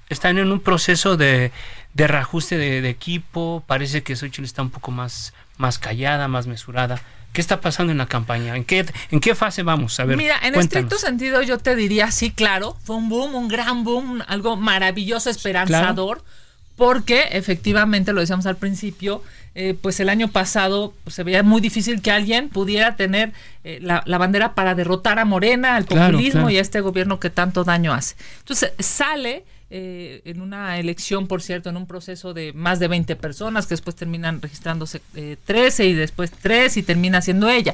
están 0.10 0.38
en 0.38 0.52
un 0.52 0.60
proceso 0.60 1.18
de, 1.18 1.52
de 1.94 2.08
reajuste 2.08 2.58
de, 2.58 2.82
de, 2.82 2.90
equipo. 2.90 3.64
Parece 3.68 4.04
que 4.04 4.16
Xochitl 4.16 4.44
está 4.44 4.62
un 4.62 4.70
poco 4.70 4.92
más, 4.92 5.34
más 5.58 5.80
callada, 5.80 6.28
más 6.28 6.48
mesurada. 6.48 7.02
¿Qué 7.34 7.42
está 7.42 7.60
pasando 7.60 7.92
en 7.92 7.98
la 7.98 8.06
campaña? 8.06 8.56
¿En 8.56 8.64
qué, 8.64 8.86
en 9.12 9.20
qué 9.20 9.36
fase 9.36 9.64
vamos? 9.64 10.00
A 10.00 10.06
ver. 10.06 10.16
Mira, 10.16 10.36
en 10.36 10.54
cuéntanos. 10.54 10.64
estricto 10.64 10.98
sentido, 10.98 11.42
yo 11.42 11.58
te 11.58 11.76
diría, 11.76 12.12
sí, 12.12 12.32
claro, 12.32 12.78
fue 12.84 12.96
un 12.96 13.10
boom, 13.10 13.36
un 13.36 13.48
gran 13.48 13.84
boom, 13.84 14.24
algo 14.28 14.56
maravilloso, 14.56 15.30
esperanzador. 15.30 16.20
Claro 16.20 16.46
porque 16.76 17.30
efectivamente, 17.32 18.12
lo 18.12 18.20
decíamos 18.20 18.46
al 18.46 18.58
principio, 18.58 19.24
eh, 19.54 19.78
pues 19.82 20.00
el 20.02 20.10
año 20.10 20.28
pasado 20.28 20.94
pues, 21.04 21.16
se 21.16 21.24
veía 21.24 21.42
muy 21.42 21.62
difícil 21.62 22.02
que 22.02 22.12
alguien 22.12 22.50
pudiera 22.50 22.98
tener 22.98 23.32
eh, 23.64 23.80
la, 23.82 24.04
la, 24.06 24.18
bandera 24.18 24.54
para 24.56 24.76
derrotar 24.76 25.18
a 25.18 25.26
Morena, 25.26 25.78
al 25.78 25.86
populismo 25.86 26.12
claro, 26.12 26.32
claro. 26.32 26.50
y 26.50 26.58
a 26.58 26.62
este 26.62 26.82
gobierno 26.82 27.20
que 27.20 27.30
tanto 27.30 27.64
daño 27.64 27.94
hace. 27.94 28.16
Entonces 28.40 28.74
sale 28.80 29.46
eh, 29.78 30.22
en 30.24 30.40
una 30.40 30.80
elección, 30.80 31.28
por 31.28 31.42
cierto, 31.42 31.70
en 31.70 31.76
un 31.76 31.86
proceso 31.86 32.34
de 32.34 32.54
más 32.54 32.80
de 32.80 32.88
20 32.88 33.18
personas, 33.18 33.68
que 33.68 33.74
después 33.74 33.94
terminan 33.94 34.42
registrándose 34.42 35.02
13 35.44 35.86
y 35.88 35.94
después 35.94 36.32
3 36.32 36.78
y 36.78 36.84
termina 36.84 37.22
siendo 37.22 37.50
ella. 37.50 37.74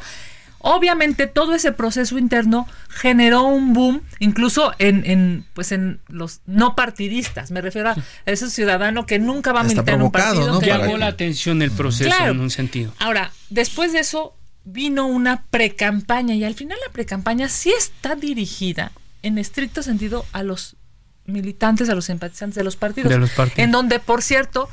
Obviamente 0.57 1.27
todo 1.27 1.53
ese 1.53 1.73
proceso 1.73 2.17
interno 2.17 2.67
generó 2.89 3.43
un 3.43 3.73
boom, 3.73 4.01
incluso 4.17 4.73
en, 4.79 5.03
en, 5.05 5.45
pues 5.53 5.71
en 5.71 5.99
los 6.07 6.41
no 6.47 6.75
partidistas. 6.75 7.51
Me 7.51 7.61
refiero 7.61 7.89
a 7.89 7.95
ese 8.25 8.49
ciudadano 8.49 9.05
que 9.05 9.19
nunca 9.19 9.51
va 9.51 9.59
a 9.59 9.63
militar 9.63 9.93
en 9.93 10.01
un 10.01 10.11
partido. 10.11 10.53
¿no? 10.53 10.59
Que 10.59 10.67
llamó 10.67 10.97
la 10.97 11.05
atención 11.05 11.61
el 11.61 11.69
proceso 11.69 12.09
claro. 12.09 12.31
en 12.31 12.39
un 12.39 12.49
sentido. 12.49 12.91
Ahora, 12.97 13.31
después 13.51 13.93
de 13.93 13.99
eso 13.99 14.35
vino 14.63 15.05
una 15.05 15.43
precampaña 15.51 16.33
y 16.33 16.43
al 16.45 16.55
final 16.55 16.79
la 16.83 16.91
precampaña 16.91 17.47
sí 17.47 17.71
está 17.77 18.15
dirigida 18.15 18.91
en 19.21 19.37
estricto 19.37 19.83
sentido 19.83 20.25
a 20.31 20.41
los 20.41 20.77
militantes, 21.25 21.89
a 21.89 21.95
los 21.95 22.05
simpatizantes 22.05 22.55
de 22.55 22.63
los 22.63 22.75
partidos. 22.75 23.09
De 23.09 23.17
los 23.17 23.31
partidos. 23.31 23.59
En 23.59 23.71
donde, 23.71 23.99
por 23.99 24.21
cierto, 24.21 24.69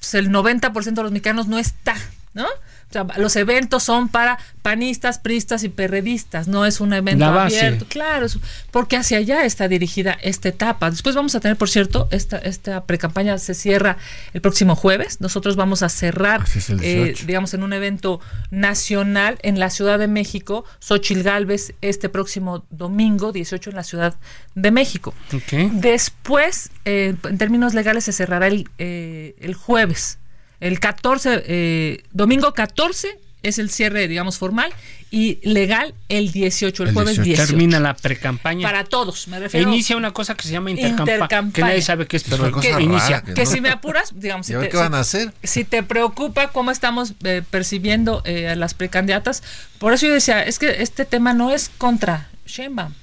pues 0.00 0.14
el 0.14 0.30
90% 0.30 0.94
de 0.94 1.02
los 1.02 1.12
mexicanos 1.12 1.46
no 1.48 1.58
está, 1.58 1.94
¿no? 2.34 2.46
Sea, 2.92 3.06
los 3.16 3.36
eventos 3.36 3.82
son 3.82 4.08
para 4.08 4.38
panistas, 4.62 5.18
pristas 5.18 5.64
y 5.64 5.68
perredistas, 5.68 6.46
no 6.46 6.64
es 6.64 6.80
un 6.80 6.92
evento 6.92 7.24
abierto. 7.24 7.86
Claro, 7.88 8.26
porque 8.70 8.96
hacia 8.96 9.18
allá 9.18 9.44
está 9.44 9.66
dirigida 9.66 10.16
esta 10.22 10.48
etapa. 10.48 10.90
Después 10.90 11.14
vamos 11.16 11.34
a 11.34 11.40
tener, 11.40 11.56
por 11.56 11.68
cierto, 11.68 12.08
esta, 12.10 12.38
esta 12.38 12.84
precampaña 12.84 13.38
se 13.38 13.54
cierra 13.54 13.96
el 14.32 14.40
próximo 14.40 14.76
jueves. 14.76 15.20
Nosotros 15.20 15.56
vamos 15.56 15.82
a 15.82 15.88
cerrar, 15.88 16.44
eh, 16.80 17.14
digamos, 17.26 17.54
en 17.54 17.62
un 17.64 17.72
evento 17.72 18.20
nacional 18.50 19.38
en 19.42 19.58
la 19.58 19.70
Ciudad 19.70 19.98
de 19.98 20.06
México, 20.06 20.64
Xochil 20.78 21.22
Galvez, 21.22 21.74
este 21.80 22.08
próximo 22.08 22.64
domingo, 22.70 23.32
18 23.32 23.70
en 23.70 23.76
la 23.76 23.84
Ciudad 23.84 24.14
de 24.54 24.70
México. 24.70 25.14
Okay. 25.34 25.70
Después, 25.72 26.70
eh, 26.84 27.14
en 27.24 27.38
términos 27.38 27.74
legales, 27.74 28.04
se 28.04 28.12
cerrará 28.12 28.46
el, 28.46 28.68
eh, 28.78 29.34
el 29.40 29.54
jueves 29.54 30.18
el 30.62 30.78
14, 30.80 31.42
eh, 31.46 32.02
domingo 32.12 32.54
14 32.54 33.18
es 33.42 33.58
el 33.58 33.70
cierre, 33.70 34.06
digamos, 34.06 34.38
formal 34.38 34.72
y 35.10 35.40
legal 35.42 35.94
el 36.08 36.30
18, 36.30 36.84
el, 36.84 36.88
el 36.90 36.94
jueves 36.94 37.20
18. 37.20 37.48
Termina 37.48 37.80
la 37.80 37.94
precampaña. 37.96 38.62
Para 38.66 38.84
todos, 38.84 39.26
me 39.26 39.38
E 39.38 39.40
refiero. 39.40 39.68
inicia 39.68 39.96
una 39.96 40.12
cosa 40.12 40.36
que 40.36 40.44
se 40.44 40.52
llama 40.52 40.70
intercampaña, 40.70 41.14
intercampaña. 41.16 41.52
que 41.52 41.60
nadie 41.62 41.82
sabe 41.82 42.06
qué 42.06 42.16
es, 42.18 42.22
pero 42.24 42.52
que, 42.60 42.70
inicia. 42.80 43.16
Rara, 43.18 43.22
que, 43.22 43.34
que 43.34 43.44
no. 43.44 43.50
si 43.50 43.60
me 43.60 43.70
apuras, 43.72 44.12
digamos, 44.14 44.46
si 44.46 44.54
¿Y 44.54 44.56
te, 44.58 44.68
qué 44.68 44.76
van 44.76 44.92
si, 44.92 44.96
a 44.96 45.00
hacer? 45.00 45.32
Si 45.42 45.64
te 45.64 45.82
preocupa 45.82 46.52
cómo 46.52 46.70
estamos 46.70 47.14
eh, 47.24 47.42
percibiendo 47.50 48.22
eh, 48.24 48.48
a 48.48 48.54
las 48.54 48.74
precandidatas, 48.74 49.42
por 49.78 49.92
eso 49.92 50.06
yo 50.06 50.14
decía, 50.14 50.44
es 50.44 50.60
que 50.60 50.80
este 50.82 51.04
tema 51.04 51.34
no 51.34 51.50
es 51.50 51.68
contra 51.76 52.28
Sheinbaum. 52.46 52.94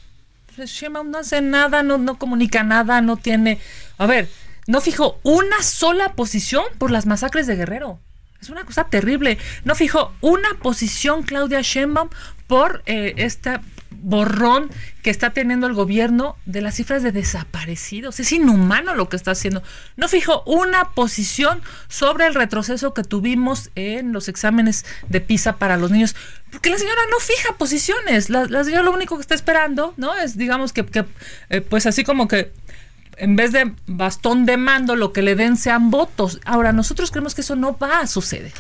Sheinbaum 0.58 1.12
no 1.12 1.18
hace 1.20 1.42
nada, 1.42 1.84
no, 1.84 1.98
no 1.98 2.18
comunica 2.18 2.64
nada, 2.64 3.02
no 3.02 3.18
tiene... 3.18 3.60
A 3.98 4.06
ver, 4.06 4.30
no 4.70 4.82
fijó 4.82 5.20
una 5.24 5.64
sola 5.64 6.14
posición 6.14 6.64
por 6.78 6.92
las 6.92 7.08
masacres 7.08 7.48
de 7.48 7.56
Guerrero. 7.56 8.00
Es 8.40 8.50
una 8.50 8.66
cosa 8.66 8.84
terrible. 8.84 9.40
No 9.64 9.74
fijó 9.74 10.14
una 10.22 10.48
posición 10.62 11.24
Claudia 11.24 11.62
Sheinbaum 11.62 12.10
por 12.46 12.84
eh, 12.86 13.16
este 13.18 13.60
borrón 13.90 14.70
que 15.02 15.10
está 15.10 15.32
teniendo 15.32 15.66
el 15.66 15.74
gobierno 15.74 16.38
de 16.46 16.62
las 16.62 16.76
cifras 16.76 17.02
de 17.02 17.12
desaparecidos. 17.12 18.20
Es 18.20 18.32
inhumano 18.32 18.94
lo 18.94 19.10
que 19.10 19.16
está 19.16 19.32
haciendo. 19.32 19.64
No 19.98 20.08
fijó 20.08 20.44
una 20.44 20.92
posición 20.92 21.64
sobre 21.88 22.28
el 22.28 22.36
retroceso 22.36 22.94
que 22.94 23.02
tuvimos 23.04 23.72
en 23.74 24.14
los 24.14 24.28
exámenes 24.28 24.86
de 25.08 25.20
PISA 25.20 25.58
para 25.58 25.78
los 25.78 25.90
niños. 25.90 26.16
Porque 26.52 26.70
la 26.70 26.78
señora 26.78 27.02
no 27.10 27.20
fija 27.20 27.58
posiciones. 27.58 28.30
La, 28.30 28.46
señora 28.64 28.84
lo 28.84 28.92
único 28.92 29.16
que 29.16 29.22
está 29.22 29.34
esperando, 29.34 29.96
¿no? 29.98 30.14
Es, 30.14 30.38
digamos, 30.38 30.74
que, 30.74 30.86
que 30.86 31.06
eh, 31.50 31.62
pues 31.62 31.88
así 31.88 32.04
como 32.04 32.28
que 32.28 32.54
en 33.20 33.36
vez 33.36 33.52
de 33.52 33.74
bastón 33.88 34.46
de 34.46 34.58
mando, 34.58 34.96
lo 34.96 35.14
que 35.14 35.22
le 35.22 35.36
den 35.36 35.58
sean 35.58 35.92
votos. 35.92 36.40
Ahora, 36.46 36.74
nosotros 36.74 37.12
creemos 37.12 37.36
que 37.36 37.42
eso 37.42 37.56
no 37.56 37.78
va 37.78 38.00
a 38.00 38.08
suceder. 38.08 38.54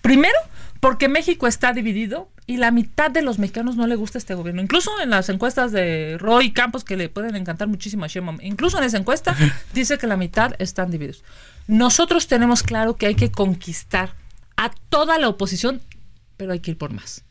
Primero, 0.00 0.38
porque 0.80 1.08
México 1.08 1.46
está 1.46 1.72
dividido 1.72 2.28
y 2.46 2.58
la 2.58 2.70
mitad 2.70 3.10
de 3.10 3.22
los 3.22 3.38
mexicanos 3.38 3.76
no 3.76 3.86
le 3.86 3.96
gusta 3.96 4.18
este 4.18 4.34
gobierno. 4.34 4.60
Incluso 4.60 4.90
en 5.00 5.10
las 5.10 5.28
encuestas 5.30 5.72
de 5.72 6.18
Roy 6.18 6.52
Campos, 6.52 6.84
que 6.84 6.96
le 6.96 7.08
pueden 7.08 7.36
encantar 7.36 7.68
muchísimo 7.68 8.04
a 8.04 8.08
Sheinbaum, 8.08 8.38
incluso 8.42 8.76
en 8.78 8.84
esa 8.84 8.98
encuesta 8.98 9.34
dice 9.72 9.96
que 9.96 10.06
la 10.06 10.18
mitad 10.18 10.52
están 10.58 10.90
divididos. 10.90 11.24
Nosotros 11.66 12.26
tenemos 12.26 12.62
claro 12.62 12.96
que 12.96 13.06
hay 13.06 13.14
que 13.14 13.32
conquistar 13.32 14.12
a 14.56 14.70
toda 14.90 15.18
la 15.18 15.28
oposición, 15.28 15.80
pero 16.36 16.52
hay 16.52 16.60
que 16.60 16.72
ir 16.72 16.78
por 16.78 16.92
más. 16.92 17.23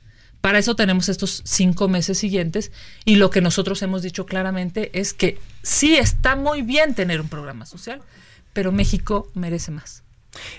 Para 0.43 0.59
eso 0.59 0.75
tenemos 0.75 1.07
estos 1.07 1.41
cinco 1.45 1.87
meses 1.87 2.17
siguientes 2.17 2.73
y 3.05 3.15
lo 3.15 3.29
que 3.29 3.39
nosotros 3.39 3.81
hemos 3.81 4.01
dicho 4.01 4.25
claramente 4.25 4.91
es 4.91 5.13
que 5.13 5.39
sí 5.61 5.95
está 5.95 6.35
muy 6.35 6.63
bien 6.63 6.95
tener 6.95 7.21
un 7.21 7.29
programa 7.29 7.65
social, 7.65 8.01
pero 8.51 8.73
México 8.73 9.29
merece 9.35 9.71
más. 9.71 10.03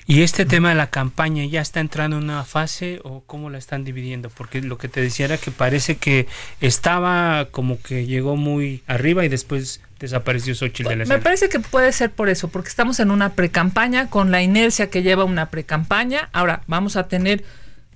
¿Y 0.07 0.23
este 0.23 0.47
tema 0.47 0.71
de 0.71 0.75
la 0.75 0.89
campaña 0.89 1.45
ya 1.45 1.61
está 1.61 1.81
entrando 1.81 2.17
en 2.17 2.25
una 2.25 2.45
fase 2.45 3.01
o 3.05 3.25
cómo 3.27 3.51
la 3.51 3.59
están 3.59 3.85
dividiendo? 3.85 4.31
Porque 4.31 4.63
lo 4.63 4.79
que 4.79 4.89
te 4.89 5.03
decía 5.03 5.27
era 5.27 5.37
que 5.37 5.51
parece 5.51 5.99
que 5.99 6.29
estaba 6.63 7.49
como 7.51 7.79
que 7.79 8.07
llegó 8.07 8.37
muy 8.37 8.83
arriba 8.87 9.23
y 9.27 9.29
después 9.29 9.83
desapareció 10.01 10.55
Xochitl 10.55 10.89
de 10.89 10.97
la 10.97 11.05
Me 11.05 11.19
parece 11.19 11.51
que 11.51 11.61
puede 11.61 11.93
ser 11.93 12.11
por 12.11 12.31
eso, 12.31 12.49
porque 12.49 12.71
estamos 12.71 13.01
en 13.01 13.11
una 13.11 13.35
precampaña 13.35 14.09
con 14.09 14.31
la 14.31 14.41
inercia 14.41 14.89
que 14.89 15.03
lleva 15.03 15.25
una 15.25 15.51
precampaña. 15.51 16.31
Ahora 16.33 16.63
vamos 16.69 16.97
a 16.97 17.07
tener 17.07 17.45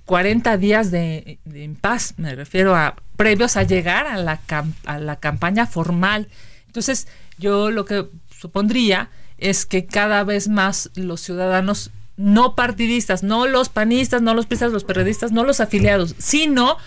40 0.09 0.57
días 0.57 0.89
de, 0.89 1.37
de 1.45 1.63
impas, 1.63 2.15
me 2.17 2.33
refiero 2.33 2.75
a 2.75 2.95
previos 3.15 3.55
a 3.57 3.61
llegar 3.61 4.07
a 4.07 4.17
la, 4.17 4.41
a 4.87 4.97
la 4.97 5.17
campaña 5.17 5.67
formal. 5.67 6.29
Entonces, 6.65 7.07
yo 7.37 7.69
lo 7.69 7.85
que 7.85 8.07
supondría 8.35 9.11
es 9.37 9.67
que 9.67 9.85
cada 9.85 10.23
vez 10.23 10.47
más 10.47 10.89
los 10.95 11.21
ciudadanos 11.21 11.91
no 12.17 12.55
partidistas, 12.55 13.21
no 13.21 13.45
los 13.45 13.69
panistas, 13.69 14.23
no 14.23 14.33
los 14.33 14.47
pistas, 14.47 14.71
los 14.71 14.83
periodistas, 14.83 15.31
no 15.31 15.43
los 15.43 15.59
afiliados, 15.59 16.15
sino 16.17 16.77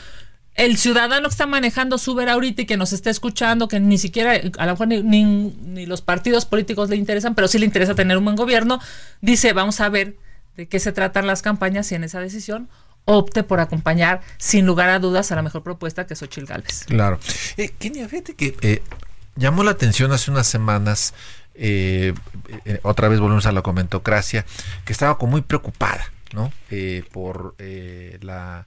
el 0.57 0.77
ciudadano 0.77 1.29
que 1.29 1.33
está 1.33 1.47
manejando 1.47 1.99
su 1.99 2.17
ver 2.17 2.29
ahorita 2.29 2.63
y 2.63 2.67
que 2.67 2.77
nos 2.77 2.93
está 2.93 3.11
escuchando, 3.11 3.69
que 3.69 3.79
ni 3.79 3.99
siquiera, 3.99 4.33
a 4.59 4.67
lo 4.67 4.73
mejor 4.73 4.89
ni, 4.89 5.01
ni, 5.01 5.25
ni 5.65 5.87
los 5.87 6.03
partidos 6.03 6.45
políticos 6.45 6.91
le 6.91 6.97
interesan, 6.97 7.37
pero 7.37 7.47
sí 7.47 7.61
le 7.61 7.67
interesa 7.67 7.95
tener 7.95 8.19
un 8.19 8.25
buen 8.25 8.37
gobierno, 8.37 8.81
dice, 9.21 9.53
vamos 9.53 9.81
a 9.81 9.89
ver 9.89 10.17
de 10.57 10.67
qué 10.67 10.81
se 10.81 10.91
tratan 10.91 11.29
las 11.29 11.41
campañas 11.41 11.93
y 11.93 11.95
en 11.95 12.03
esa 12.03 12.19
decisión 12.19 12.69
opte 13.05 13.43
por 13.43 13.61
acompañar 13.61 14.21
sin 14.39 14.67
lugar 14.67 14.89
a 14.89 14.99
dudas 14.99 15.33
a 15.33 15.37
la 15.37 15.43
mejor 15.43 15.63
propuesta 15.63 16.07
que 16.07 16.15
es 16.15 16.21
Xochitl 16.21 16.47
Gálvez. 16.47 16.85
Claro. 16.87 17.19
Eh, 17.57 17.71
Kenia, 17.79 18.09
fíjate 18.09 18.35
que 18.35 18.57
eh, 18.61 18.83
llamó 19.37 19.65
la 19.65 19.73
atención 19.73 20.13
hace 20.13 20.31
unas 20.31 20.47
semanas, 20.47 21.15
eh, 21.55 22.15
eh, 22.65 22.81
otra 22.83 23.09
vez 23.09 23.21
volvemos 23.21 23.47
a 23.47 23.53
la 23.53 23.63
comentocracia, 23.63 24.45
que 24.85 24.93
estaba 24.93 25.19
como 25.19 25.33
muy 25.33 25.43
preocupada, 25.43 26.13
¿no? 26.33 26.53
Eh, 26.71 27.05
por 27.13 27.55
la 27.59 28.67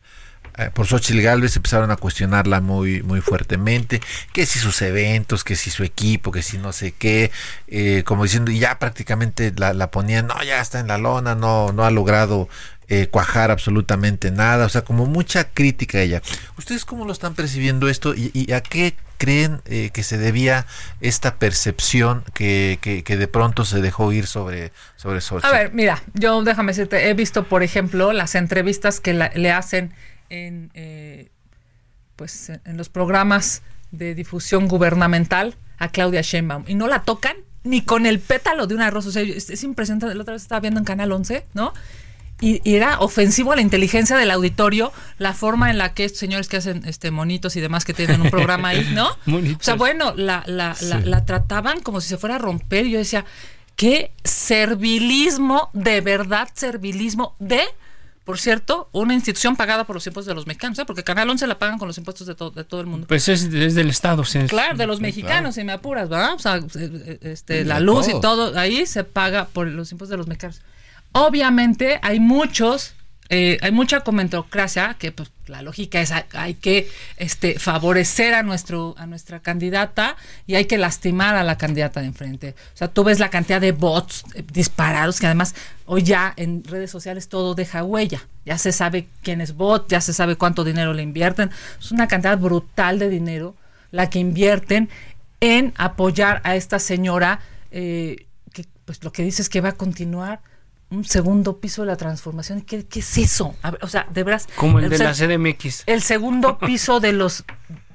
por 0.73 0.87
Xochitl 0.87 1.21
Galvez 1.21 1.55
empezaron 1.57 1.91
a 1.91 1.97
cuestionarla 1.97 2.61
muy, 2.61 3.03
muy 3.03 3.19
fuertemente, 3.19 3.99
que 4.31 4.45
si 4.45 4.57
sus 4.57 4.81
eventos, 4.81 5.43
que 5.43 5.57
si 5.57 5.69
su 5.69 5.83
equipo, 5.83 6.31
que 6.31 6.41
si 6.41 6.57
no 6.57 6.71
sé 6.71 6.93
qué, 6.93 7.29
eh, 7.67 8.03
como 8.05 8.23
diciendo, 8.23 8.51
y 8.51 8.59
ya 8.59 8.79
prácticamente 8.79 9.51
la, 9.57 9.73
la, 9.73 9.91
ponían, 9.91 10.27
no, 10.27 10.41
ya 10.43 10.61
está 10.61 10.79
en 10.79 10.87
la 10.87 10.97
lona, 10.97 11.35
no, 11.35 11.73
no 11.73 11.83
ha 11.83 11.91
logrado 11.91 12.47
eh, 12.87 13.07
cuajar 13.07 13.51
absolutamente 13.51 14.31
nada, 14.31 14.65
o 14.65 14.69
sea, 14.69 14.83
como 14.83 15.05
mucha 15.05 15.49
crítica 15.49 15.97
a 15.97 16.01
ella. 16.01 16.21
¿Ustedes 16.57 16.85
cómo 16.85 17.05
lo 17.05 17.11
están 17.11 17.33
percibiendo 17.33 17.89
esto 17.89 18.13
y, 18.13 18.31
y 18.33 18.51
a 18.53 18.61
qué 18.61 18.95
creen 19.17 19.61
eh, 19.65 19.89
que 19.93 20.03
se 20.03 20.17
debía 20.17 20.65
esta 21.01 21.35
percepción 21.35 22.23
que, 22.33 22.79
que, 22.81 23.03
que, 23.03 23.17
de 23.17 23.27
pronto 23.27 23.65
se 23.65 23.81
dejó 23.81 24.11
ir 24.11 24.27
sobre, 24.27 24.71
sobre 24.95 25.21
Xochitl? 25.21 25.47
A 25.47 25.57
ver, 25.57 25.73
mira, 25.73 26.03
yo 26.13 26.43
déjame 26.43 26.71
decirte, 26.71 27.09
he 27.09 27.13
visto, 27.13 27.45
por 27.45 27.63
ejemplo, 27.63 28.13
las 28.13 28.35
entrevistas 28.35 28.99
que 28.99 29.13
la, 29.13 29.31
le 29.35 29.51
hacen 29.51 29.93
en, 30.29 30.71
eh, 30.73 31.29
pues, 32.15 32.49
en 32.49 32.77
los 32.77 32.89
programas 32.89 33.61
de 33.91 34.15
difusión 34.15 34.67
gubernamental 34.67 35.55
a 35.77 35.89
Claudia 35.89 36.21
Sheinbaum 36.21 36.65
y 36.67 36.75
no 36.75 36.87
la 36.87 37.03
tocan 37.03 37.35
ni 37.63 37.81
con 37.81 38.05
el 38.05 38.19
pétalo 38.19 38.67
de 38.67 38.75
una 38.75 38.91
rosa. 38.91 39.09
O 39.09 39.11
sea, 39.11 39.23
es, 39.23 39.49
es 39.49 39.63
impresionante. 39.63 40.13
La 40.13 40.21
otra 40.21 40.33
vez 40.33 40.43
estaba 40.43 40.59
viendo 40.59 40.79
en 40.79 40.85
Canal 40.85 41.11
11, 41.11 41.47
¿no? 41.53 41.73
Y, 42.41 42.59
y 42.69 42.75
era 42.75 42.99
ofensivo 42.99 43.53
a 43.53 43.55
la 43.55 43.61
inteligencia 43.61 44.17
del 44.17 44.29
auditorio 44.29 44.91
la 45.19 45.33
forma 45.33 45.69
en 45.71 45.77
la 45.77 45.93
que 45.93 46.03
estos 46.03 46.19
señores 46.19 46.49
que 46.49 46.57
hacen 46.57 46.81
este 46.85 47.09
monitos 47.09 47.55
y 47.55 47.61
demás 47.61 47.85
que 47.85 47.93
tienen 47.93 48.19
un 48.21 48.29
programa 48.29 48.69
ahí, 48.69 48.89
¿no? 48.93 49.07
Monitos. 49.25 49.57
O 49.61 49.63
sea, 49.63 49.75
bueno, 49.75 50.13
la, 50.17 50.43
la, 50.45 50.75
la, 50.81 50.99
la 50.99 51.25
trataban 51.25 51.79
como 51.79 52.01
si 52.01 52.09
se 52.09 52.17
fuera 52.17 52.35
a 52.35 52.39
romper. 52.39 52.85
Y 52.87 52.91
yo 52.91 52.97
decía, 52.99 53.23
qué 53.77 54.11
servilismo, 54.23 55.69
de 55.73 56.01
verdad 56.01 56.49
servilismo 56.53 57.35
de, 57.39 57.61
por 58.25 58.37
cierto, 58.39 58.89
una 58.91 59.13
institución 59.13 59.55
pagada 59.55 59.85
por 59.85 59.95
los 59.95 60.05
impuestos 60.07 60.27
de 60.31 60.35
los 60.35 60.45
mexicanos, 60.47 60.77
¿eh? 60.79 60.85
porque 60.85 61.03
Canal 61.03 61.29
11 61.29 61.47
la 61.47 61.57
pagan 61.59 61.77
con 61.77 61.87
los 61.87 61.97
impuestos 61.97 62.27
de, 62.27 62.35
to- 62.35 62.51
de 62.51 62.63
todo 62.63 62.81
el 62.81 62.87
mundo. 62.87 63.07
Pues 63.07 63.29
es, 63.29 63.43
es 63.45 63.75
del 63.75 63.89
Estado. 63.89 64.23
sí, 64.25 64.39
es- 64.39 64.49
Claro, 64.49 64.75
de 64.77 64.87
los 64.87 64.99
mexicanos, 64.99 65.55
si 65.55 65.63
me 65.63 65.71
apuras, 65.71 66.09
¿verdad? 66.09 66.33
O 66.33 66.39
sea, 66.39 66.57
eh, 66.57 66.67
eh, 66.75 67.19
este, 67.21 67.63
la 67.63 67.79
luz 67.79 68.07
y 68.09 68.19
todo, 68.19 68.57
ahí 68.59 68.85
se 68.85 69.03
paga 69.03 69.45
por 69.45 69.67
los 69.67 69.91
impuestos 69.91 70.09
de 70.11 70.17
los 70.17 70.27
mexicanos. 70.27 70.61
Obviamente 71.17 71.97
hay 72.01 72.19
muchos, 72.19 72.93
eh, 73.29 73.57
hay 73.61 73.71
mucha 73.71 74.01
comentocracia 74.01 74.97
que 74.99 75.13
pues 75.13 75.31
la 75.47 75.61
lógica 75.61 76.01
es 76.01 76.11
hay, 76.11 76.55
que 76.55 76.89
este, 77.15 77.57
favorecer 77.57 78.33
a 78.33 78.43
nuestro 78.43 78.95
a 78.97 79.05
nuestra 79.05 79.39
candidata 79.39 80.17
y 80.45 80.55
hay 80.55 80.65
que 80.65 80.77
lastimar 80.77 81.37
a 81.37 81.45
la 81.45 81.57
candidata 81.57 82.01
de 82.01 82.07
enfrente. 82.07 82.55
O 82.73 82.77
sea, 82.77 82.89
tú 82.89 83.05
ves 83.05 83.19
la 83.19 83.29
cantidad 83.29 83.61
de 83.61 83.71
bots 83.71 84.25
eh, 84.33 84.43
disparados 84.51 85.21
que 85.21 85.27
además 85.27 85.55
hoy 85.85 86.03
ya 86.03 86.33
en 86.35 86.65
redes 86.65 86.91
sociales 86.91 87.29
todo 87.29 87.55
deja 87.55 87.85
huella. 87.85 88.27
Ya 88.45 88.57
se 88.57 88.73
sabe 88.73 89.07
quién 89.23 89.39
es 89.39 89.55
bot, 89.55 89.87
ya 89.87 90.01
se 90.01 90.11
sabe 90.11 90.35
cuánto 90.35 90.65
dinero 90.65 90.93
le 90.93 91.03
invierten. 91.03 91.49
Es 91.79 91.93
una 91.93 92.09
cantidad 92.09 92.37
brutal 92.37 92.99
de 92.99 93.07
dinero 93.07 93.55
la 93.89 94.09
que 94.09 94.19
invierten 94.19 94.89
en 95.39 95.73
apoyar 95.77 96.41
a 96.43 96.57
esta 96.57 96.77
señora 96.77 97.39
eh, 97.71 98.25
que 98.51 98.65
pues 98.83 99.01
lo 99.01 99.13
que 99.13 99.23
dice 99.23 99.41
es 99.41 99.47
que 99.47 99.61
va 99.61 99.69
a 99.69 99.77
continuar 99.77 100.41
un 100.95 101.05
segundo 101.05 101.59
piso 101.59 101.81
de 101.83 101.87
la 101.87 101.97
transformación. 101.97 102.61
¿Qué, 102.61 102.85
qué 102.85 102.99
es 102.99 103.17
eso? 103.17 103.55
Ver, 103.63 103.79
o 103.81 103.87
sea, 103.87 104.07
de 104.11 104.23
veras. 104.23 104.47
Como 104.55 104.79
el 104.79 104.89
de 104.89 104.97
sea, 104.97 105.11
la 105.11 105.13
CDMX. 105.13 105.83
el 105.85 106.01
segundo 106.01 106.57
piso 106.65 106.99
de 106.99 107.13
los 107.13 107.45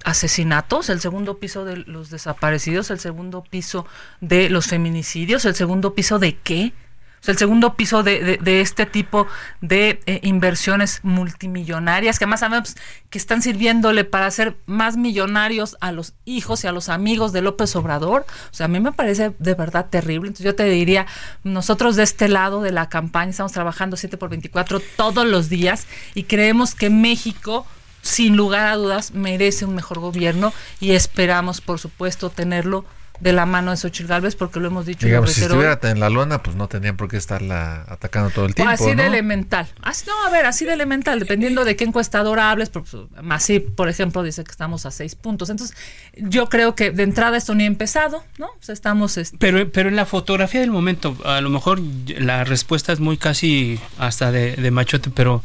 asesinatos, 0.05 0.89
el 0.89 1.01
segundo 1.01 1.39
piso 1.39 1.65
de 1.65 1.77
los 1.77 2.11
desaparecidos, 2.11 2.91
el 2.91 3.01
segundo 3.01 3.43
piso 3.43 3.87
de 4.21 4.49
los 4.49 4.67
feminicidios, 4.67 5.45
el 5.45 5.55
segundo 5.55 5.95
piso 5.95 6.19
de 6.19 6.37
qué? 6.37 6.73
O 7.21 7.23
sea, 7.23 7.33
el 7.33 7.39
segundo 7.39 7.75
piso 7.75 8.03
de, 8.03 8.39
de- 8.41 8.61
este 8.63 8.87
tipo 8.87 9.27
de 9.61 10.01
eh, 10.07 10.21
inversiones 10.23 11.01
multimillonarias 11.03 12.19
que 12.19 12.25
además 12.25 12.41
sabemos 12.41 12.77
que 13.11 13.19
están 13.19 13.43
sirviéndole 13.43 14.05
para 14.05 14.27
hacer 14.27 14.57
más 14.67 14.97
millonarios 14.97 15.77
a 15.81 15.93
los 15.93 16.15
hijos 16.25 16.65
y 16.65 16.67
a 16.67 16.73
los 16.73 16.89
amigos 16.89 17.33
de 17.33 17.43
López 17.43 17.77
Obrador. 17.77 18.25
O 18.51 18.55
sea, 18.55 18.67
a 18.67 18.69
mí 18.69 18.81
me 18.81 18.93
parece 18.93 19.33
de 19.39 19.55
verdad 19.55 19.87
terrible. 19.91 20.29
Entonces 20.29 20.47
yo 20.47 20.55
te 20.55 20.65
diría, 20.65 21.07
nosotros 21.45 21.97
de 21.97 22.05
este 22.05 22.29
lado 22.29 22.63
de 22.63 22.73
la 22.73 22.89
campaña 22.89 23.31
estamos 23.31 23.53
trabajando 23.53 23.97
7 23.97 24.17
por 24.17 24.31
24 24.31 24.81
todos 24.97 25.27
los 25.27 25.49
días 25.49 25.87
y 26.15 26.23
creemos 26.25 26.75
que 26.75 26.89
México 26.91 27.67
sin 28.03 28.35
lugar 28.35 28.67
a 28.67 28.77
dudas 28.77 29.13
merece 29.13 29.67
un 29.67 29.75
mejor 29.75 29.99
gobierno 29.99 30.55
y 30.81 30.93
esperamos, 30.93 31.61
por 31.61 31.79
supuesto, 31.79 32.31
tenerlo 32.31 32.87
de 33.21 33.33
la 33.33 33.47
mano 33.47 33.71
de 33.71 33.77
Xochitl 33.77 34.09
Gálvez 34.09 34.35
porque 34.35 34.61
lo 34.61 34.69
hemos 34.69 34.87
dicho 34.87 35.07
Digamos, 35.07 35.33
si 35.33 35.43
estuviera 35.43 35.79
en 35.83 36.01
la 36.01 36.09
lona, 36.09 36.43
pues 36.43 36.57
no 36.57 36.69
tendrían 36.69 36.97
por 36.97 37.09
qué 37.09 37.17
estarla 37.19 37.85
atacando 37.89 38.31
todo 38.31 38.47
el 38.47 38.53
O 38.53 38.55
tiempo. 38.55 38.73
así 38.73 38.95
de 38.95 39.07
elemental. 39.07 39.69
Así, 39.83 40.07
no, 40.07 40.27
a 40.27 40.31
ver, 40.31 40.47
así 40.47 40.65
de 40.65 40.73
elemental, 40.73 41.19
dependiendo 41.21 41.65
de 41.65 41.77
qué 41.77 41.85
encuestadora 41.85 42.51
hables. 42.51 42.71
Por, 42.71 42.85
Masí, 43.23 43.61
por 43.61 43.89
ejemplo, 43.89 44.23
dice 44.23 44.43
que 44.43 44.51
estamos 44.51 44.87
a 44.87 44.91
seis 44.91 45.15
puntos. 45.15 45.51
Entonces, 45.51 45.77
yo 46.17 46.49
creo 46.49 46.75
que 46.75 46.91
de 46.91 47.03
entrada 47.03 47.37
esto 47.37 47.55
ni 47.55 47.65
ha 47.65 47.67
empezado, 47.67 48.25
¿no? 48.39 48.47
O 48.47 48.63
sea, 48.63 48.73
estamos. 48.73 49.17
este, 49.19 49.37
Pero, 49.39 49.71
pero 49.71 49.89
en 49.91 49.97
la 49.97 50.07
fotografía 50.07 50.61
del 50.61 50.71
momento, 50.71 51.17
a 51.25 51.41
lo 51.41 51.51
mejor 51.51 51.81
la 52.19 52.45
respuesta 52.45 52.93
es 52.93 53.01
muy 53.01 53.19
casi 53.19 53.79
hasta 53.99 54.33
de, 54.33 54.57
de 54.57 54.71
machote, 54.71 55.11
pero, 55.11 55.43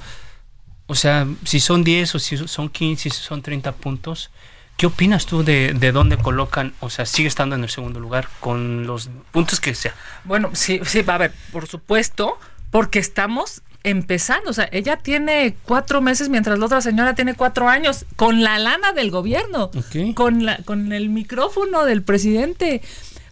o 0.87 0.95
sea, 0.95 1.27
si 1.43 1.59
son 1.59 1.83
10 1.83 2.15
o 2.15 2.19
si 2.19 2.37
son 2.37 2.69
15, 2.69 3.09
si 3.09 3.21
son 3.21 3.41
30 3.41 3.73
puntos, 3.73 4.31
¿qué 4.77 4.85
opinas 4.87 5.25
tú 5.25 5.43
de, 5.43 5.73
de 5.73 5.91
dónde 5.91 6.17
colocan? 6.17 6.73
O 6.79 6.89
sea, 6.89 7.05
sigue 7.05 7.27
estando 7.27 7.55
en 7.55 7.63
el 7.63 7.69
segundo 7.69 7.99
lugar 7.99 8.27
con 8.39 8.85
los 8.87 9.09
puntos 9.31 9.59
que 9.59 9.75
sea. 9.75 9.93
Bueno, 10.23 10.51
sí, 10.53 10.79
sí, 10.85 11.03
a 11.07 11.17
ver, 11.17 11.33
por 11.51 11.67
supuesto, 11.67 12.37
porque 12.71 12.99
estamos 12.99 13.61
empezando. 13.83 14.49
O 14.49 14.53
sea, 14.53 14.67
ella 14.71 14.97
tiene 14.97 15.55
cuatro 15.63 16.01
meses 16.01 16.29
mientras 16.29 16.57
la 16.59 16.65
otra 16.65 16.81
señora 16.81 17.13
tiene 17.15 17.35
cuatro 17.35 17.69
años, 17.69 18.05
con 18.15 18.43
la 18.43 18.57
lana 18.59 18.91
del 18.93 19.11
gobierno, 19.11 19.65
Ok. 19.75 20.13
con, 20.15 20.45
la, 20.45 20.57
con 20.65 20.91
el 20.91 21.09
micrófono 21.09 21.85
del 21.85 22.01
presidente. 22.01 22.81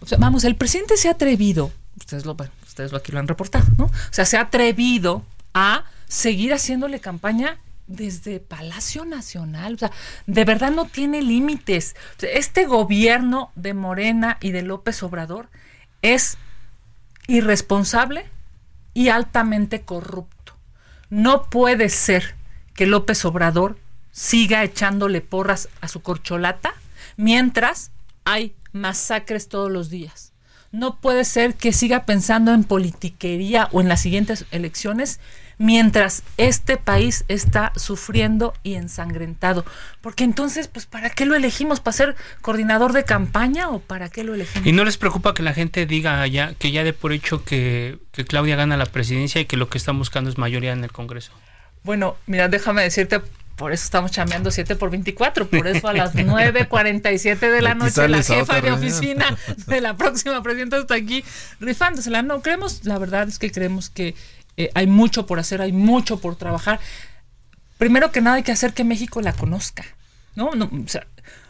O 0.02 0.06
sea, 0.06 0.18
vamos, 0.20 0.44
el 0.44 0.56
presidente 0.56 0.98
se 0.98 1.08
ha 1.08 1.12
atrevido, 1.12 1.72
ustedes 1.98 2.26
lo, 2.26 2.36
ustedes 2.68 2.92
lo 2.92 2.98
aquí 2.98 3.12
lo 3.12 3.20
han 3.20 3.28
reportado, 3.28 3.66
¿no? 3.78 3.86
O 3.86 3.92
sea, 4.12 4.26
se 4.26 4.38
ha 4.38 4.42
atrevido 4.42 5.24
a 5.54 5.86
seguir 6.08 6.54
haciéndole 6.54 7.00
campaña 7.00 7.58
desde 7.88 8.40
Palacio 8.40 9.06
Nacional. 9.06 9.76
O 9.76 9.78
sea, 9.78 9.92
de 10.28 10.46
verdad 10.46 10.72
no 10.72 10.86
tiene 10.86 11.22
límites. 11.22 11.96
Este 12.22 12.66
gobierno 12.66 13.52
de 13.56 13.74
Morena 13.74 14.38
y 14.42 14.52
de 14.52 14.62
López 14.62 15.04
Obrador 15.04 15.50
es 16.02 16.38
irresponsable 17.28 18.26
y 18.94 19.10
altamente 19.10 19.82
corrupto. 19.82 20.54
No 21.10 21.44
puede 21.50 21.90
ser 21.90 22.36
que 22.74 22.86
López 22.86 23.24
Obrador 23.26 23.78
siga 24.12 24.64
echándole 24.64 25.22
porras 25.22 25.70
a 25.82 25.88
su 25.88 26.02
corcholata 26.02 26.74
mientras 27.18 27.92
hay 28.26 28.54
masacres 28.72 29.48
todos 29.48 29.72
los 29.72 29.90
días. 29.90 30.32
No 30.72 31.00
puede 31.00 31.24
ser 31.24 31.56
que 31.56 31.72
siga 31.72 32.06
pensando 32.06 32.52
en 32.54 32.64
politiquería 32.64 33.70
o 33.72 33.82
en 33.82 33.90
las 33.90 34.02
siguientes 34.02 34.46
elecciones 34.52 35.20
mientras 35.64 36.24
este 36.36 36.76
país 36.76 37.24
está 37.30 37.72
sufriendo 37.78 38.54
y 38.64 38.74
ensangrentado. 38.74 39.64
Porque 40.02 40.26
entonces, 40.26 40.68
pues, 40.68 40.86
¿para 40.86 41.10
qué 41.10 41.26
lo 41.26 41.36
elegimos? 41.36 41.80
¿Para 41.80 41.94
ser 41.94 42.16
coordinador 42.42 42.92
de 42.92 43.06
campaña 43.06 43.70
o 43.70 43.80
para 43.80 44.10
qué 44.10 44.26
lo 44.26 44.36
elegimos? 44.36 44.68
¿Y 44.68 44.74
no 44.74 44.84
les 44.84 44.98
preocupa 44.98 45.34
que 45.34 45.42
la 45.42 45.54
gente 45.54 45.86
diga 45.86 46.28
ya 46.28 46.54
que 46.54 46.72
ya 46.72 46.84
de 46.84 46.92
por 46.92 47.14
hecho 47.14 47.46
que, 47.46 47.98
que 48.12 48.26
Claudia 48.26 48.58
gana 48.58 48.76
la 48.76 48.88
presidencia 48.88 49.40
y 49.40 49.46
que 49.46 49.56
lo 49.56 49.70
que 49.70 49.78
están 49.78 49.98
buscando 49.98 50.30
es 50.30 50.38
mayoría 50.38 50.74
en 50.74 50.84
el 50.84 50.92
Congreso? 50.92 51.32
Bueno, 51.84 52.18
mira, 52.28 52.50
déjame 52.50 52.84
decirte, 52.84 53.22
por 53.56 53.72
eso 53.72 53.86
estamos 53.86 54.12
chambeando 54.12 54.52
7 54.52 54.76
por 54.76 54.90
24, 54.90 55.48
por 55.48 55.66
eso 55.66 55.88
a 55.88 55.94
las 55.94 56.14
9.47 56.16 57.40
de 57.40 57.62
la 57.62 57.74
noche 57.74 58.06
la 58.10 58.22
jefa 58.22 58.60
de 58.60 58.70
oficina 58.70 59.38
de 59.68 59.80
la 59.80 59.96
próxima 59.96 60.44
presidenta 60.44 60.78
está 60.78 60.96
aquí 60.96 61.24
rifándosela. 61.62 62.22
No, 62.22 62.42
creemos, 62.42 62.84
la 62.84 62.98
verdad 62.98 63.30
es 63.30 63.40
que 63.40 63.50
creemos 63.50 63.90
que 63.90 64.14
eh, 64.58 64.70
hay 64.74 64.88
mucho 64.88 65.26
por 65.26 65.40
hacer, 65.40 65.62
hay 65.62 65.72
mucho 65.72 66.20
por 66.20 66.36
trabajar. 66.36 66.80
Primero 67.78 68.12
que 68.12 68.22
nada 68.22 68.38
hay 68.38 68.44
que 68.44 68.52
hacer 68.52 68.74
que 68.74 68.84
México 68.84 69.22
la 69.22 69.34
conozca, 69.34 69.84
¿no? 70.36 70.52
no 70.56 70.66
o 70.66 70.88
sea, 70.88 71.06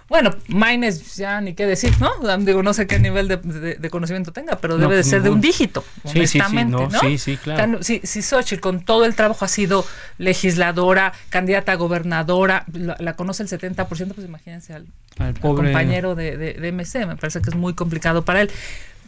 bueno, 0.09 0.35
Maynes 0.47 1.15
ya 1.15 1.41
ni 1.41 1.53
qué 1.53 1.65
decir, 1.65 1.93
¿no? 1.99 2.11
Digo, 2.39 2.61
no 2.61 2.73
sé 2.73 2.85
qué 2.87 2.99
nivel 2.99 3.27
de, 3.27 3.37
de- 3.37 3.75
de 3.75 3.89
conocimiento 3.89 4.31
tenga, 4.31 4.57
pero 4.57 4.75
No, 4.75 4.81
debe 4.81 4.95
de 4.97 5.01
pues 5.01 5.09
ser 5.09 5.23
de 5.23 5.29
un 5.29 5.41
dígito, 5.41 5.81
Sí, 5.81 5.91
sí, 6.03 6.27
sí, 6.27 6.39
honestamente, 6.39 6.87
no, 6.91 6.99
sí, 6.99 7.17
sí, 7.17 7.37
claro. 7.37 7.81
Si, 7.83 7.99
si 8.03 8.21
Xochitl 8.21 8.61
con 8.61 8.83
todo 8.83 9.05
el 9.05 9.15
trabajo 9.15 9.45
ha 9.45 9.47
sido 9.47 9.85
legisladora, 10.17 11.13
candidata 11.29 11.71
a 11.71 11.75
gobernadora, 11.75 12.65
la, 12.73 12.95
la 12.99 13.13
conoce 13.15 13.43
el 13.43 13.49
70%, 13.49 13.85
pues 13.85 14.25
imagínense 14.27 14.73
al, 14.73 14.85
Al 15.17 15.27
al 15.27 15.33
pobre- 15.35 15.65
compañero 15.71 16.15
de- 16.15 16.37
de 16.37 16.71
MC, 16.71 17.05
me 17.07 17.15
parece 17.15 17.41
que 17.41 17.49
es 17.49 17.55
muy 17.55 17.73
complicado 17.73 18.23
para 18.25 18.41
él. 18.41 18.51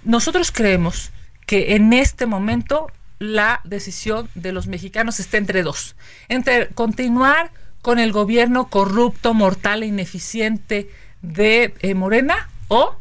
Nosotros 0.03 0.51
creemos 0.51 1.11
que 1.45 1.75
en 1.75 1.93
este 1.93 2.25
momento 2.25 2.87
la 3.19 3.61
decisión 3.63 4.29
de 4.35 4.51
los 4.51 4.67
mexicanos 4.67 5.19
está 5.19 5.37
entre 5.37 5.63
dos, 5.63 5.95
entre 6.29 6.67
continuar 6.69 7.51
con 7.81 7.99
el 7.99 8.11
gobierno 8.11 8.67
corrupto, 8.67 9.33
mortal 9.33 9.83
e 9.83 9.87
ineficiente 9.87 10.89
de 11.21 11.73
eh, 11.81 11.93
Morena 11.93 12.49
o 12.67 12.95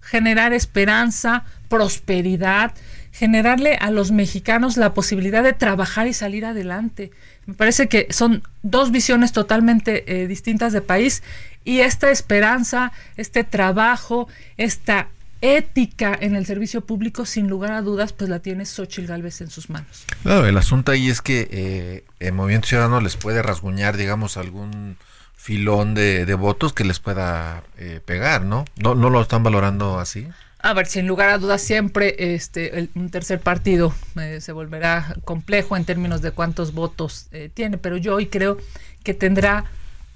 generar 0.00 0.52
esperanza, 0.52 1.44
prosperidad, 1.68 2.72
generarle 3.12 3.76
a 3.76 3.90
los 3.90 4.10
mexicanos 4.10 4.76
la 4.76 4.92
posibilidad 4.92 5.42
de 5.42 5.52
trabajar 5.52 6.06
y 6.06 6.12
salir 6.12 6.44
adelante. 6.44 7.10
Me 7.46 7.54
parece 7.54 7.88
que 7.88 8.08
son 8.10 8.42
dos 8.62 8.90
visiones 8.90 9.32
totalmente 9.32 10.22
eh, 10.22 10.26
distintas 10.26 10.72
de 10.72 10.80
país 10.80 11.22
y 11.64 11.80
esta 11.80 12.10
esperanza, 12.10 12.92
este 13.16 13.44
trabajo, 13.44 14.28
esta 14.56 15.08
ética 15.44 16.16
en 16.18 16.34
el 16.36 16.46
servicio 16.46 16.80
público, 16.80 17.26
sin 17.26 17.48
lugar 17.48 17.72
a 17.72 17.82
dudas, 17.82 18.12
pues 18.14 18.30
la 18.30 18.38
tiene 18.38 18.64
Xochitl 18.64 19.06
Galvez 19.08 19.40
en 19.42 19.50
sus 19.50 19.68
manos. 19.68 20.04
Claro, 20.22 20.46
el 20.46 20.56
asunto 20.56 20.90
ahí 20.92 21.08
es 21.10 21.20
que 21.20 21.48
eh, 21.50 22.04
el 22.18 22.32
Movimiento 22.32 22.68
Ciudadano 22.68 23.00
les 23.02 23.16
puede 23.16 23.42
rasguñar, 23.42 23.96
digamos, 23.98 24.36
algún 24.38 24.96
filón 25.36 25.94
de, 25.94 26.24
de 26.24 26.34
votos 26.34 26.72
que 26.72 26.84
les 26.84 26.98
pueda 26.98 27.62
eh, 27.76 28.00
pegar, 28.04 28.42
¿no? 28.44 28.64
¿no? 28.76 28.94
¿No 28.94 29.10
lo 29.10 29.20
están 29.20 29.42
valorando 29.42 29.98
así? 29.98 30.26
A 30.60 30.72
ver, 30.72 30.86
sin 30.86 31.06
lugar 31.06 31.28
a 31.28 31.36
dudas, 31.36 31.60
siempre 31.60 32.34
este 32.34 32.78
el- 32.78 32.90
un 32.94 33.10
tercer 33.10 33.38
partido 33.40 33.94
eh, 34.18 34.38
se 34.40 34.52
volverá 34.52 35.14
complejo 35.26 35.76
en 35.76 35.84
términos 35.84 36.22
de 36.22 36.30
cuántos 36.30 36.72
votos 36.72 37.26
tiene, 37.52 37.76
pero 37.76 37.98
yo 37.98 38.14
hoy 38.14 38.26
creo 38.28 38.56
que 39.02 39.12
tendrá 39.12 39.66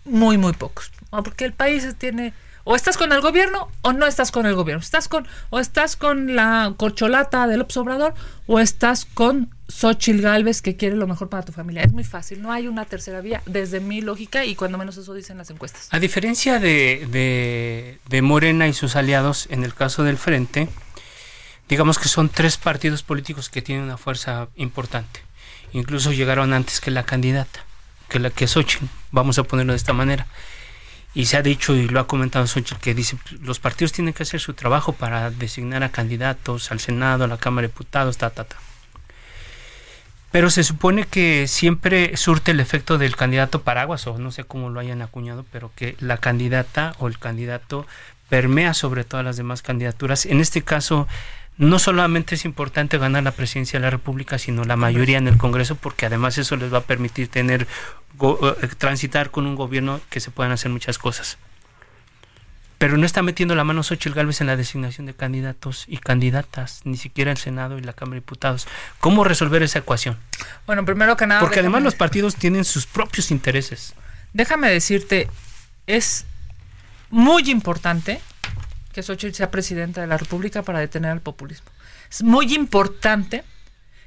muy, 0.06 0.38
muy 0.38 0.54
pocos. 0.54 0.90
¿no? 1.12 1.22
Porque 1.22 1.44
el 1.44 1.52
país 1.52 1.86
tiene 1.98 2.32
O 2.70 2.76
estás 2.76 2.98
con 2.98 3.14
el 3.14 3.22
gobierno 3.22 3.70
o 3.80 3.94
no 3.94 4.06
estás 4.06 4.30
con 4.30 4.44
el 4.44 4.54
gobierno. 4.54 4.82
Estás 4.82 5.08
con, 5.08 5.26
o 5.48 5.58
estás 5.58 5.96
con 5.96 6.36
la 6.36 6.74
corcholata 6.76 7.46
del 7.46 7.62
Obrador 7.62 8.12
o 8.46 8.60
estás 8.60 9.06
con 9.06 9.48
Xochitl 9.68 10.20
Galvez 10.20 10.60
que 10.60 10.76
quiere 10.76 10.94
lo 10.94 11.06
mejor 11.06 11.30
para 11.30 11.46
tu 11.46 11.52
familia. 11.52 11.82
Es 11.82 11.92
muy 11.92 12.04
fácil, 12.04 12.42
no 12.42 12.52
hay 12.52 12.68
una 12.68 12.84
tercera 12.84 13.22
vía 13.22 13.40
desde 13.46 13.80
mi 13.80 14.02
lógica 14.02 14.44
y 14.44 14.54
cuando 14.54 14.76
menos 14.76 14.98
eso 14.98 15.14
dicen 15.14 15.38
las 15.38 15.48
encuestas. 15.48 15.88
A 15.92 15.98
diferencia 15.98 16.58
de, 16.58 17.08
de, 17.10 18.00
de 18.06 18.20
Morena 18.20 18.68
y 18.68 18.74
sus 18.74 18.96
aliados 18.96 19.46
en 19.48 19.64
el 19.64 19.72
caso 19.72 20.04
del 20.04 20.18
Frente, 20.18 20.68
digamos 21.70 21.98
que 21.98 22.08
son 22.08 22.28
tres 22.28 22.58
partidos 22.58 23.02
políticos 23.02 23.48
que 23.48 23.62
tienen 23.62 23.84
una 23.84 23.96
fuerza 23.96 24.48
importante. 24.56 25.22
Incluso 25.72 26.12
llegaron 26.12 26.52
antes 26.52 26.82
que 26.82 26.90
la 26.90 27.04
candidata, 27.04 27.64
que 28.10 28.18
la 28.18 28.28
que 28.28 28.46
Xochitl, 28.46 28.84
vamos 29.10 29.38
a 29.38 29.44
ponerlo 29.44 29.72
de 29.72 29.78
esta 29.78 29.94
manera. 29.94 30.26
Y 31.18 31.26
se 31.26 31.36
ha 31.36 31.42
dicho 31.42 31.74
y 31.74 31.88
lo 31.88 31.98
ha 31.98 32.06
comentado 32.06 32.46
Xochitl 32.46 32.80
que 32.80 32.94
dice, 32.94 33.16
los 33.42 33.58
partidos 33.58 33.90
tienen 33.90 34.14
que 34.14 34.22
hacer 34.22 34.38
su 34.38 34.54
trabajo 34.54 34.92
para 34.92 35.32
designar 35.32 35.82
a 35.82 35.88
candidatos 35.88 36.70
al 36.70 36.78
Senado, 36.78 37.24
a 37.24 37.26
la 37.26 37.38
Cámara 37.38 37.66
de 37.66 37.72
Diputados, 37.72 38.18
ta, 38.18 38.30
ta, 38.30 38.44
ta. 38.44 38.56
Pero 40.30 40.48
se 40.48 40.62
supone 40.62 41.06
que 41.06 41.48
siempre 41.48 42.16
surte 42.16 42.52
el 42.52 42.60
efecto 42.60 42.98
del 42.98 43.16
candidato 43.16 43.62
paraguas, 43.62 44.06
o 44.06 44.16
no 44.16 44.30
sé 44.30 44.44
cómo 44.44 44.70
lo 44.70 44.78
hayan 44.78 45.02
acuñado, 45.02 45.44
pero 45.50 45.72
que 45.74 45.96
la 45.98 46.18
candidata 46.18 46.94
o 47.00 47.08
el 47.08 47.18
candidato 47.18 47.84
permea 48.28 48.72
sobre 48.72 49.02
todas 49.02 49.26
las 49.26 49.36
demás 49.36 49.60
candidaturas. 49.60 50.24
En 50.24 50.38
este 50.38 50.62
caso, 50.62 51.08
no 51.58 51.80
solamente 51.80 52.36
es 52.36 52.44
importante 52.44 52.98
ganar 52.98 53.24
la 53.24 53.32
presidencia 53.32 53.78
de 53.78 53.84
la 53.84 53.90
República, 53.90 54.38
sino 54.38 54.64
la 54.64 54.76
mayoría 54.76 55.18
en 55.18 55.26
el 55.26 55.36
Congreso, 55.36 55.74
porque 55.74 56.06
además 56.06 56.38
eso 56.38 56.56
les 56.56 56.72
va 56.72 56.78
a 56.78 56.82
permitir 56.82 57.28
tener 57.28 57.66
eh, 58.20 58.68
transitar 58.78 59.30
con 59.30 59.46
un 59.46 59.56
gobierno 59.56 60.00
que 60.08 60.20
se 60.20 60.30
puedan 60.30 60.52
hacer 60.52 60.70
muchas 60.70 60.98
cosas. 60.98 61.36
Pero 62.78 62.96
no 62.96 63.04
está 63.04 63.22
metiendo 63.22 63.56
la 63.56 63.64
mano 63.64 63.82
Xochitl 63.82 64.14
Gálvez 64.14 64.40
en 64.40 64.46
la 64.46 64.56
designación 64.56 65.06
de 65.06 65.14
candidatos 65.14 65.84
y 65.88 65.96
candidatas, 65.96 66.82
ni 66.84 66.96
siquiera 66.96 67.32
el 67.32 67.36
Senado 67.36 67.76
y 67.76 67.82
la 67.82 67.92
Cámara 67.92 68.14
de 68.14 68.20
Diputados. 68.20 68.68
¿Cómo 69.00 69.24
resolver 69.24 69.64
esa 69.64 69.80
ecuación? 69.80 70.16
Bueno, 70.64 70.84
primero 70.84 71.16
que 71.16 71.26
nada. 71.26 71.40
Porque 71.40 71.58
además 71.58 71.82
los 71.82 71.96
partidos 71.96 72.36
tienen 72.36 72.64
sus 72.64 72.86
propios 72.86 73.32
intereses. 73.32 73.94
Déjame 74.32 74.70
decirte, 74.70 75.28
es 75.88 76.24
muy 77.10 77.50
importante 77.50 78.20
que 78.98 79.04
Xochitl 79.04 79.36
sea 79.36 79.52
presidenta 79.52 80.00
de 80.00 80.08
la 80.08 80.16
República 80.16 80.64
para 80.64 80.80
detener 80.80 81.12
el 81.12 81.20
populismo. 81.20 81.70
Es 82.10 82.24
muy 82.24 82.52
importante 82.52 83.44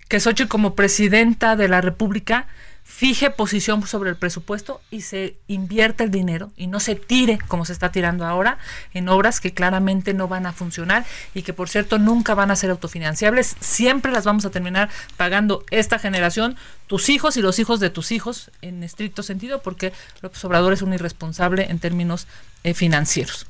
que 0.10 0.20
Xochitl 0.20 0.50
como 0.50 0.76
presidenta 0.76 1.56
de 1.56 1.70
la 1.70 1.80
República 1.80 2.48
fije 2.84 3.30
posición 3.30 3.88
sobre 3.88 4.10
el 4.10 4.18
presupuesto 4.18 4.82
y 4.92 5.04
se 5.04 5.38
invierta 5.48 6.04
el 6.04 6.12
dinero 6.12 6.52
y 6.58 6.68
no 6.68 6.82
se 6.82 6.96
tire 6.96 7.40
como 7.48 7.64
se 7.64 7.72
está 7.72 7.94
tirando 7.94 8.26
ahora 8.26 8.58
en 8.94 9.08
obras 9.08 9.40
que 9.40 9.54
claramente 9.54 10.14
no 10.14 10.28
van 10.28 10.46
a 10.46 10.52
funcionar 10.52 11.06
y 11.34 11.44
que 11.44 11.54
por 11.54 11.70
cierto 11.70 11.98
nunca 11.98 12.34
van 12.34 12.52
a 12.52 12.58
ser 12.58 12.70
autofinanciables, 12.70 13.56
siempre 13.62 14.12
las 14.12 14.26
vamos 14.26 14.44
a 14.44 14.50
terminar 14.50 14.90
pagando 15.16 15.64
esta 15.72 16.00
generación, 16.00 16.58
tus 16.88 17.08
hijos 17.08 17.38
y 17.38 17.42
los 17.42 17.60
hijos 17.60 17.80
de 17.80 17.92
tus 17.92 18.12
hijos 18.12 18.52
en 18.62 18.84
estricto 18.84 19.24
sentido 19.24 19.62
porque 19.62 19.94
López 20.22 20.44
Obrador 20.44 20.74
es 20.74 20.82
un 20.82 20.94
irresponsable 20.94 21.68
en 21.70 21.80
términos 21.80 22.28
eh, 22.66 22.74
financieros. 22.74 23.48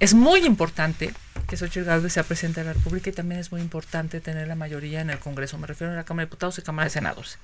Es 0.00 0.14
muy 0.14 0.44
importante 0.44 1.12
que 1.48 1.56
Xochitl 1.56 1.84
Gálvez 1.84 2.12
sea 2.12 2.22
presidente 2.22 2.60
de 2.60 2.66
la 2.66 2.72
República 2.74 3.10
y 3.10 3.12
también 3.12 3.40
es 3.40 3.52
muy 3.52 3.60
importante 3.60 4.20
tener 4.20 4.48
la 4.48 4.54
mayoría 4.54 5.00
en 5.00 5.10
el 5.10 5.18
Congreso, 5.18 5.58
me 5.58 5.66
refiero 5.66 5.92
a 5.92 5.96
la 5.96 6.04
Cámara 6.04 6.24
de 6.24 6.26
Diputados 6.26 6.58
y 6.58 6.62
Cámara 6.62 6.84
de 6.84 6.90
Senadores. 6.90 7.38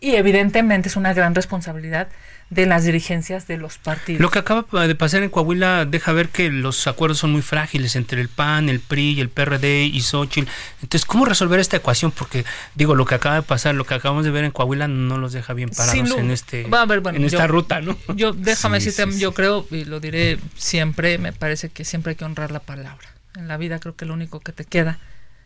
Y 0.00 0.16
evidentemente 0.16 0.88
es 0.88 0.96
una 0.96 1.14
gran 1.14 1.34
responsabilidad 1.34 2.08
de 2.50 2.66
las 2.66 2.84
dirigencias 2.84 3.46
de 3.46 3.56
los 3.56 3.78
partidos. 3.78 4.20
Lo 4.20 4.30
que 4.30 4.38
acaba 4.38 4.86
de 4.86 4.94
pasar 4.94 5.22
en 5.22 5.30
Coahuila 5.30 5.86
deja 5.86 6.12
ver 6.12 6.28
que 6.28 6.50
los 6.50 6.86
acuerdos 6.86 7.18
son 7.18 7.32
muy 7.32 7.42
frágiles 7.42 7.96
entre 7.96 8.20
el 8.20 8.28
PAN, 8.28 8.68
el 8.68 8.80
PRI, 8.80 9.20
el 9.20 9.28
PRD 9.28 9.84
y 9.84 10.00
Xochitl. 10.00 10.48
Entonces, 10.82 11.04
¿cómo 11.06 11.24
resolver 11.24 11.58
esta 11.60 11.76
ecuación? 11.76 12.12
Porque, 12.12 12.44
digo, 12.74 12.94
lo 12.94 13.06
que 13.06 13.14
acaba 13.14 13.36
de 13.36 13.42
pasar, 13.42 13.74
lo 13.74 13.84
que 13.84 13.94
acabamos 13.94 14.24
de 14.24 14.30
ver 14.30 14.44
en 14.44 14.50
Coahuila 14.50 14.88
no 14.88 15.18
los 15.18 15.32
deja 15.32 15.52
bien 15.52 15.70
parados 15.70 16.16
en, 16.16 16.30
este, 16.30 16.66
en 16.66 17.24
esta 17.24 17.46
ruta, 17.46 17.80
¿no? 17.80 17.96
Yo, 18.14 18.32
déjame 18.32 18.78
decirte, 18.80 19.18
yo 19.18 19.32
creo, 19.32 19.66
y 19.70 19.84
lo 19.84 20.00
diré 20.00 20.38
siempre, 20.56 21.18
me 21.18 21.32
parece 21.32 21.70
que 21.70 21.84
siempre 21.84 22.10
hay 22.10 22.16
que 22.16 22.24
honrar 22.24 22.50
la 22.50 22.60
palabra. 22.60 23.08
En 23.36 23.48
la 23.48 23.56
vida 23.56 23.80
creo 23.80 23.96
que 23.96 24.04
lo 24.04 24.14
único 24.14 24.40
que 24.40 24.52
te 24.52 24.64
queda 24.64 24.98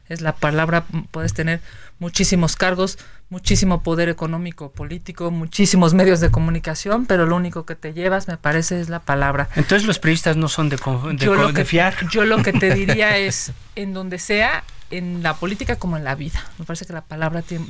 es 0.09 0.21
la 0.21 0.35
palabra, 0.35 0.85
puedes 1.11 1.35
tener 1.35 1.61
muchísimos 1.99 2.57
cargos, 2.57 2.99
muchísimo 3.29 3.83
poder 3.83 4.09
económico, 4.09 4.71
político, 4.71 5.31
muchísimos 5.31 5.95
medios 5.95 6.21
de 6.21 6.31
comunicación, 6.31 7.07
pero 7.07 7.27
lo 7.27 7.37
único 7.37 7.67
que 7.67 7.75
te 7.75 7.93
llevas, 7.93 8.29
me 8.29 8.37
parece, 8.37 8.81
es 8.81 8.89
la 8.89 9.01
palabra. 9.01 9.49
Entonces 9.57 9.87
los 9.87 9.99
periodistas 9.99 10.37
no 10.37 10.49
son 10.49 10.69
de, 10.69 10.77
de, 10.77 11.65
fiar. 11.65 11.95
Yo 12.11 12.25
lo 12.25 12.43
que 12.43 12.53
te 12.53 12.75
diría 12.75 13.19
es, 13.19 13.53
en 13.75 13.93
donde 13.93 14.19
sea, 14.19 14.65
en 14.91 15.23
la 15.23 15.35
política 15.35 15.77
como 15.77 15.97
en 15.97 16.05
la 16.05 16.15
vida. 16.15 16.43
Me 16.59 16.65
parece 16.65 16.87
que 16.87 16.93
la 16.93 17.03
palabra 17.03 17.43
tiene... 17.43 17.67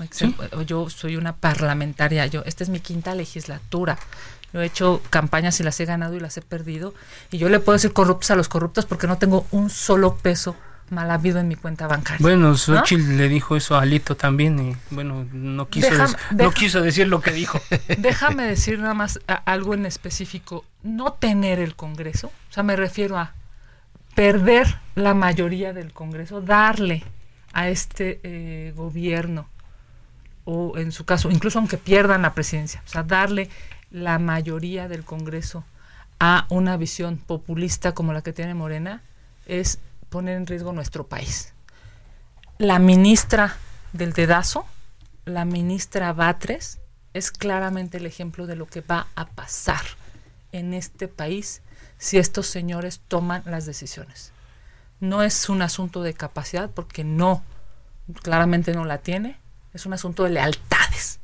Yo 0.66 0.88
soy 0.90 1.16
una 1.16 1.34
parlamentaria, 1.34 2.26
yo 2.26 2.42
esta 2.46 2.62
es 2.62 2.70
mi 2.70 2.80
quinta 2.80 3.14
legislatura. 3.14 3.98
Yo 4.52 4.62
he 4.62 4.66
hecho 4.66 5.02
campañas 5.10 5.58
y 5.60 5.62
las 5.62 5.78
he 5.80 5.84
ganado 5.84 6.14
y 6.14 6.20
las 6.20 6.36
he 6.36 6.42
perdido. 6.42 6.94
Y 7.30 7.38
yo 7.38 7.48
le 7.48 7.60
puedo 7.60 7.74
decir 7.74 7.92
corruptos 7.92 8.30
a 8.30 8.36
los 8.36 8.48
corruptos 8.48 8.86
porque 8.86 9.06
no 9.06 9.18
tengo 9.18 9.46
un 9.50 9.68
solo 9.68 10.16
peso 10.16 10.56
mal 10.90 11.10
habido 11.10 11.38
en 11.38 11.48
mi 11.48 11.56
cuenta 11.56 11.86
bancaria. 11.86 12.18
Bueno, 12.20 12.56
Xochitl 12.56 13.16
le 13.16 13.28
dijo 13.28 13.56
eso 13.56 13.76
a 13.76 13.82
Alito 13.82 14.16
también 14.16 14.58
y 14.58 14.76
bueno, 14.90 15.26
no 15.32 15.68
quiso, 15.68 15.88
no 16.30 16.50
quiso 16.50 16.80
decir 16.80 17.08
lo 17.08 17.20
que 17.20 17.32
dijo. 17.32 17.60
Déjame 17.98 18.44
decir 18.44 18.78
nada 18.78 18.94
más 18.94 19.20
algo 19.44 19.74
en 19.74 19.86
específico. 19.86 20.64
No 20.82 21.12
tener 21.12 21.58
el 21.58 21.74
Congreso, 21.74 22.28
o 22.28 22.52
sea, 22.52 22.62
me 22.62 22.76
refiero 22.76 23.18
a 23.18 23.32
perder 24.14 24.78
la 24.94 25.14
mayoría 25.14 25.72
del 25.72 25.92
Congreso, 25.92 26.40
darle 26.40 27.04
a 27.52 27.68
este 27.68 28.20
eh, 28.22 28.72
gobierno, 28.76 29.48
o 30.44 30.76
en 30.76 30.92
su 30.92 31.04
caso, 31.04 31.30
incluso 31.30 31.58
aunque 31.58 31.78
pierdan 31.78 32.22
la 32.22 32.34
presidencia, 32.34 32.82
o 32.84 32.88
sea, 32.88 33.02
darle 33.02 33.48
la 33.90 34.18
mayoría 34.18 34.88
del 34.88 35.04
Congreso 35.04 35.64
a 36.20 36.46
una 36.48 36.76
visión 36.76 37.16
populista 37.18 37.92
como 37.92 38.12
la 38.12 38.22
que 38.22 38.32
tiene 38.32 38.54
Morena, 38.54 39.02
es 39.46 39.78
poner 40.10 40.36
en 40.36 40.46
riesgo 40.46 40.72
nuestro 40.72 41.06
país. 41.06 41.52
La 42.58 42.78
ministra 42.78 43.56
del 43.92 44.12
dedazo, 44.12 44.66
la 45.24 45.44
ministra 45.44 46.12
Batres, 46.12 46.80
es 47.14 47.30
claramente 47.30 47.98
el 47.98 48.06
ejemplo 48.06 48.46
de 48.46 48.56
lo 48.56 48.66
que 48.66 48.80
va 48.80 49.08
a 49.14 49.26
pasar 49.26 49.82
en 50.52 50.74
este 50.74 51.08
país 51.08 51.62
si 51.98 52.18
estos 52.18 52.46
señores 52.46 53.00
toman 53.08 53.42
las 53.46 53.66
decisiones. 53.66 54.32
No 55.00 55.22
es 55.22 55.48
un 55.48 55.62
asunto 55.62 56.02
de 56.02 56.14
capacidad 56.14 56.70
porque 56.70 57.04
no, 57.04 57.42
claramente 58.22 58.72
no 58.72 58.84
la 58.84 58.98
tiene, 58.98 59.38
es 59.74 59.86
un 59.86 59.92
asunto 59.92 60.24
de 60.24 60.30
lealtades. 60.30 61.20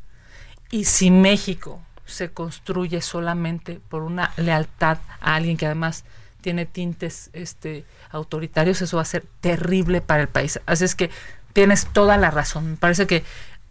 Y 0.71 0.85
si 0.85 1.11
México 1.11 1.81
se 2.05 2.33
construye 2.33 3.01
solamente 3.01 3.81
por 3.89 4.03
una 4.03 4.33
lealtad 4.37 4.99
a 5.21 5.37
alguien 5.37 5.57
que 5.57 5.67
además 5.67 6.05
tiene 6.45 6.67
tintes 6.67 7.31
este, 7.33 7.87
autoritarios, 8.11 8.83
eso 8.83 8.99
va 8.99 9.03
a 9.03 9.07
ser 9.07 9.25
terrible 9.41 10.03
para 10.03 10.21
el 10.21 10.29
país. 10.29 10.61
Así 10.67 10.85
es 10.85 10.95
que 10.95 11.09
tienes 11.55 11.87
toda 11.87 12.19
la 12.19 12.31
razón. 12.31 12.73
Me 12.73 12.77
parece 12.77 13.07
que 13.07 13.25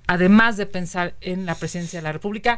además 0.08 0.58
de 0.58 0.66
pensar 0.66 1.14
en 1.22 1.46
la 1.46 1.54
presidencia 1.54 2.00
de 2.00 2.04
la 2.04 2.12
República, 2.12 2.58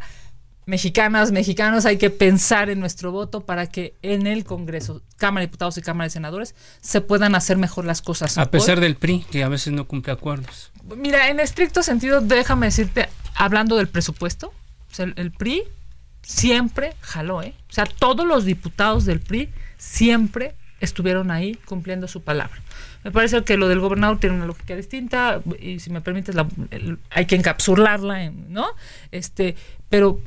mexicanas, 0.66 1.34
mexicanos, 1.34 1.86
hay 1.86 1.98
que 1.98 2.10
pensar 2.10 2.70
en 2.70 2.80
nuestro 2.80 3.12
voto 3.12 3.42
para 3.42 3.68
que 3.68 3.94
en 4.04 4.26
el 4.26 4.46
Congreso, 4.46 5.02
Cámara 5.18 5.42
de 5.42 5.48
Diputados 5.48 5.78
y 5.78 5.82
Cámara 5.82 6.06
de 6.06 6.12
Senadores, 6.12 6.56
se 6.80 7.02
puedan 7.02 7.36
hacer 7.36 7.58
mejor 7.58 7.84
las 7.84 8.02
cosas. 8.02 8.38
A 8.38 8.50
pesar 8.50 8.80
del 8.80 8.96
PRI, 8.96 9.26
que 9.30 9.44
a 9.44 9.50
veces 9.50 9.74
no 9.74 9.86
cumple 9.86 10.14
acuerdos. 10.14 10.72
Mira, 10.96 11.28
en 11.28 11.42
estricto 11.42 11.84
sentido, 11.84 12.22
déjame 12.22 12.68
decirte, 12.68 13.10
hablando 13.36 13.76
del 13.76 13.90
presupuesto, 13.90 14.54
el, 14.98 15.14
el 15.18 15.34
PRI 15.34 15.64
siempre 16.22 16.96
jaló, 17.02 17.44
¿eh? 17.44 17.54
O 17.70 17.74
sea, 17.74 17.84
todos 17.84 18.26
los 18.26 18.46
diputados 18.46 19.04
del 19.04 19.20
PRI 19.20 19.50
siempre 19.78 20.56
estuvieron 20.80 21.32
ahí 21.32 21.56
cumpliendo 21.66 22.08
su 22.08 22.22
palabra. 22.22 22.56
Me 23.04 23.12
parece 23.12 23.44
que 23.44 23.58
lo 23.58 23.68
del 23.68 23.80
gobernador 23.80 24.20
tiene 24.20 24.36
una 24.36 24.46
lógica 24.46 24.76
distinta 24.76 25.42
y 25.60 25.80
si 25.80 25.90
me 25.90 26.02
permites 26.02 26.36
hay 27.12 27.26
que 27.26 27.36
encapsularla, 27.36 28.32
¿no? 28.50 28.68
Este, 29.12 29.56
pero 29.90 30.20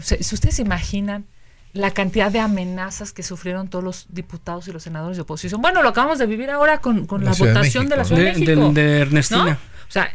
si 0.00 0.34
ustedes 0.34 0.56
se 0.56 0.62
imaginan 0.62 1.26
la 1.74 1.90
cantidad 1.90 2.30
de 2.30 2.38
amenazas 2.38 3.12
que 3.12 3.24
sufrieron 3.24 3.68
todos 3.68 3.84
los 3.84 4.06
diputados 4.08 4.68
y 4.68 4.72
los 4.72 4.84
senadores 4.84 5.16
de 5.16 5.22
oposición. 5.22 5.60
Bueno, 5.60 5.82
lo 5.82 5.88
acabamos 5.88 6.20
de 6.20 6.26
vivir 6.26 6.50
ahora 6.50 6.78
con, 6.78 7.08
la, 7.20 7.32
votación 7.32 7.88
de, 7.88 7.96
la 7.96 8.04
Ciudad 8.04 8.22
de, 8.22 8.32
México. 8.32 8.72
De, 8.72 9.00
Ernestina. 9.00 9.58
O 9.88 9.92
sea, 9.92 10.08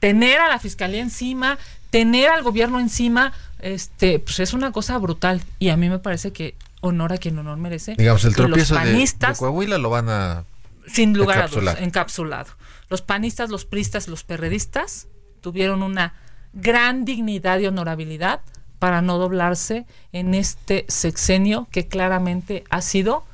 tener 0.00 0.38
a 0.38 0.48
la 0.48 0.58
fiscalía 0.58 1.00
encima, 1.00 1.58
tener 1.88 2.28
al 2.28 2.42
gobierno 2.42 2.78
encima, 2.78 3.32
este, 3.60 4.18
pues 4.18 4.38
es 4.40 4.52
una 4.52 4.70
cosa 4.70 4.98
brutal. 4.98 5.40
Y 5.58 5.70
a 5.70 5.78
mí 5.78 5.88
me 5.88 5.98
parece 5.98 6.30
que 6.30 6.54
honor 6.80 7.12
a 7.12 7.18
quien 7.18 7.38
honor 7.38 7.58
merece. 7.58 7.94
Digamos, 7.96 8.24
el 8.24 8.34
tropiezo 8.34 8.74
los 8.74 8.82
panistas, 8.82 9.38
de, 9.38 9.40
Coahuila 9.40 9.78
lo 9.78 9.90
van 9.90 10.08
a 10.08 10.44
sin 10.86 11.16
lugar 11.16 11.42
a 11.42 11.48
dudas, 11.48 11.78
encapsulado. 11.80 12.50
Los 12.88 13.02
panistas, 13.02 13.50
los 13.50 13.64
pristas, 13.64 14.08
los 14.08 14.24
perredistas 14.24 15.08
tuvieron 15.40 15.82
una 15.82 16.14
gran 16.52 17.04
dignidad 17.04 17.58
y 17.58 17.66
honorabilidad 17.66 18.40
para 18.78 19.02
no 19.02 19.18
doblarse 19.18 19.86
en 20.12 20.34
este 20.34 20.86
sexenio 20.88 21.68
que 21.70 21.86
claramente 21.88 22.64
ha 22.70 22.80
sido 22.80 23.24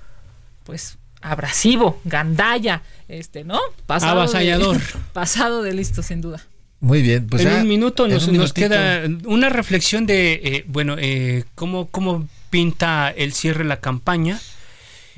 pues 0.64 0.98
abrasivo, 1.20 2.00
gandalla, 2.04 2.82
este, 3.08 3.44
¿no? 3.44 3.60
Pasado 3.86 4.20
Avasallador. 4.20 4.78
De, 4.78 4.84
pasado 5.12 5.62
de 5.62 5.72
listo, 5.72 6.02
sin 6.02 6.20
duda. 6.20 6.42
Muy 6.80 7.00
bien, 7.00 7.26
pues 7.26 7.44
en 7.44 7.62
un 7.62 7.68
minuto 7.68 8.06
nos, 8.06 8.28
nos, 8.28 8.52
queda 8.52 9.02
una 9.24 9.48
reflexión 9.48 10.04
de, 10.04 10.34
eh, 10.34 10.64
bueno, 10.68 10.96
eh, 10.98 11.44
cómo, 11.54 11.86
cómo 11.86 12.28
pinta 12.54 13.10
el 13.10 13.32
cierre 13.32 13.64
de 13.64 13.68
la 13.68 13.80
campaña 13.80 14.38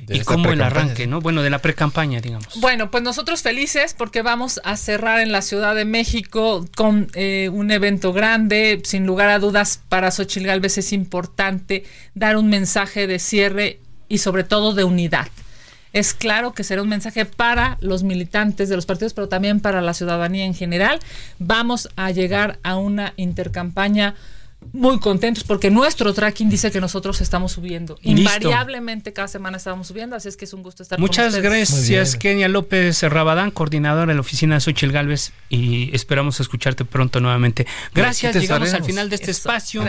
y 0.09 0.21
cómo 0.21 0.49
el 0.49 0.59
arranque, 0.59 1.05
¿no? 1.05 1.21
Bueno, 1.21 1.43
de 1.43 1.51
la 1.51 1.59
pre-campaña, 1.59 2.19
digamos. 2.19 2.47
Bueno, 2.59 2.89
pues 2.89 3.03
nosotros 3.03 3.43
felices 3.43 3.93
porque 3.95 4.23
vamos 4.23 4.59
a 4.63 4.75
cerrar 4.75 5.19
en 5.19 5.31
la 5.31 5.43
Ciudad 5.43 5.75
de 5.75 5.85
México 5.85 6.65
con 6.75 7.11
eh, 7.13 7.51
un 7.53 7.69
evento 7.69 8.11
grande. 8.11 8.81
Sin 8.83 9.05
lugar 9.05 9.29
a 9.29 9.37
dudas, 9.37 9.79
para 9.87 10.09
Xochitl 10.09 10.47
Galvez 10.47 10.79
es 10.79 10.91
importante 10.93 11.83
dar 12.15 12.37
un 12.37 12.49
mensaje 12.49 13.05
de 13.05 13.19
cierre 13.19 13.79
y 14.09 14.17
sobre 14.17 14.43
todo 14.43 14.73
de 14.73 14.83
unidad. 14.83 15.27
Es 15.93 16.15
claro 16.15 16.53
que 16.53 16.63
será 16.63 16.81
un 16.81 16.89
mensaje 16.89 17.25
para 17.25 17.77
los 17.81 18.01
militantes 18.01 18.67
de 18.67 18.77
los 18.77 18.87
partidos, 18.87 19.13
pero 19.13 19.29
también 19.29 19.59
para 19.59 19.81
la 19.81 19.93
ciudadanía 19.93 20.45
en 20.45 20.55
general. 20.55 20.97
Vamos 21.37 21.87
a 21.97 22.09
llegar 22.09 22.57
a 22.63 22.77
una 22.77 23.13
intercampaña 23.15 24.15
muy 24.73 24.99
contentos 24.99 25.43
porque 25.43 25.69
nuestro 25.69 26.13
tracking 26.13 26.49
dice 26.49 26.71
que 26.71 26.81
nosotros 26.81 27.21
estamos 27.21 27.51
subiendo. 27.51 27.97
Invariablemente 28.01 29.13
cada 29.13 29.27
semana 29.27 29.57
estamos 29.57 29.87
subiendo, 29.87 30.15
así 30.15 30.27
es 30.27 30.37
que 30.37 30.45
es 30.45 30.53
un 30.53 30.63
gusto 30.63 30.83
estar 30.83 30.99
Muchas 30.99 31.33
con 31.33 31.43
gracias, 31.43 32.15
Kenia 32.15 32.47
López 32.47 33.03
Rabadán, 33.03 33.51
coordinadora 33.51 34.07
de 34.07 34.13
la 34.15 34.21
oficina 34.21 34.55
de 34.55 34.61
Xochitl 34.61 34.91
Galvez, 34.91 35.31
y 35.49 35.95
esperamos 35.95 36.39
escucharte 36.39 36.85
pronto 36.85 37.19
nuevamente. 37.19 37.67
Gracias, 37.93 38.35
llegamos 38.35 38.73
al 38.73 38.83
final 38.83 39.09
de 39.09 39.15
este 39.15 39.31
espacio. 39.31 39.83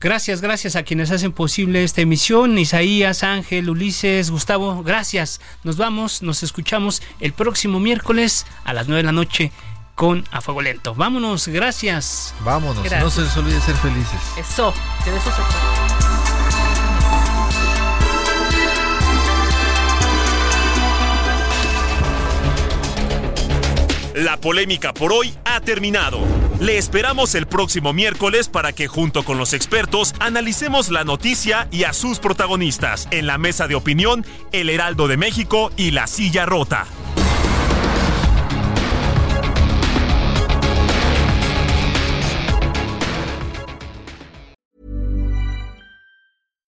Gracias, 0.00 0.40
gracias 0.40 0.76
a 0.76 0.82
quienes 0.82 1.10
hacen 1.10 1.32
posible 1.32 1.84
esta 1.84 2.00
emisión, 2.00 2.58
Isaías, 2.58 3.22
Ángel, 3.22 3.70
Ulises, 3.70 4.30
Gustavo, 4.30 4.82
gracias. 4.82 5.40
Nos 5.62 5.76
vamos, 5.76 6.22
nos 6.22 6.42
escuchamos 6.42 7.02
el 7.20 7.32
próximo 7.32 7.80
miércoles 7.80 8.46
a 8.64 8.72
las 8.72 8.88
9 8.88 8.98
de 8.98 9.06
la 9.06 9.12
noche 9.12 9.52
con 9.94 10.24
A 10.30 10.40
Fuego 10.40 10.62
Lento. 10.62 10.94
Vámonos, 10.94 11.48
gracias. 11.48 12.34
Vámonos, 12.40 12.90
no 12.90 13.10
se 13.10 13.22
les 13.22 13.36
olvide 13.36 13.60
ser 13.60 13.76
felices. 13.76 14.20
Eso, 14.38 14.72
que 15.04 15.10
de 15.10 15.16
eso 15.16 15.30
se 15.30 15.42
La 24.14 24.36
polémica 24.36 24.94
por 24.94 25.12
hoy 25.12 25.34
ha 25.44 25.60
terminado. 25.60 26.20
Le 26.60 26.78
esperamos 26.78 27.34
el 27.34 27.48
próximo 27.48 27.92
miércoles 27.92 28.48
para 28.48 28.72
que 28.72 28.86
junto 28.86 29.24
con 29.24 29.38
los 29.38 29.52
expertos 29.52 30.14
analicemos 30.20 30.88
la 30.90 31.02
noticia 31.02 31.66
y 31.72 31.82
a 31.82 31.92
sus 31.92 32.20
protagonistas 32.20 33.08
en 33.10 33.26
la 33.26 33.38
mesa 33.38 33.66
de 33.66 33.74
opinión 33.74 34.24
El 34.52 34.70
Heraldo 34.70 35.08
de 35.08 35.16
México 35.16 35.72
y 35.76 35.90
La 35.90 36.06
Silla 36.06 36.46
Rota. 36.46 36.86